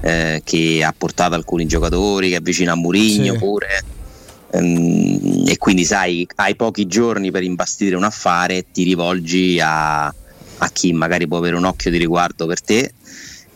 eh, 0.00 0.40
che 0.42 0.82
ha 0.82 0.92
portato 0.96 1.34
alcuni 1.34 1.66
giocatori, 1.66 2.30
che 2.30 2.36
è 2.36 2.40
vicino 2.40 2.72
a 2.72 2.76
Murigno 2.76 3.34
sì. 3.34 3.38
pure. 3.38 3.84
Ehm, 4.52 5.44
e 5.46 5.56
quindi 5.58 5.84
sai, 5.84 6.26
hai 6.36 6.54
pochi 6.56 6.86
giorni 6.86 7.30
per 7.30 7.42
imbastire 7.42 7.96
un 7.96 8.04
affare 8.04 8.66
ti 8.70 8.84
rivolgi 8.84 9.58
a, 9.60 10.06
a 10.06 10.68
chi 10.72 10.92
magari 10.92 11.26
può 11.26 11.38
avere 11.38 11.56
un 11.56 11.64
occhio 11.64 11.90
di 11.90 11.98
riguardo 11.98 12.46
per 12.46 12.60
te 12.60 12.92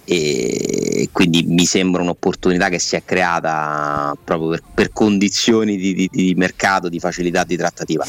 e 0.08 1.08
quindi 1.10 1.42
mi 1.42 1.66
sembra 1.66 2.00
un'opportunità 2.00 2.68
che 2.68 2.78
si 2.78 2.94
è 2.94 3.02
creata 3.04 4.16
proprio 4.22 4.50
per, 4.50 4.62
per 4.72 4.92
condizioni 4.92 5.76
di, 5.76 5.94
di, 5.94 6.08
di, 6.10 6.34
mercato, 6.36 6.88
di 6.88 7.00
facilità 7.00 7.42
di 7.42 7.56
trattativa. 7.56 8.04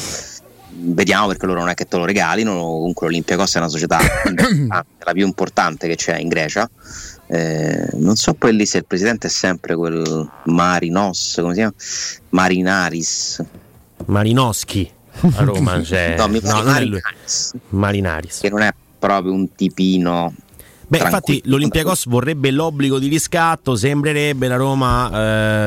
Vediamo 0.80 1.26
perché 1.26 1.46
loro 1.46 1.58
non 1.58 1.70
è 1.70 1.74
che 1.74 1.86
te 1.86 1.96
lo 1.96 2.04
regalino, 2.04 2.54
comunque 2.54 3.08
l'Olympiacos 3.08 3.52
è 3.56 3.58
una 3.58 3.68
società 3.68 3.98
la 4.68 5.12
più 5.12 5.26
importante 5.26 5.88
che 5.88 5.96
c'è 5.96 6.18
in 6.18 6.28
Grecia. 6.28 6.70
Eh, 7.30 7.88
non 7.94 8.16
so 8.16 8.32
poi 8.32 8.56
lì 8.56 8.64
se 8.64 8.78
il 8.78 8.86
presidente 8.86 9.26
è 9.26 9.30
sempre 9.30 9.76
quel 9.76 10.30
Marinos, 10.44 11.38
come 11.40 11.52
si 11.52 11.58
chiama? 11.58 11.74
Marinaris. 12.30 13.44
Marinoschi 14.06 14.90
a 15.20 15.44
Roma 15.44 15.80
c'è. 15.80 16.16
no, 16.16 16.26
no, 16.26 16.62
Marinaris. 16.62 17.54
Marinaris. 17.70 18.38
Che 18.40 18.48
non 18.48 18.62
è 18.62 18.72
proprio 18.98 19.32
un 19.32 19.54
tipino 19.54 20.34
Beh, 20.90 20.98
infatti 20.98 21.42
l'Olympiacos 21.44 22.06
vorrebbe 22.06 22.50
l'obbligo 22.50 22.98
di 22.98 23.08
riscatto, 23.08 23.76
sembrerebbe 23.76 24.48
la 24.48 24.56
Roma 24.56 25.10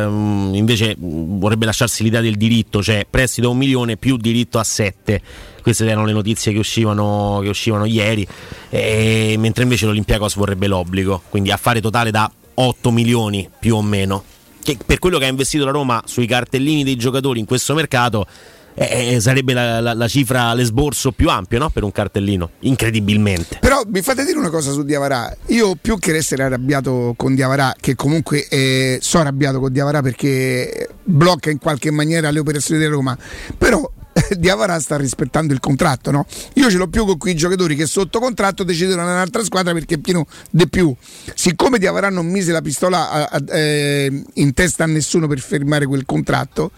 ehm, 0.04 0.50
invece 0.56 0.96
vorrebbe 0.98 1.66
lasciarsi 1.66 2.02
l'idea 2.02 2.22
del 2.22 2.38
diritto, 2.38 2.82
cioè 2.82 3.06
prestito 3.08 3.48
a 3.48 3.52
un 3.52 3.58
milione 3.58 3.98
più 3.98 4.18
diritto 4.18 4.58
a 4.58 4.64
sette. 4.64 5.22
Queste 5.62 5.86
erano 5.86 6.08
le 6.08 6.14
notizie 6.14 6.52
che 6.52 6.58
uscivano, 6.58 7.40
che 7.44 7.50
uscivano 7.50 7.86
ieri, 7.86 8.28
e, 8.72 9.36
mentre 9.38 9.62
invece 9.62 9.86
l'Olympiacos 9.86 10.36
vorrebbe 10.36 10.66
l'obbligo, 10.66 11.22
quindi 11.30 11.52
affare 11.52 11.82
totale 11.82 12.10
da 12.10 12.30
8 12.56 12.90
milioni 12.90 13.48
più 13.60 13.76
o 13.76 13.84
meno. 13.84 14.24
Che 14.64 14.78
per 14.84 14.98
quello 14.98 15.20
che 15.20 15.26
ha 15.26 15.30
investito 15.30 15.66
la 15.66 15.72
Roma 15.72 16.02
sui 16.06 16.26
cartellini 16.26 16.84
dei 16.84 16.96
giocatori 16.96 17.40
in 17.40 17.46
questo 17.46 17.76
mercato 17.76 18.26
eh, 18.74 19.16
eh, 19.16 19.20
sarebbe 19.20 19.54
la, 19.54 19.80
la, 19.80 19.94
la, 19.94 20.08
cifra, 20.08 20.54
l'esborso 20.54 21.12
più 21.12 21.30
ampio 21.30 21.60
no? 21.60 21.70
per 21.70 21.84
un 21.84 21.92
cartellino, 21.92 22.52
incredibilmente. 22.60 23.58
Però 23.60 23.82
mi 23.88 24.02
fate 24.02 24.26
dire 24.26 24.38
una 24.38 24.50
cosa 24.50 24.72
su 24.72 24.84
Diavarà. 24.84 25.36
Io 25.48 25.76
più 25.76 25.98
che 26.00 26.16
essere 26.16 26.44
arrabbiato 26.44 27.14
con 27.18 27.36
Diavarà, 27.36 27.76
che 27.80 27.96
comunque 27.96 28.48
eh, 28.48 29.00
sono 29.02 29.24
arrabbiato 29.24 29.60
con 29.60 29.72
Diavarà 29.72 30.02
perché 30.02 30.90
blocca 31.04 31.50
in 31.50 31.60
qualche 31.60 31.92
maniera 31.92 32.32
le 32.32 32.40
operazioni 32.40 32.80
di 32.80 32.88
Roma, 32.88 33.18
però 33.58 33.90
Diavara 34.38 34.80
sta 34.80 34.98
rispettando 34.98 35.54
il 35.54 35.60
contratto, 35.60 36.12
no? 36.12 36.26
Io 36.56 36.70
ce 36.70 36.78
l'ho 36.78 36.88
più 36.88 37.06
con 37.06 37.18
quei 37.18 37.36
giocatori 37.36 37.76
che 37.76 37.86
sotto 37.86 38.20
contratto 38.20 38.64
decidono 38.64 39.04
un'altra 39.04 39.44
squadra 39.44 39.74
perché 39.74 39.96
è 39.96 39.98
pieno 40.00 40.28
di 40.50 40.68
più. 40.68 40.94
Siccome 41.34 41.78
Diavara 41.78 42.10
non 42.10 42.28
mise 42.28 42.52
la 42.52 42.62
pistola 42.62 43.10
a, 43.10 43.30
a, 43.32 43.58
eh, 43.58 44.24
in 44.36 44.54
testa 44.54 44.84
a 44.84 44.88
nessuno 44.88 45.28
per 45.28 45.40
fermare 45.40 45.86
quel 45.86 46.06
contratto, 46.06 46.72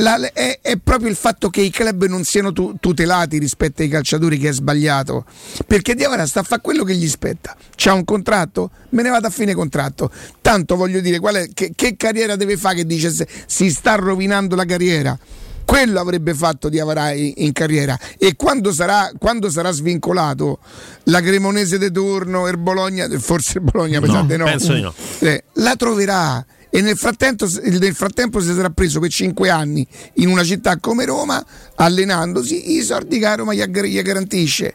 la, 0.00 0.32
è, 0.32 0.58
è, 0.62 0.76
proprio 0.78 1.08
il 1.08 1.16
fatto 1.16 1.50
che 1.50 1.60
i 1.60 1.70
club 1.70 2.06
non 2.06 2.24
siano 2.24 2.52
tu, 2.52 2.76
tutelati 2.80 3.38
rispetto 3.38 3.82
ai 3.82 3.88
calciatori 3.88 4.38
che 4.38 4.48
è 4.48 4.52
sbagliato. 4.52 5.24
Perché 5.66 5.94
Diavara 5.94 6.26
sta 6.26 6.40
a 6.40 6.42
fare 6.42 6.60
quello 6.60 6.84
che 6.84 6.94
gli 6.94 7.08
spetta. 7.08 7.56
C'ha 7.76 7.92
un 7.92 8.04
contratto? 8.04 8.70
Me 8.90 9.02
ne 9.02 9.10
vado 9.10 9.26
a 9.26 9.30
fine 9.30 9.54
contratto. 9.54 10.10
Tanto 10.40 10.76
voglio 10.76 11.00
dire, 11.00 11.18
è, 11.18 11.48
che, 11.52 11.72
che, 11.74 11.96
carriera 11.96 12.36
deve 12.36 12.56
fare 12.56 12.76
che 12.76 12.86
dice 12.86 13.10
se, 13.10 13.26
si 13.46 13.70
sta 13.70 13.94
rovinando 13.94 14.56
la 14.56 14.64
carriera? 14.64 15.18
quello 15.62 16.00
avrebbe 16.00 16.34
fatto 16.34 16.68
Diavara 16.68 17.12
in, 17.12 17.32
in 17.36 17.52
carriera 17.52 17.96
e 18.18 18.34
quando 18.34 18.72
sarà, 18.72 19.12
quando 19.16 19.48
sarà, 19.50 19.70
svincolato 19.70 20.58
la 21.04 21.20
Cremonese 21.20 21.78
de 21.78 21.92
turno 21.92 22.48
il 22.48 22.58
Bologna 22.58 23.06
forse 23.20 23.58
il 23.58 23.64
Bologna 23.64 24.00
no, 24.00 24.26
no. 24.26 24.44
penso 24.44 24.72
di 24.72 24.80
no 24.80 24.92
eh, 25.20 25.44
la 25.54 25.76
troverà 25.76 26.44
e 26.70 26.80
nel 26.80 26.96
frattempo, 26.96 27.46
nel 27.62 27.94
frattempo, 27.94 28.40
si 28.40 28.54
sarà 28.54 28.70
preso 28.70 29.00
per 29.00 29.10
5 29.10 29.50
anni 29.50 29.86
in 30.14 30.28
una 30.28 30.44
città 30.44 30.78
come 30.78 31.04
Roma 31.04 31.44
allenandosi 31.74 32.76
i 32.76 32.82
soldi 32.82 33.18
che 33.18 33.36
Roma 33.36 33.52
gli, 33.52 33.64
gli 33.64 34.02
garantisce 34.02 34.74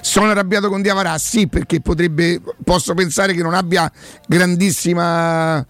sono 0.00 0.30
arrabbiato 0.30 0.68
con 0.68 0.82
Diavarà 0.82 1.16
sì 1.18 1.46
perché 1.46 1.80
potrebbe 1.80 2.40
posso 2.64 2.94
pensare 2.94 3.32
che 3.32 3.42
non 3.42 3.54
abbia 3.54 3.90
grandissima 4.26 5.64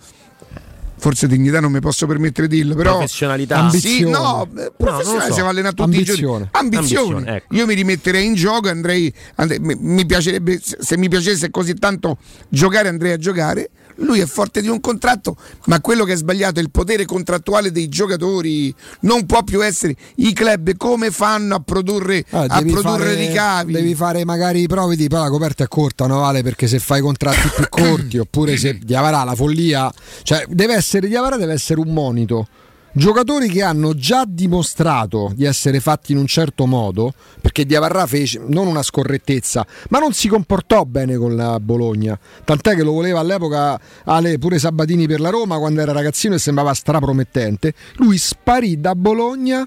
forse 0.99 1.27
dignità 1.27 1.61
non 1.61 1.73
mi 1.73 1.81
posso 1.81 2.07
permettere 2.07 2.49
di 2.49 2.57
dirlo, 2.57 2.75
però 2.75 2.97
professionalità, 2.97 3.59
ambizione. 3.59 3.97
Sì, 3.97 4.11
no, 4.11 4.49
professionale 4.77 5.25
no, 5.25 5.27
so. 5.29 5.33
siamo 5.33 5.49
allenati 5.51 5.75
tutti 5.75 5.91
ambizione. 5.91 6.19
i 6.19 6.23
giorni. 6.23 6.49
Ambizione. 6.53 7.15
Ambizione 7.17 7.37
ecco. 7.37 7.55
Io 7.55 7.67
mi 7.67 7.75
rimetterei 7.75 8.25
in 8.25 8.35
gioco, 8.35 8.69
andrei, 8.69 9.13
andrei 9.37 9.59
mi, 9.61 9.77
mi 9.79 10.07
piacerebbe 10.07 10.59
se 10.63 10.97
mi 10.97 11.09
piacesse 11.09 11.51
così 11.51 11.75
tanto 11.75 12.19
giocare 12.49 12.89
andrei 12.89 13.13
a 13.13 13.19
giocare 13.19 13.71
lui 13.97 14.21
è 14.21 14.27
forte 14.27 14.61
di 14.61 14.69
un 14.69 14.81
contratto, 14.81 15.37
ma 15.67 15.81
quello 15.81 16.05
che 16.05 16.13
è 16.13 16.17
sbagliato 16.17 16.59
è 16.59 16.63
il 16.63 16.71
potere 16.71 17.05
contrattuale 17.05 17.71
dei 17.71 17.89
giocatori. 17.89 18.75
Non 19.01 19.27
può 19.27 19.43
più 19.43 19.65
essere 19.65 19.95
i 20.17 20.33
club 20.33 20.77
come 20.77 21.11
fanno 21.11 21.55
a 21.55 21.61
produrre, 21.61 22.25
ah, 22.31 22.47
a 22.49 22.61
produrre 22.61 22.83
fare, 22.83 23.15
ricavi. 23.15 23.73
Devi 23.73 23.95
fare 23.95 24.25
magari 24.25 24.63
i 24.63 24.67
provvedi, 24.67 25.09
poi 25.09 25.21
la 25.21 25.31
coperta 25.31 25.65
è 25.65 25.69
corta, 25.69 26.07
no 26.07 26.21
vale 26.21 26.43
perché 26.43 26.67
se 26.67 26.79
fai 26.79 27.01
contratti 27.01 27.49
più 27.55 27.69
corti 27.69 28.19
oppure 28.19 28.57
se 28.57 28.79
Diavara 28.87 29.25
la 29.25 29.35
follia, 29.35 29.93
cioè 30.23 30.45
deve 30.49 30.75
essere 30.75 31.09
Diavara 31.09 31.37
deve 31.37 31.55
essere 31.55 31.81
un 31.81 31.93
monito 31.93 32.47
Giocatori 32.97 33.51
che 33.51 33.63
hanno 33.63 33.95
già 33.95 34.25
dimostrato 34.27 35.31
di 35.35 35.45
essere 35.45 35.81
fatti 35.81 36.13
in 36.13 36.19
un 36.19 36.27
certo 36.27 36.65
modo, 36.65 37.13
perché 37.57 37.65
Diavarra 37.65 38.07
fece 38.07 38.43
non 38.47 38.67
una 38.67 38.83
scorrettezza, 38.83 39.67
ma 39.89 39.99
non 39.99 40.13
si 40.13 40.29
comportò 40.29 40.85
bene 40.85 41.17
con 41.17 41.35
la 41.35 41.59
Bologna. 41.59 42.19
Tant'è 42.45 42.75
che 42.75 42.83
lo 42.83 42.93
voleva 42.93 43.21
all'epoca 43.21 43.81
Ale, 44.05 44.37
pure 44.37 44.59
Sabatini 44.59 45.07
per 45.07 45.21
la 45.21 45.31
Roma 45.31 45.57
quando 45.57 45.81
era 45.81 45.93
ragazzino 45.93 46.35
e 46.35 46.39
sembrava 46.39 46.75
strapromettente. 46.75 47.73
Lui 47.95 48.19
sparì 48.19 48.79
da 48.79 48.95
Bologna 48.95 49.67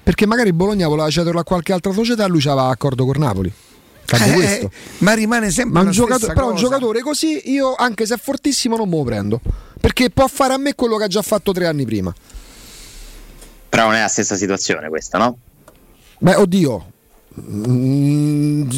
perché 0.00 0.24
magari 0.24 0.52
Bologna 0.52 0.86
voleva 0.86 1.10
cederlo 1.10 1.40
a 1.40 1.44
qualche 1.44 1.72
altra 1.72 1.92
società 1.92 2.26
e 2.26 2.28
lui 2.28 2.42
aveva 2.44 2.68
accordo 2.68 3.04
con 3.04 3.16
Napoli. 3.18 3.52
Eh, 4.08 4.70
ma 4.98 5.14
rimane 5.14 5.50
sempre 5.50 5.74
ma 5.74 5.80
un 5.80 5.90
giocatore, 5.90 6.32
però 6.32 6.50
un 6.50 6.54
giocatore 6.54 7.00
così 7.00 7.50
io 7.50 7.74
anche 7.74 8.06
se 8.06 8.14
è 8.14 8.18
fortissimo 8.18 8.76
non 8.76 8.88
me 8.88 8.98
lo 8.98 9.02
prendo 9.02 9.40
perché 9.80 10.10
può 10.10 10.28
fare 10.28 10.54
a 10.54 10.58
me 10.58 10.76
quello 10.76 10.96
che 10.96 11.02
ha 11.02 11.08
già 11.08 11.22
fatto 11.22 11.50
tre 11.50 11.66
anni 11.66 11.84
prima. 11.84 12.14
Però 13.68 13.86
non 13.86 13.94
è 13.94 14.00
la 14.00 14.06
stessa 14.06 14.36
situazione 14.36 14.88
questa, 14.88 15.18
no? 15.18 15.38
Beh, 16.18 16.34
oddio. 16.36 16.92
Mm, 17.40 18.68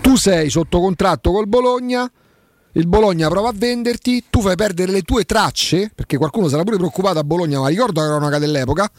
tu 0.00 0.16
sei 0.16 0.50
sotto 0.50 0.80
contratto 0.80 1.30
col 1.30 1.46
Bologna, 1.46 2.10
il 2.72 2.86
Bologna 2.86 3.28
prova 3.28 3.50
a 3.50 3.52
venderti, 3.54 4.24
tu 4.30 4.40
fai 4.40 4.56
perdere 4.56 4.92
le 4.92 5.02
tue 5.02 5.24
tracce, 5.24 5.90
perché 5.94 6.16
qualcuno 6.16 6.48
sarà 6.48 6.64
pure 6.64 6.76
preoccupato 6.76 7.18
a 7.18 7.24
Bologna, 7.24 7.60
ma 7.60 7.68
ricordo 7.68 8.00
la 8.00 8.06
cronaca 8.08 8.38
dell'epoca, 8.38 8.90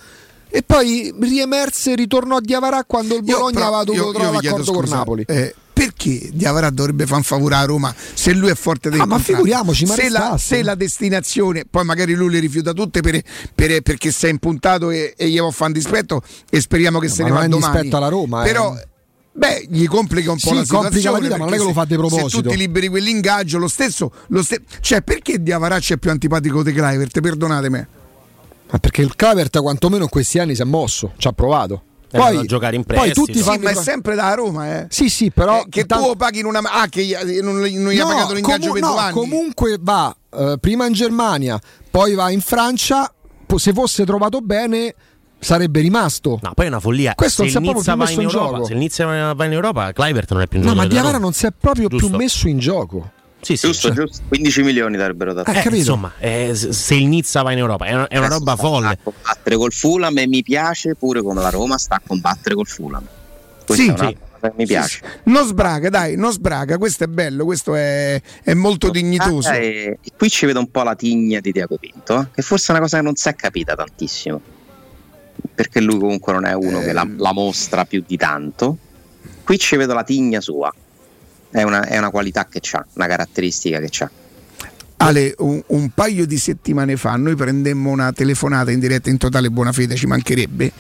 e 0.50 0.64
poi 0.64 1.14
riemerse 1.20 1.95
ritornò 1.95 2.38
a 2.38 2.41
Diavarà 2.41 2.84
quando 2.86 3.16
il 3.16 3.24
Bologna 3.24 3.68
aveva 3.68 3.84
dovuto 3.84 4.12
trovare 4.12 4.41
l'accordo 4.41 4.72
con 4.72 4.86
Napoli. 4.88 5.24
Eh, 5.28 5.56
perché 5.80 6.30
Diavarà 6.34 6.70
dovrebbe 6.72 7.06
far 7.06 7.24
favore 7.24 7.56
a 7.56 7.64
Roma 7.64 7.95
se 7.95 8.34
lui 8.34 8.50
è 8.50 8.56
forte 8.56 8.89
del 8.89 9.00
ah, 9.00 9.06
ma 9.06 9.18
figuriamoci 9.18 9.86
ma 9.86 9.93
se 9.93 10.10
la, 10.10 10.36
se 10.38 10.62
la, 10.62 10.76
destinazione 10.76 11.64
poi 11.70 11.86
magari 11.86 12.16
lui 12.16 12.32
le 12.32 12.39
rifiuta 12.39 12.74
tutte 12.74 13.00
per, 13.00 13.22
per, 13.56 13.82
perché 13.82 14.12
si 14.12 14.26
è 14.26 14.30
impuntato 14.30 14.89
e, 14.89 15.14
e 15.16 15.30
gli 15.30 15.39
fa 15.52 15.66
un 15.66 15.72
dispetto 15.72 16.22
e 16.50 16.60
speriamo 16.60 17.00
che 17.00 17.08
no, 17.08 17.14
se 17.14 17.24
ne 17.24 17.30
va 17.30 17.47
domani 17.47 17.74
rispetto 17.74 17.95
alla 17.95 18.10
Roma 18.10 18.43
però 18.43 18.76
eh. 18.76 18.88
Beh, 19.32 19.68
gli 19.70 19.86
complica 19.86 20.32
un 20.32 20.38
po' 20.38 20.50
sì, 20.50 20.56
la 20.56 20.64
situazione. 20.64 21.12
La 21.12 21.24
vita, 21.24 21.38
ma 21.38 21.45
non 21.45 21.54
è 21.54 21.58
che 21.58 21.64
lo 21.64 21.72
fa 21.72 21.86
di 21.86 21.95
proposito. 21.95 22.28
Se 22.28 22.41
tu 22.41 22.50
ti 22.50 22.58
liberi 22.58 22.89
quell'ingaggio, 22.89 23.58
lo 23.58 23.70
stesso, 23.70 24.12
lo 24.30 24.43
ste- 24.43 24.64
cioè 24.82 25.02
perché 25.02 25.41
Diavaracci 25.41 25.93
è 25.93 25.97
più 25.97 26.10
antipatico 26.10 26.62
di 26.62 26.74
Clivert? 26.74 27.22
Perdonatemi. 27.22 27.88
Ma 28.72 28.78
perché 28.78 29.01
il 29.01 29.15
Clivert 29.15 29.59
quantomeno 29.59 30.03
in 30.03 30.09
questi 30.09 30.39
anni 30.39 30.55
si 30.55 30.61
è 30.61 30.65
mosso, 30.65 31.13
ci 31.17 31.28
ha 31.28 31.34
provato. 31.34 31.84
Poi, 32.11 32.38
a 32.38 32.43
giocare 32.43 32.76
in 32.76 32.84
prestito. 32.84 33.13
Poi 33.13 33.26
tutti 33.26 33.39
fanno... 33.39 33.63
ma 33.63 33.70
è 33.70 33.76
sempre 33.76 34.15
da 34.15 34.34
Roma, 34.34 34.80
eh. 34.80 34.88
Sì, 34.89 35.09
sì, 35.09 35.30
però... 35.30 35.59
Eh, 35.59 35.65
che 35.70 35.86
tanto... 35.86 36.09
tu 36.09 36.15
paghi 36.15 36.39
in 36.39 36.45
una... 36.45 36.59
Ah, 36.63 36.88
che 36.88 37.15
non, 37.41 37.59
non 37.59 37.91
gli 37.91 37.99
ha 37.99 38.05
pagato 38.05 38.34
l'ingaggio 38.34 38.70
comu- 38.70 38.80
per 38.80 38.82
no, 38.82 38.91
due 38.91 38.99
anni. 38.99 39.13
comunque 39.13 39.78
va 39.80 40.15
uh, 40.30 40.57
prima 40.59 40.88
in 40.88 40.93
Germania, 40.93 41.59
poi 41.91 42.15
va 42.15 42.32
in 42.32 42.41
Francia, 42.41 43.13
se 43.55 43.74
fosse 43.74 44.05
trovato 44.05 44.41
bene 44.41 44.95
sarebbe 45.39 45.82
rimasto. 45.82 46.39
No, 46.41 46.51
poi 46.53 46.65
è 46.65 46.67
una 46.70 46.80
follia. 46.80 47.13
Questo 47.15 47.47
se 47.47 47.59
non 47.59 47.82
si 47.82 47.89
è 47.89 47.93
proprio 47.93 47.93
più 47.93 48.01
messo 48.01 48.13
in, 48.13 48.20
in 48.20 48.26
Europa, 48.26 48.55
gioco. 48.55 48.65
Se 48.65 48.74
inizia 48.74 49.34
va 49.34 49.45
in 49.45 49.53
Europa, 49.53 49.93
Clivert 49.93 50.32
non 50.32 50.41
è 50.41 50.47
più 50.47 50.57
in 50.57 50.63
gioco. 50.63 50.76
No, 50.76 50.82
ma 50.82 50.88
Diavara 50.88 51.17
non 51.17 51.34
si 51.34 51.45
è 51.45 51.51
proprio 51.57 51.88
Giusto. 51.88 52.07
più 52.07 52.17
messo 52.17 52.47
in 52.47 52.59
gioco. 52.59 53.11
Sì, 53.42 53.56
sì, 53.56 53.68
giusto, 53.68 53.88
cioè. 53.88 54.06
giusto. 54.06 54.24
15 54.28 54.64
milioni 54.64 54.98
darebbero 54.98 55.34
dato. 55.34 55.52
Eh, 55.52 55.64
insomma, 55.76 56.12
eh, 56.20 56.54
se 56.54 56.96
il 56.96 57.08
Nizza 57.08 57.42
va 57.42 57.52
in 57.52 57.60
Europa 57.60 57.86
è 57.86 57.94
una, 57.94 58.08
è 58.08 58.18
una 58.18 58.28
eh, 58.28 58.30
roba 58.30 58.56
folle. 58.56 58.88
A 58.88 58.98
combattere 59.02 59.56
col 59.56 59.72
Fulham 59.72 60.18
e 60.18 60.28
mi 60.28 60.44
piace 60.44 60.96
pure 60.96 61.22
come 61.22 61.42
la 61.42 61.50
Roma 61.50 61.78
sta 61.78 61.96
a 61.96 62.02
combattere 62.06 62.56
col 62.56 62.68
Fulham. 62.68 63.06
Questa 63.66 64.08
sì, 64.08 64.18
sì. 64.42 64.52
mi 64.56 64.66
piace. 64.66 65.02
Non 65.24 65.46
sbraga, 65.46 65.90
dai, 65.90 66.16
non 66.18 66.32
sbraga, 66.32 66.78
questo 66.78 67.06
è 67.06 67.08
bello, 67.08 67.46
questo 67.46 67.76
è, 67.76 68.22
è 68.44 68.54
molto 68.54 68.88
non 68.88 68.96
dignitoso. 68.96 69.52
E, 69.52 70.00
e, 70.02 70.12
qui 70.18 70.30
ci 70.30 70.46
vedo 70.46 70.60
un 70.60 70.70
po' 70.70 70.84
la 70.84 70.96
tigna 70.96 71.40
di 71.40 71.52
Diaco 71.52 71.78
Pinto, 71.78 72.22
eh? 72.22 72.28
che 72.34 72.42
forse 72.42 72.68
è 72.68 72.72
una 72.72 72.82
cosa 72.82 72.98
che 72.98 73.04
non 73.04 73.16
si 73.16 73.30
è 73.30 73.36
capita 73.36 73.76
tantissimo. 73.76 74.42
Perché 75.56 75.80
lui 75.80 76.00
comunque 76.00 76.34
non 76.34 76.46
è 76.46 76.54
uno 76.54 76.82
eh... 76.82 76.86
che 76.86 76.94
la, 76.94 77.04
ehm. 77.04 77.20
la, 77.20 77.32
mostra 77.32 77.86
più 77.86 78.04
di 78.06 78.18
tanto. 78.18 78.78
Qui 79.44 79.58
ci 79.58 79.78
vedo 79.78 79.94
la 79.94 80.04
tigna 80.04 80.42
sua. 80.42 80.74
È 81.52 81.64
una, 81.64 81.86
è 81.86 81.97
una 81.97 82.10
qualità 82.10 82.45
che 82.45 82.62
ha, 82.72 82.86
una 82.93 83.08
caratteristica 83.08 83.80
che 83.80 84.04
ha. 84.04 84.12
Ale, 85.02 85.34
un, 85.39 85.62
un, 85.68 85.89
paio 85.91 86.26
di 86.26 86.38
settimane 86.38 86.97
fa 86.97 87.16
noi 87.16 87.36
prendemmo 87.36 87.89
una 87.89 88.12
telefonata 88.12 88.70
in 88.70 88.80
diretta 88.80 89.10
in 89.10 89.18
totale 89.18 89.50
buona 89.50 89.72
fede, 89.72 89.95
ci 89.95 90.08
mancherebbe, 90.08 90.72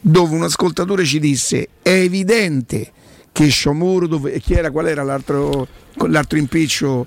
dove 0.00 0.34
un 0.34 0.44
ascoltatore 0.44 1.04
ci 1.04 1.18
disse 1.18 1.68
è 1.82 1.90
evidente 1.90 2.92
che 3.32 3.48
Sciomuro, 3.48 4.06
dove, 4.06 4.38
chi 4.38 4.54
era, 4.54 4.70
qual 4.70 4.86
era 4.86 5.02
l'altro, 5.02 5.66
l'altro 6.06 6.38
impiccio? 6.38 7.04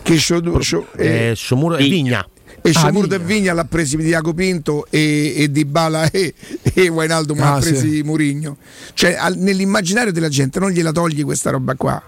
Che 0.00 0.16
Sciomuro, 0.16 0.86
eh, 0.96 1.34
Sciomuro 1.36 1.76
e 1.76 1.86
Vigna. 1.86 2.26
E 2.62 2.72
Sciomuro 2.72 3.06
ah, 3.06 3.14
e 3.14 3.18
Vigna 3.18 3.52
l'ha 3.52 3.64
presi 3.64 3.96
di 3.98 4.04
Diaco 4.04 4.32
Pinto 4.32 4.86
e, 4.88 5.34
e 5.36 5.50
Di 5.50 5.66
Bala 5.66 6.10
e, 6.10 6.32
e 6.62 6.88
Wainaldo 6.88 7.34
ah, 7.34 7.56
ha 7.56 7.60
presi 7.60 7.96
sì. 7.96 8.02
Murigno. 8.02 8.56
Cioè 8.94 9.16
al, 9.18 9.36
nell'immaginario 9.36 10.12
della 10.12 10.30
gente 10.30 10.58
non 10.58 10.70
gliela 10.70 10.92
togli 10.92 11.22
questa 11.24 11.50
roba 11.50 11.74
qua 11.74 12.02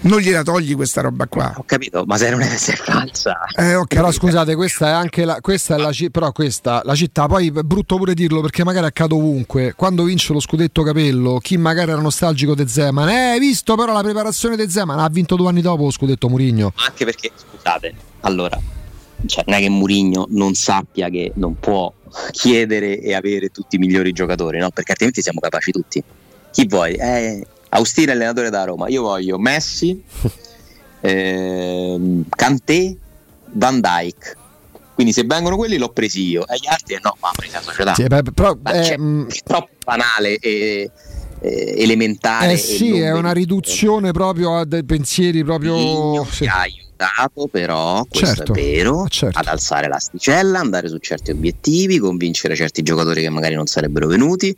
non 0.00 0.20
gliela 0.20 0.42
togli 0.42 0.74
questa 0.74 1.00
roba 1.00 1.26
qua. 1.26 1.54
Ho 1.56 1.64
capito, 1.64 2.04
ma 2.06 2.16
se 2.16 2.30
non 2.30 2.40
è 2.42 2.56
se 2.56 2.74
falsa. 2.76 3.38
Eh, 3.56 3.74
okay. 3.74 3.98
Però 3.98 4.10
scusate, 4.10 4.54
questa 4.54 4.88
è 4.88 4.90
anche 4.90 5.24
la, 5.24 5.40
questa 5.40 5.74
è 5.74 5.78
la, 5.78 5.90
però 6.10 6.32
questa, 6.32 6.82
la 6.84 6.94
città, 6.94 7.26
poi 7.26 7.48
è 7.48 7.62
brutto 7.62 7.96
pure 7.96 8.14
dirlo 8.14 8.40
perché 8.40 8.64
magari 8.64 8.86
accade 8.86 9.14
ovunque. 9.14 9.74
Quando 9.74 10.04
vince 10.04 10.32
lo 10.32 10.40
scudetto 10.40 10.82
capello, 10.82 11.38
chi 11.38 11.56
magari 11.56 11.90
era 11.90 12.00
nostalgico 12.00 12.54
di 12.54 12.68
Zeman, 12.68 13.08
eh, 13.08 13.30
hai 13.30 13.40
visto 13.40 13.74
però 13.74 13.92
la 13.92 14.02
preparazione 14.02 14.56
di 14.56 14.70
Zeman, 14.70 14.98
ha 14.98 15.08
vinto 15.08 15.36
due 15.36 15.48
anni 15.48 15.62
dopo 15.62 15.84
lo 15.84 15.90
scudetto 15.90 16.28
Murigno. 16.28 16.72
Anche 16.76 17.04
perché, 17.04 17.30
scusate, 17.34 17.94
allora, 18.20 18.60
cioè, 19.26 19.44
non 19.46 19.56
è 19.56 19.60
che 19.60 19.68
Murigno 19.68 20.26
non 20.30 20.54
sappia 20.54 21.08
che 21.08 21.32
non 21.34 21.58
può 21.58 21.92
chiedere 22.30 23.00
e 23.00 23.14
avere 23.14 23.48
tutti 23.48 23.76
i 23.76 23.78
migliori 23.78 24.12
giocatori, 24.12 24.58
no? 24.58 24.70
Perché 24.70 24.92
altrimenti 24.92 25.22
siamo 25.22 25.40
capaci 25.40 25.70
tutti. 25.72 26.02
Chi 26.52 26.66
vuoi? 26.66 26.94
Eh, 26.94 27.46
Austini 27.76 28.10
allenatore 28.10 28.50
da 28.50 28.64
Roma. 28.64 28.88
Io 28.88 29.02
voglio 29.02 29.38
Messi, 29.38 30.02
ehm, 31.00 32.24
Kanté, 32.28 32.96
Van 33.52 33.80
Dyke. 33.80 34.36
Quindi 34.94 35.12
se 35.12 35.24
vengono 35.24 35.56
quelli 35.56 35.76
l'ho 35.76 35.90
presi 35.90 36.26
io, 36.26 36.46
e 36.46 36.56
gli 36.56 36.66
altri 36.68 36.98
no, 37.02 37.16
ma 37.20 37.30
presa 37.36 37.58
la 37.58 37.64
società. 37.64 37.94
Sì, 37.94 38.04
beh, 38.04 38.22
però, 38.34 38.56
eh, 38.66 38.94
è 38.94 38.96
troppo 39.44 39.68
banale 39.84 40.38
e 40.38 40.90
eh, 41.40 41.74
elementare. 41.76 42.52
Eh 42.52 42.56
sì, 42.56 42.98
è 42.98 43.12
una 43.12 43.32
riduzione 43.32 44.12
proprio 44.12 44.56
a 44.56 44.64
dei 44.64 44.84
pensieri 44.84 45.44
proprio... 45.44 46.24
Sì. 46.30 46.46
ha 46.46 46.60
aiutato 46.60 47.46
però, 47.48 48.02
questo 48.08 48.36
certo, 48.36 48.52
è 48.54 48.54
vero, 48.54 49.06
certo. 49.08 49.38
ad 49.38 49.48
alzare 49.48 49.86
l'asticella, 49.86 50.60
andare 50.60 50.88
su 50.88 50.96
certi 50.96 51.30
obiettivi, 51.30 51.98
convincere 51.98 52.56
certi 52.56 52.80
giocatori 52.80 53.20
che 53.20 53.28
magari 53.28 53.54
non 53.54 53.66
sarebbero 53.66 54.06
venuti, 54.06 54.56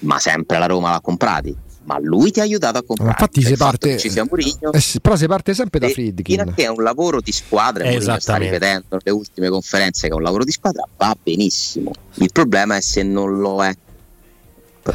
ma 0.00 0.18
sempre 0.18 0.58
la 0.58 0.66
Roma 0.66 0.90
l'ha 0.90 1.00
comprati 1.00 1.56
ma 1.88 1.98
lui 1.98 2.30
ti 2.30 2.40
ha 2.40 2.42
aiutato 2.42 2.76
a 2.76 2.82
comprare. 2.82 3.12
Infatti, 3.12 3.40
se 3.40 3.56
parte, 3.56 3.96
ci 3.96 4.10
sia 4.10 4.26
Murigno, 4.28 4.72
eh, 4.72 4.82
però 5.00 5.16
si 5.16 5.26
parte 5.26 5.54
sempre 5.54 5.80
da 5.80 5.88
Friedkin. 5.88 6.52
Che 6.54 6.64
è 6.64 6.68
un 6.68 6.82
lavoro 6.82 7.22
di 7.22 7.32
squadra, 7.32 7.84
e 7.84 7.98
sta 7.98 8.36
ripetendo 8.36 8.98
le 9.02 9.10
ultime 9.10 9.48
conferenze 9.48 10.06
che 10.06 10.12
è 10.12 10.16
un 10.16 10.22
lavoro 10.22 10.44
di 10.44 10.52
squadra, 10.52 10.86
va 10.98 11.16
benissimo. 11.20 11.92
Il 12.16 12.30
problema 12.30 12.76
è 12.76 12.82
se 12.82 13.02
non 13.02 13.38
lo 13.38 13.64
è. 13.64 13.74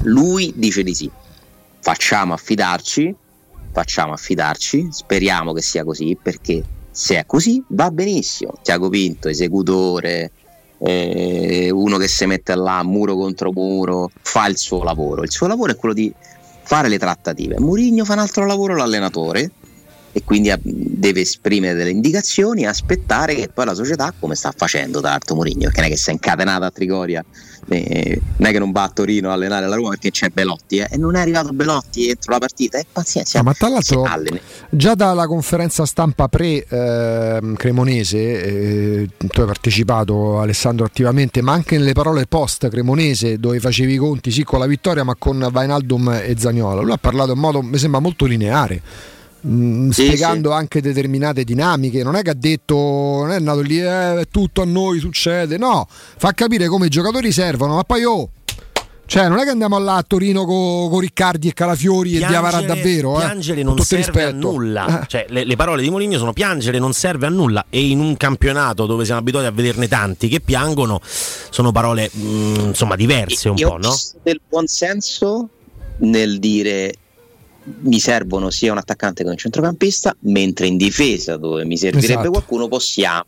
Lui 0.03 0.53
dice 0.55 0.83
di 0.83 0.93
sì. 0.93 1.09
Facciamo 1.79 2.33
affidarci, 2.33 3.15
facciamo 3.71 4.13
affidarci, 4.13 4.89
speriamo 4.91 5.51
che 5.51 5.63
sia 5.63 5.83
così, 5.83 6.15
perché 6.21 6.63
se 6.91 7.17
è 7.17 7.25
così 7.25 7.63
va 7.69 7.89
benissimo. 7.89 8.53
Tiago 8.61 8.89
Pinto, 8.89 9.29
esecutore, 9.29 10.31
eh, 10.77 11.71
uno 11.71 11.97
che 11.97 12.07
si 12.07 12.25
mette 12.27 12.53
là 12.53 12.83
muro 12.83 13.15
contro 13.15 13.51
muro, 13.51 14.11
fa 14.21 14.45
il 14.45 14.57
suo 14.57 14.83
lavoro. 14.83 15.23
Il 15.23 15.31
suo 15.31 15.47
lavoro 15.47 15.71
è 15.71 15.75
quello 15.75 15.95
di 15.95 16.13
fare 16.63 16.87
le 16.87 16.97
trattative. 16.97 17.59
Murigno 17.59 18.05
fa 18.05 18.13
un 18.13 18.19
altro 18.19 18.45
lavoro 18.45 18.75
l'allenatore 18.75 19.51
e 20.11 20.23
quindi 20.23 20.53
deve 20.61 21.21
esprimere 21.21 21.73
delle 21.73 21.89
indicazioni 21.89 22.63
e 22.63 22.67
aspettare 22.67 23.35
che 23.35 23.49
poi 23.49 23.65
la 23.65 23.73
società, 23.73 24.13
come 24.17 24.35
sta 24.35 24.53
facendo 24.55 24.99
tra 24.99 25.09
l'altro 25.09 25.35
Murigno, 25.35 25.63
perché 25.65 25.81
non 25.81 25.89
è 25.89 25.91
che 25.91 25.97
si 25.97 26.09
è 26.09 26.13
incatenata 26.13 26.67
a 26.67 26.71
Trigoria, 26.71 27.23
eh, 27.69 28.21
non 28.37 28.49
è 28.49 28.51
che 28.51 28.59
non 28.59 28.71
va 28.71 28.83
a 28.83 28.89
Torino 28.89 29.29
a 29.29 29.33
allenare 29.33 29.67
la 29.67 29.75
Roma 29.75 29.89
perché 29.89 30.11
c'è 30.11 30.29
Belotti 30.29 30.77
eh, 30.77 30.87
e 30.91 30.97
non 30.97 31.15
è 31.15 31.19
arrivato 31.21 31.51
Belotti 31.53 32.09
entro 32.09 32.33
la 32.33 32.39
partita, 32.39 32.77
e 32.77 32.85
pazienza. 32.91 33.37
No, 33.39 33.45
ma 33.45 33.53
tra 33.53 33.69
l'altro 33.69 34.05
già 34.69 34.95
dalla 34.95 35.27
conferenza 35.27 35.85
stampa 35.85 36.27
pre-cremonese, 36.27 38.17
eh, 38.17 39.09
tu 39.17 39.41
hai 39.41 39.45
partecipato 39.45 40.39
Alessandro 40.39 40.85
attivamente, 40.85 41.41
ma 41.41 41.53
anche 41.53 41.77
nelle 41.77 41.93
parole 41.93 42.25
post 42.27 42.69
cremonese 42.69 43.39
dove 43.39 43.59
facevi 43.59 43.93
i 43.93 43.97
conti 43.97 44.31
sì 44.31 44.43
con 44.43 44.59
la 44.59 44.65
vittoria 44.65 45.03
ma 45.03 45.15
con 45.15 45.47
Vainaldum 45.51 46.21
e 46.23 46.35
Zagnola, 46.37 46.81
lui 46.81 46.91
ha 46.91 46.97
parlato 46.97 47.33
in 47.33 47.39
modo 47.39 47.61
mi 47.61 47.77
sembra 47.77 47.99
molto 47.99 48.25
lineare 48.25 48.81
mh, 49.43 49.55
mm, 49.55 49.89
sì, 49.89 50.05
spiegando 50.05 50.49
sì. 50.49 50.55
anche 50.55 50.81
determinate 50.81 51.43
dinamiche. 51.43 52.03
Non 52.03 52.15
è 52.15 52.21
che 52.21 52.31
ha 52.31 52.35
detto, 52.35 52.75
non 52.75 53.31
è 53.31 53.39
nato 53.39 53.61
lì, 53.61 53.79
eh, 53.79 54.25
tutto 54.29 54.61
a 54.61 54.65
noi 54.65 54.99
succede, 54.99 55.57
no, 55.57 55.87
fa 55.89 56.31
capire 56.31 56.67
come 56.67 56.87
i 56.87 56.89
giocatori 56.89 57.31
servono, 57.31 57.75
ma 57.75 57.83
poi 57.83 58.03
oh. 58.03 58.29
Cioè, 59.05 59.27
non 59.27 59.37
è 59.37 59.43
che 59.43 59.49
andiamo 59.49 59.77
là 59.79 59.97
a 59.97 60.01
Torino 60.01 60.45
con 60.45 60.89
co 60.89 60.99
Riccardi 60.99 61.49
e 61.49 61.53
Calafiori 61.53 62.11
piangere, 62.11 62.25
e 62.25 62.39
Diavara 62.39 62.61
davvero. 62.61 63.15
Eh? 63.17 63.25
Piangere 63.25 63.61
non 63.61 63.77
serve 63.79 64.05
rispetto. 64.05 64.27
a 64.27 64.31
nulla. 64.31 65.01
Eh. 65.01 65.07
Cioè, 65.07 65.25
le, 65.27 65.43
le, 65.43 65.55
parole 65.57 65.81
di 65.81 65.89
Moligno 65.89 66.17
sono 66.17 66.31
piangere 66.31 66.79
non 66.79 66.93
serve 66.93 67.27
a 67.27 67.29
nulla. 67.29 67.65
E 67.69 67.85
in 67.89 67.99
un 67.99 68.15
campionato 68.15 68.85
dove 68.85 69.03
siamo 69.03 69.19
abituati 69.19 69.45
a 69.45 69.51
vederne 69.51 69.89
tanti 69.89 70.29
che 70.29 70.39
piangono, 70.39 71.01
sono 71.03 71.71
parole 71.73 72.09
mh, 72.11 72.25
mm, 72.25 72.55
insomma 72.67 72.95
diverse 72.95 73.49
un 73.49 73.57
Io 73.57 73.69
po', 73.69 73.77
no? 73.77 73.93
del 74.23 74.39
buon 74.47 74.67
senso 74.67 75.49
nel 75.97 76.39
dire 76.39 76.95
mi 77.81 77.99
servono 77.99 78.49
sia 78.49 78.71
un 78.71 78.77
attaccante 78.77 79.23
che 79.23 79.29
un 79.29 79.37
centrocampista, 79.37 80.15
mentre 80.21 80.67
in 80.67 80.77
difesa 80.77 81.37
dove 81.37 81.65
mi 81.65 81.77
servirebbe 81.77 82.13
esatto. 82.13 82.31
qualcuno 82.31 82.67
possiamo 82.67 83.25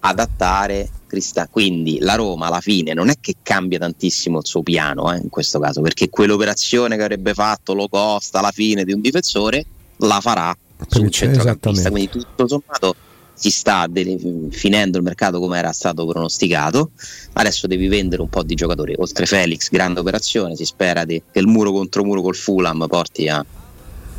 adattare 0.00 0.88
Cristà. 1.06 1.48
Quindi 1.48 1.98
la 1.98 2.14
Roma 2.14 2.46
alla 2.46 2.60
fine 2.60 2.94
non 2.94 3.08
è 3.08 3.14
che 3.20 3.36
cambia 3.42 3.78
tantissimo 3.78 4.38
il 4.38 4.46
suo 4.46 4.62
piano 4.62 5.12
eh, 5.12 5.18
in 5.18 5.28
questo 5.28 5.58
caso, 5.58 5.80
perché 5.80 6.08
quell'operazione 6.08 6.96
che 6.96 7.02
avrebbe 7.02 7.34
fatto 7.34 7.74
lo 7.74 7.88
costa 7.88 8.38
alla 8.38 8.52
fine 8.52 8.84
di 8.84 8.92
un 8.92 9.00
difensore 9.00 9.64
la 9.98 10.20
farà 10.20 10.56
su 10.88 11.02
un 11.02 11.10
centrocampista. 11.10 11.90
Quindi 11.90 12.10
tutto 12.10 12.46
sommato 12.46 12.94
si 13.40 13.50
sta 13.50 13.86
de- 13.88 14.48
finendo 14.50 14.98
il 14.98 15.02
mercato 15.02 15.40
come 15.40 15.58
era 15.58 15.72
stato 15.72 16.06
pronosticato. 16.06 16.90
Adesso 17.32 17.66
devi 17.66 17.88
vendere 17.88 18.20
un 18.20 18.28
po' 18.28 18.42
di 18.42 18.54
giocatori. 18.54 18.94
Oltre 18.98 19.24
Felix, 19.24 19.70
grande 19.70 20.00
operazione. 20.00 20.56
Si 20.56 20.66
spera 20.66 21.06
di, 21.06 21.22
che 21.32 21.38
il 21.38 21.46
muro 21.46 21.72
contro 21.72 22.04
muro 22.04 22.20
col 22.20 22.36
Fulham 22.36 22.84
porti 22.86 23.28
a, 23.28 23.42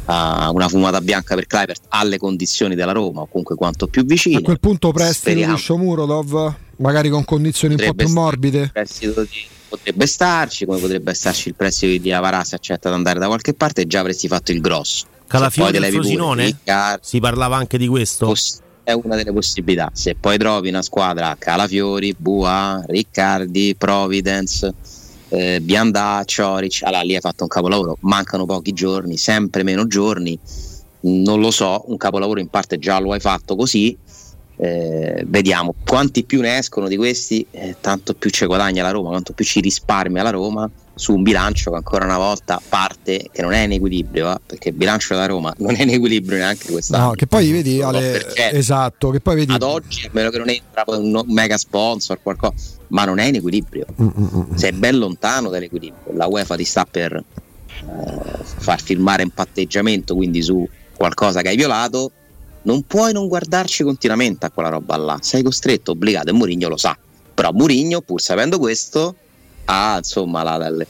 a 0.06 0.50
una 0.50 0.68
fumata 0.68 1.00
bianca 1.02 1.36
per 1.36 1.46
Clivert 1.46 1.84
alle 1.90 2.18
condizioni 2.18 2.74
della 2.74 2.94
Roma, 2.94 3.22
o 3.22 3.28
comunque 3.28 3.54
quanto 3.56 3.86
più 3.86 4.04
vicino. 4.04 4.40
A 4.40 4.42
quel 4.42 4.60
punto 4.60 4.92
prestito 4.92 5.52
di 5.52 5.58
Shomurodov, 5.58 6.56
magari 6.78 7.10
con 7.10 7.24
condizioni 7.24 7.76
potrebbe 7.76 8.06
un 8.06 8.08
po' 8.08 8.14
più 8.14 8.22
morbide. 8.24 8.72
Di, 8.74 9.46
potrebbe 9.70 10.08
starci, 10.08 10.66
come 10.66 10.80
potrebbe 10.80 11.14
starci 11.14 11.50
il 11.50 11.54
prestito 11.54 12.02
di 12.02 12.12
Avarà 12.12 12.44
se 12.44 12.56
accetta 12.56 12.90
di 12.90 12.96
andare 12.96 13.20
da 13.20 13.28
qualche 13.28 13.54
parte, 13.54 13.86
già 13.86 14.00
avresti 14.00 14.28
fatto 14.28 14.52
il 14.52 14.62
grosso. 14.62 15.06
Calafiori 15.28 15.74
del 15.74 15.92
Frosinone? 15.92 16.58
Si 17.02 17.20
parlava 17.20 17.58
anche 17.58 17.78
di 17.78 17.86
questo? 17.86 18.26
Poss- 18.26 18.62
è 18.84 18.92
una 18.92 19.16
delle 19.16 19.32
possibilità. 19.32 19.90
Se 19.94 20.16
poi 20.16 20.38
trovi 20.38 20.70
una 20.70 20.82
squadra 20.82 21.36
Calafiori, 21.38 22.16
Bua, 22.18 22.84
Riccardi, 22.86 23.76
Providence, 23.78 24.74
eh, 25.30 25.62
Biandà, 25.62 26.24
Cioric, 26.26 26.82
allora 26.84 27.02
lì 27.02 27.16
hai 27.16 27.22
fatto 27.22 27.44
un 27.44 27.50
capolavoro. 27.50 27.98
Mancano 28.02 28.46
pochi 28.46 28.74
giorni, 28.74 29.18
sempre 29.18 29.64
meno 29.64 29.88
giorni. 29.88 30.38
Non 31.02 31.40
lo 31.40 31.52
so, 31.52 31.84
un 31.88 31.98
capolavoro 31.98 32.40
in 32.40 32.50
parte 32.50 32.78
già 32.78 33.00
lo 33.00 33.12
hai 33.14 33.20
fatto 33.20 33.56
così. 33.56 33.98
Eh, 34.58 35.24
vediamo 35.28 35.74
quanti 35.86 36.24
più 36.24 36.42
ne 36.42 36.58
escono 36.58 36.88
di 36.88 36.96
questi, 36.96 37.46
eh, 37.50 37.78
tanto 37.82 38.14
più 38.14 38.30
ci 38.30 38.46
guadagna 38.46 38.84
la 38.84 38.92
Roma, 38.92 39.10
quanto 39.10 39.34
più 39.34 39.44
ci 39.44 39.60
risparmia 39.60 40.22
la 40.22 40.30
Roma 40.30 40.70
su 40.94 41.14
un 41.14 41.24
bilancio 41.24 41.72
che 41.72 41.78
ancora 41.78 42.06
una 42.06 42.18
volta 42.18 42.62
parte 42.68 43.30
che 43.32 43.42
non 43.42 43.54
è 43.54 43.62
in 43.62 43.74
equilibrio, 43.74 44.34
eh? 44.34 44.40
perché 44.46 44.70
il 44.70 44.76
bilancio 44.76 45.14
della 45.14 45.26
Roma 45.26 45.54
non 45.58 45.76
è 45.76 45.84
in 45.84 45.90
equilibrio 45.90 46.38
neanche 46.38 46.72
quest'anno. 46.72 47.08
No, 47.08 47.12
che 47.12 47.28
poi 47.28 47.52
vedi, 47.52 47.82
Ale, 47.82 48.52
esatto, 48.52 49.10
che 49.10 49.20
poi 49.20 49.36
vedi 49.36 49.54
ad 49.54 49.64
oggi, 49.64 50.06
a 50.06 50.10
meno 50.12 50.30
che 50.30 50.38
non 50.38 50.50
entra 50.50 50.84
un 50.88 51.24
mega 51.28 51.58
sponsor 51.58 52.22
qualcosa, 52.22 52.54
ma 52.88 53.06
non 53.06 53.20
è 53.20 53.26
in 53.26 53.36
equilibrio. 53.36 53.86
Mm-mm. 54.02 54.56
Sei 54.56 54.72
ben 54.74 54.98
lontano 54.98 55.50
dall'equilibrio. 55.50 56.14
La 56.14 56.28
UEFA 56.28 56.56
ti 56.56 56.66
sta 56.66 56.86
per 56.86 57.14
eh, 57.14 57.24
far 58.44 58.82
firmare 58.82 59.24
un 59.24 59.32
patteggiamento, 59.32 60.16
quindi 60.16 60.42
su 60.42 60.68
qualcosa 60.96 61.42
che 61.42 61.50
hai 61.50 61.56
violato, 61.56 62.12
non 62.64 62.84
puoi 62.84 63.12
non 63.12 63.28
guardarci 63.28 63.84
continuamente 63.84 64.46
a 64.46 64.52
quella 64.52 64.70
roba 64.70 64.96
là, 64.98 65.18
sei 65.22 65.42
costretto, 65.42 65.92
obbligato 65.92 66.30
e 66.30 66.34
Mourinho 66.34 66.68
lo 66.68 66.78
sa. 66.78 66.96
Però 67.34 67.52
Mourinho, 67.52 68.02
pur 68.02 68.22
sapendo 68.22 68.60
questo, 68.60 69.16
ha 69.66 69.98
insomma 69.98 70.44
la, 70.44 70.58
la, 70.58 70.86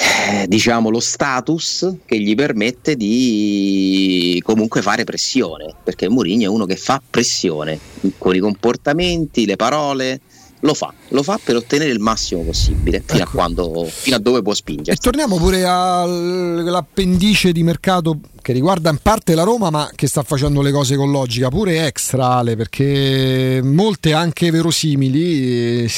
eh, 0.00 0.46
diciamo 0.46 0.88
lo 0.88 1.00
status 1.00 1.94
che 2.06 2.18
gli 2.18 2.34
permette 2.34 2.96
di 2.96 4.40
comunque 4.44 4.80
fare 4.80 5.04
pressione 5.04 5.74
perché 5.82 6.08
Mourinho 6.08 6.44
è 6.44 6.48
uno 6.48 6.64
che 6.64 6.76
fa 6.76 7.02
pressione 7.08 7.78
con 8.16 8.34
i 8.34 8.38
comportamenti, 8.38 9.44
le 9.44 9.56
parole 9.56 10.20
lo 10.60 10.74
fa, 10.74 10.92
lo 11.08 11.22
fa 11.22 11.38
per 11.42 11.56
ottenere 11.56 11.90
il 11.90 12.00
massimo 12.00 12.42
possibile 12.42 13.02
fino, 13.04 13.22
ecco. 13.22 13.30
a, 13.30 13.32
quando, 13.32 13.86
fino 13.88 14.16
a 14.16 14.18
dove 14.18 14.42
può 14.42 14.52
spingere. 14.52 14.96
E 14.96 15.00
torniamo 15.00 15.36
pure 15.36 15.64
all'appendice 15.64 17.52
di 17.52 17.62
mercato 17.62 18.18
che 18.50 18.52
riguarda 18.52 18.90
in 18.90 18.98
parte 19.00 19.36
la 19.36 19.44
Roma 19.44 19.70
ma 19.70 19.88
che 19.94 20.08
sta 20.08 20.24
facendo 20.24 20.60
le 20.60 20.72
cose 20.72 20.96
con 20.96 21.12
logica, 21.12 21.48
pure 21.48 21.86
extra 21.86 22.32
Ale, 22.32 22.56
perché 22.56 23.60
molte 23.62 24.12
anche 24.12 24.50
verosimili, 24.50 25.84
eh, 25.84 25.90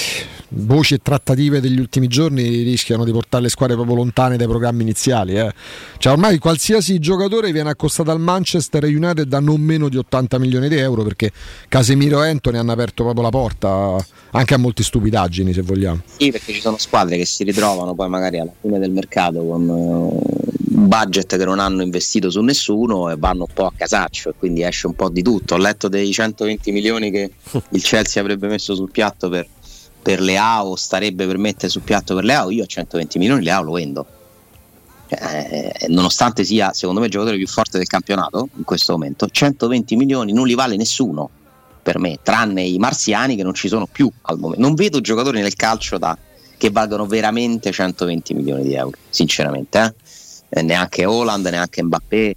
voci 0.50 0.94
e 0.94 0.98
trattative 0.98 1.60
degli 1.60 1.78
ultimi 1.80 2.08
giorni 2.08 2.62
rischiano 2.62 3.04
di 3.04 3.10
portare 3.10 3.44
le 3.44 3.48
squadre 3.48 3.74
proprio 3.74 3.96
lontane 3.96 4.36
dai 4.36 4.46
programmi 4.46 4.82
iniziali. 4.82 5.34
Eh. 5.34 5.50
Cioè 5.96 6.12
ormai 6.12 6.38
qualsiasi 6.38 6.98
giocatore 6.98 7.52
viene 7.52 7.70
accostato 7.70 8.10
al 8.10 8.20
Manchester 8.20 8.84
United 8.84 9.22
da 9.22 9.40
non 9.40 9.60
meno 9.60 9.88
di 9.88 9.96
80 9.96 10.38
milioni 10.38 10.68
di 10.68 10.76
euro 10.76 11.02
perché 11.04 11.32
Casemiro 11.68 12.22
e 12.22 12.28
Anthony 12.28 12.58
hanno 12.58 12.72
aperto 12.72 13.02
proprio 13.02 13.22
la 13.22 13.30
porta 13.30 13.96
anche 14.32 14.54
a 14.54 14.58
molte 14.58 14.82
stupidaggini 14.82 15.54
se 15.54 15.62
vogliamo. 15.62 16.00
Sì, 16.04 16.30
perché 16.30 16.52
ci 16.52 16.60
sono 16.60 16.76
squadre 16.76 17.16
che 17.16 17.24
si 17.24 17.44
ritrovano 17.44 17.94
poi 17.94 18.10
magari 18.10 18.38
alla 18.38 18.52
fine 18.60 18.78
del 18.78 18.90
mercato 18.90 19.42
con 19.42 19.68
eh, 19.68 20.51
budget 20.72 21.36
che 21.36 21.44
non 21.44 21.58
hanno 21.58 21.82
investito 21.82 22.30
su 22.30 22.40
nessuno 22.40 23.10
e 23.10 23.16
vanno 23.16 23.44
un 23.46 23.54
po' 23.54 23.66
a 23.66 23.72
casaccio 23.76 24.30
e 24.30 24.34
quindi 24.38 24.62
esce 24.62 24.86
un 24.86 24.94
po' 24.94 25.08
di 25.08 25.22
tutto. 25.22 25.54
Ho 25.54 25.58
letto 25.58 25.88
dei 25.88 26.10
120 26.12 26.72
milioni 26.72 27.10
che 27.10 27.32
il 27.70 27.82
Chelsea 27.82 28.20
avrebbe 28.20 28.48
messo 28.48 28.74
sul 28.74 28.90
piatto 28.90 29.28
per, 29.28 29.46
per 30.00 30.20
le 30.20 30.36
AO, 30.36 30.76
starebbe 30.76 31.26
per 31.26 31.38
mettere 31.38 31.68
sul 31.68 31.82
piatto 31.82 32.14
per 32.14 32.24
le 32.24 32.34
AO, 32.34 32.50
io 32.50 32.64
a 32.64 32.66
120 32.66 33.18
milioni 33.18 33.44
le 33.44 33.50
AO 33.50 33.62
lo 33.62 33.72
vendo. 33.72 34.06
Eh, 35.08 35.86
nonostante 35.88 36.42
sia 36.42 36.72
secondo 36.72 37.00
me 37.00 37.06
il 37.06 37.12
giocatore 37.12 37.36
più 37.36 37.46
forte 37.46 37.76
del 37.76 37.86
campionato 37.86 38.48
in 38.56 38.64
questo 38.64 38.92
momento, 38.92 39.28
120 39.28 39.94
milioni 39.96 40.32
non 40.32 40.46
li 40.46 40.54
vale 40.54 40.74
nessuno 40.76 41.28
per 41.82 41.98
me, 41.98 42.18
tranne 42.22 42.62
i 42.62 42.78
marziani 42.78 43.36
che 43.36 43.42
non 43.42 43.54
ci 43.54 43.68
sono 43.68 43.86
più 43.86 44.10
al 44.22 44.38
momento. 44.38 44.64
Non 44.64 44.74
vedo 44.74 45.00
giocatori 45.00 45.42
nel 45.42 45.54
calcio 45.54 45.98
da, 45.98 46.16
che 46.56 46.70
valgono 46.70 47.06
veramente 47.06 47.72
100 47.72 48.06
milioni 48.06 48.62
di 48.62 48.74
euro, 48.74 48.96
sinceramente. 49.10 49.80
Eh? 49.80 49.94
Eh, 50.54 50.60
neanche 50.60 51.06
Holland, 51.06 51.46
neanche 51.46 51.82
Mbappé. 51.82 52.36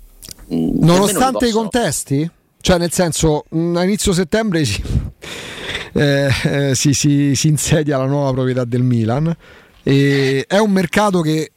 Mm, 0.54 0.70
Nonostante 0.80 1.48
i 1.48 1.52
contesti? 1.52 2.30
Cioè, 2.62 2.78
nel 2.78 2.94
senso, 2.94 3.44
mm, 3.54 3.76
a 3.76 3.84
inizio 3.84 4.14
settembre 4.14 4.64
si, 4.64 4.82
eh, 5.94 6.30
eh, 6.44 6.76
si, 6.76 6.94
si, 6.94 7.36
si 7.36 7.48
insedia 7.50 7.98
la 7.98 8.06
nuova 8.06 8.32
proprietà 8.32 8.64
del 8.64 8.84
Milan. 8.84 9.36
E 9.84 10.46
è 10.48 10.58
un 10.58 10.72
mercato 10.72 11.20
che 11.20 11.52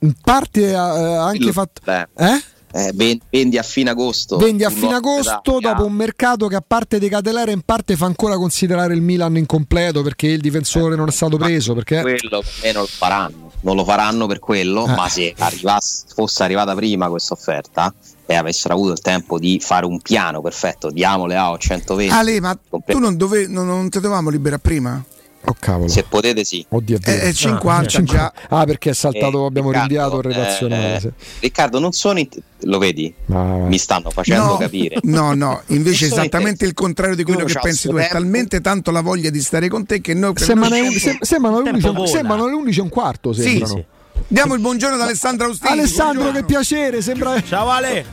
in 0.00 0.14
parte 0.22 0.74
ha 0.74 1.24
anche 1.24 1.50
fatto. 1.50 1.80
Eh? 1.90 2.42
Eh, 2.72 2.92
vendi 2.94 3.58
a 3.58 3.62
fine 3.62 3.90
agosto. 3.90 4.36
Vendi 4.38 4.64
a 4.64 4.70
fine 4.70 4.94
agosto 4.94 5.58
dopo 5.60 5.84
un 5.84 5.92
mercato 5.92 6.46
che 6.46 6.56
a 6.56 6.64
parte 6.66 6.98
decadelare 6.98 7.52
in 7.52 7.62
parte 7.62 7.96
fa 7.96 8.06
ancora 8.06 8.36
considerare 8.36 8.94
il 8.94 9.02
Milan 9.02 9.36
incompleto 9.36 10.02
perché 10.02 10.28
il 10.28 10.40
difensore 10.40 10.94
eh, 10.94 10.96
non 10.96 11.08
è 11.08 11.12
stato 11.12 11.36
preso. 11.36 11.74
Perché... 11.74 12.00
Quello 12.00 12.40
per 12.40 12.52
me 12.62 12.72
non 12.72 12.82
lo 12.82 12.88
faranno. 12.88 13.50
Non 13.60 13.76
lo 13.76 13.84
faranno 13.84 14.26
per 14.26 14.40
quello, 14.40 14.86
eh. 14.86 14.94
ma 14.94 15.08
se 15.08 15.34
arrivasse, 15.38 16.06
fosse 16.12 16.42
arrivata 16.42 16.74
prima 16.74 17.08
questa 17.08 17.34
offerta 17.34 17.94
e 18.26 18.34
avessero 18.34 18.74
avuto 18.74 18.92
il 18.92 19.00
tempo 19.00 19.38
di 19.38 19.60
fare 19.60 19.86
un 19.86 20.00
piano 20.00 20.40
perfetto, 20.40 20.90
diamole 20.90 21.36
a 21.36 21.54
120. 21.56 22.12
Ale, 22.12 22.40
ma 22.40 22.58
tu 22.86 22.98
non, 22.98 23.16
dove, 23.16 23.46
non, 23.46 23.66
non 23.66 23.88
te 23.88 24.00
dovevamo 24.00 24.30
liberare 24.30 24.60
prima? 24.60 25.04
Oh 25.44 25.56
cavolo. 25.58 25.88
Se 25.88 26.04
potete 26.04 26.44
sì. 26.44 26.64
Oddio, 26.68 26.98
è, 27.02 27.18
è 27.20 27.32
50 27.32 27.98
ah, 27.98 28.02
già. 28.02 28.32
Ah, 28.48 28.64
perché 28.64 28.90
è 28.90 28.94
saltato, 28.94 29.42
eh, 29.42 29.46
abbiamo 29.46 29.72
Riccardo, 29.72 29.94
rinviato 29.94 30.16
il 30.18 30.22
relazionale. 30.22 30.96
Eh, 30.96 31.12
Riccardo, 31.40 31.78
non 31.80 31.92
sono 31.92 32.20
in... 32.20 32.28
lo 32.60 32.78
vedi? 32.78 33.12
Ah, 33.32 33.66
Mi 33.66 33.78
stanno 33.78 34.10
facendo 34.10 34.44
no, 34.44 34.56
capire. 34.56 34.98
No, 35.02 35.34
no, 35.34 35.62
invece 35.68 36.06
è 36.06 36.08
esattamente 36.08 36.64
il 36.64 36.74
contrario 36.74 37.16
di 37.16 37.24
quello 37.24 37.44
che 37.44 37.58
pensi 37.60 37.88
tu. 37.88 37.96
È 37.96 38.08
talmente 38.08 38.60
tanto 38.60 38.92
la 38.92 39.00
voglia 39.00 39.30
di 39.30 39.40
stare 39.40 39.68
con 39.68 39.84
te 39.84 40.00
che 40.00 40.14
noi 40.14 40.32
sembrano, 40.36 40.76
noi 40.76 40.92
sembrano, 41.20 41.60
le 41.60 41.70
11, 41.70 42.06
sembrano 42.06 42.46
le 42.46 42.54
11 42.54 42.78
e 42.78 42.82
un 42.82 42.88
quarto, 42.88 43.32
sembrano. 43.32 43.66
Sì, 43.66 43.72
sì. 43.72 43.84
Diamo 44.28 44.54
il 44.54 44.60
buongiorno 44.60 44.94
ad 44.94 45.00
Alessandro 45.02 45.46
Austini. 45.46 45.72
Alessandro, 45.72 46.22
buongiorno. 46.22 46.46
che 46.46 46.46
piacere, 46.46 47.02
sembra 47.02 47.42
Ciao 47.42 47.68
Ale. 47.68 48.04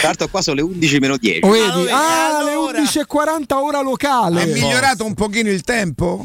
Certo, 0.00 0.28
qua 0.28 0.40
sono 0.40 0.56
le 0.56 0.62
11 0.62 0.98
meno 0.98 1.16
10. 1.16 1.40
vedi? 1.40 1.90
Ah, 1.90 2.38
allora. 2.38 2.78
le 2.78 2.84
11.40 2.84 3.44
ora 3.54 3.82
locale. 3.82 4.42
È 4.42 4.46
migliorato 4.46 5.04
un 5.04 5.14
pochino 5.14 5.50
il 5.50 5.62
tempo? 5.62 6.24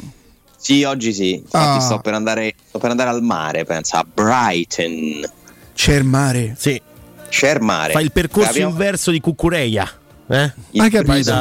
Sì, 0.65 0.83
oggi 0.83 1.13
sì. 1.13 1.33
Infatti 1.35 1.77
ah. 1.77 1.79
sto, 1.79 1.99
per 1.99 2.15
andare, 2.15 2.55
sto 2.67 2.79
per 2.79 2.89
andare 2.89 3.11
al 3.11 3.21
mare, 3.21 3.65
pensa, 3.65 3.99
a 3.99 4.03
Brighton. 4.11 5.23
C'è 5.75 5.93
il 5.93 6.05
mare? 6.05 6.55
Sì. 6.57 6.81
C'è 7.29 7.53
il 7.53 7.61
mare. 7.61 7.93
Fa 7.93 7.99
il 7.99 8.11
percorso 8.11 8.49
Abbiamo... 8.49 8.71
inverso 8.71 9.11
di 9.11 9.19
Cucureia. 9.19 9.87
Eh? 10.27 10.51
Hai 10.77 10.89
capito? 10.89 11.33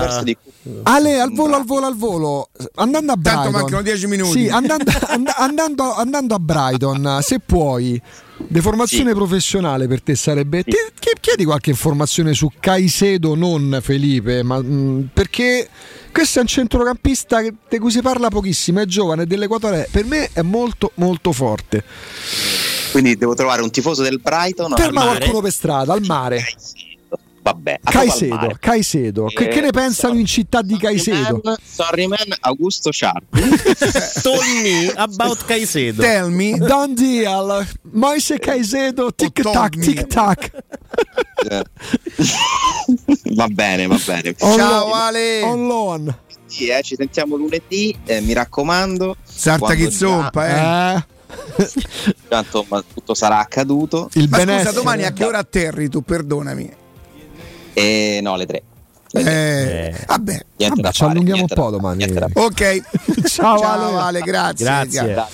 Ale, 0.82 1.20
al 1.20 1.32
volo, 1.32 1.56
al 1.56 1.64
volo, 1.64 1.86
al 1.86 1.96
volo. 1.96 2.48
Andando 2.76 3.12
a 3.12 3.16
Brighton. 3.16 3.42
Tanto 3.42 3.58
mancano 3.58 3.82
10 3.82 4.06
minuti. 4.06 4.30
Sì, 4.30 4.48
andando, 4.48 4.90
and- 5.08 5.32
andando, 5.36 5.94
andando, 5.94 6.34
a 6.34 6.38
Brighton, 6.38 7.18
se 7.22 7.40
puoi, 7.40 8.00
deformazione 8.36 9.10
sì. 9.10 9.16
professionale 9.16 9.86
per 9.86 10.02
te 10.02 10.14
sarebbe. 10.14 10.62
Sì. 10.64 10.70
Ti, 10.70 11.10
chiedi 11.20 11.44
qualche 11.44 11.70
informazione 11.70 12.34
su 12.34 12.50
Caicedo, 12.60 13.34
non 13.34 13.78
Felipe, 13.82 14.42
ma 14.42 14.60
mh, 14.60 14.66
mm, 14.66 15.00
perché 15.14 15.68
questo 16.12 16.38
è 16.38 16.42
un 16.42 16.48
centrocampista 16.48 17.40
di 17.40 17.78
cui 17.78 17.90
si 17.90 18.02
parla 18.02 18.28
pochissimo, 18.28 18.80
è 18.80 18.84
giovane, 18.84 19.26
dell'Equatore, 19.26 19.88
per 19.90 20.04
me 20.04 20.28
è 20.32 20.42
molto 20.42 20.92
molto 20.96 21.32
forte. 21.32 21.82
Quindi 22.92 23.16
devo 23.16 23.34
trovare 23.34 23.62
un 23.62 23.70
tifoso 23.70 24.02
del 24.02 24.20
Brighton. 24.20 24.74
Ferma 24.76 25.02
qualcuno 25.02 25.40
per 25.40 25.52
strada, 25.52 25.94
al 25.94 26.04
mare. 26.04 26.44
Vabbè, 27.44 27.80
Caicedo, 27.84 28.56
Caicedo. 28.58 29.26
Che, 29.26 29.48
che, 29.48 29.60
ne 29.60 29.70
pensano 29.70 30.18
in 30.18 30.24
città 30.24 30.62
di 30.62 30.78
Caicedo? 30.78 31.42
sorry 31.62 32.06
man, 32.06 32.34
Augusto 32.40 32.90
Sharp. 32.90 33.22
Told 34.22 34.40
me 34.62 34.90
about 34.96 35.44
Caicedo. 35.44 36.00
Tell 36.00 36.30
me. 36.30 36.56
Don 36.56 36.94
deal. 36.94 37.66
Moise 37.92 38.38
Caicedo, 38.38 39.12
tic 39.12 39.42
tac, 39.42 39.78
tic 39.78 40.06
tac. 40.06 40.50
va 43.34 43.48
bene, 43.48 43.88
va 43.88 44.00
bene. 44.02 44.34
On 44.38 44.56
Ciao 44.56 44.92
Ale. 44.94 45.42
On 45.42 45.66
loan. 45.66 46.18
Sì, 46.46 46.68
eh, 46.68 46.80
ci 46.80 46.94
sentiamo 46.96 47.36
lunedì, 47.36 47.94
eh, 48.06 48.22
mi 48.22 48.32
raccomando. 48.32 49.16
Sarta 49.22 49.74
che 49.74 49.90
zompa, 49.90 50.46
eh. 50.46 50.96
eh. 51.58 51.72
Tanto 52.26 52.66
tutto 52.94 53.12
sarà 53.12 53.40
accaduto. 53.40 54.08
Il 54.14 54.30
Ma 54.30 54.38
scusa, 54.38 54.72
domani 54.72 55.04
a 55.04 55.12
che 55.12 55.26
ora 55.26 55.40
atterri 55.40 55.90
tu? 55.90 56.00
Perdonami. 56.00 56.82
Eh, 57.74 58.20
no, 58.22 58.32
alle 58.32 58.46
tre. 58.46 58.62
Eh, 59.16 59.94
vabbè, 60.06 60.44
vabbè 60.56 60.90
ci 60.90 61.04
allunghiamo 61.04 61.42
un 61.42 61.46
po' 61.46 61.70
domani. 61.70 62.04
Ok, 62.32 62.82
ciao, 63.30 63.58
ciao 63.58 63.98
Ale. 63.98 64.00
Ale, 64.00 64.20
grazie. 64.20 64.64
grazie. 64.64 65.24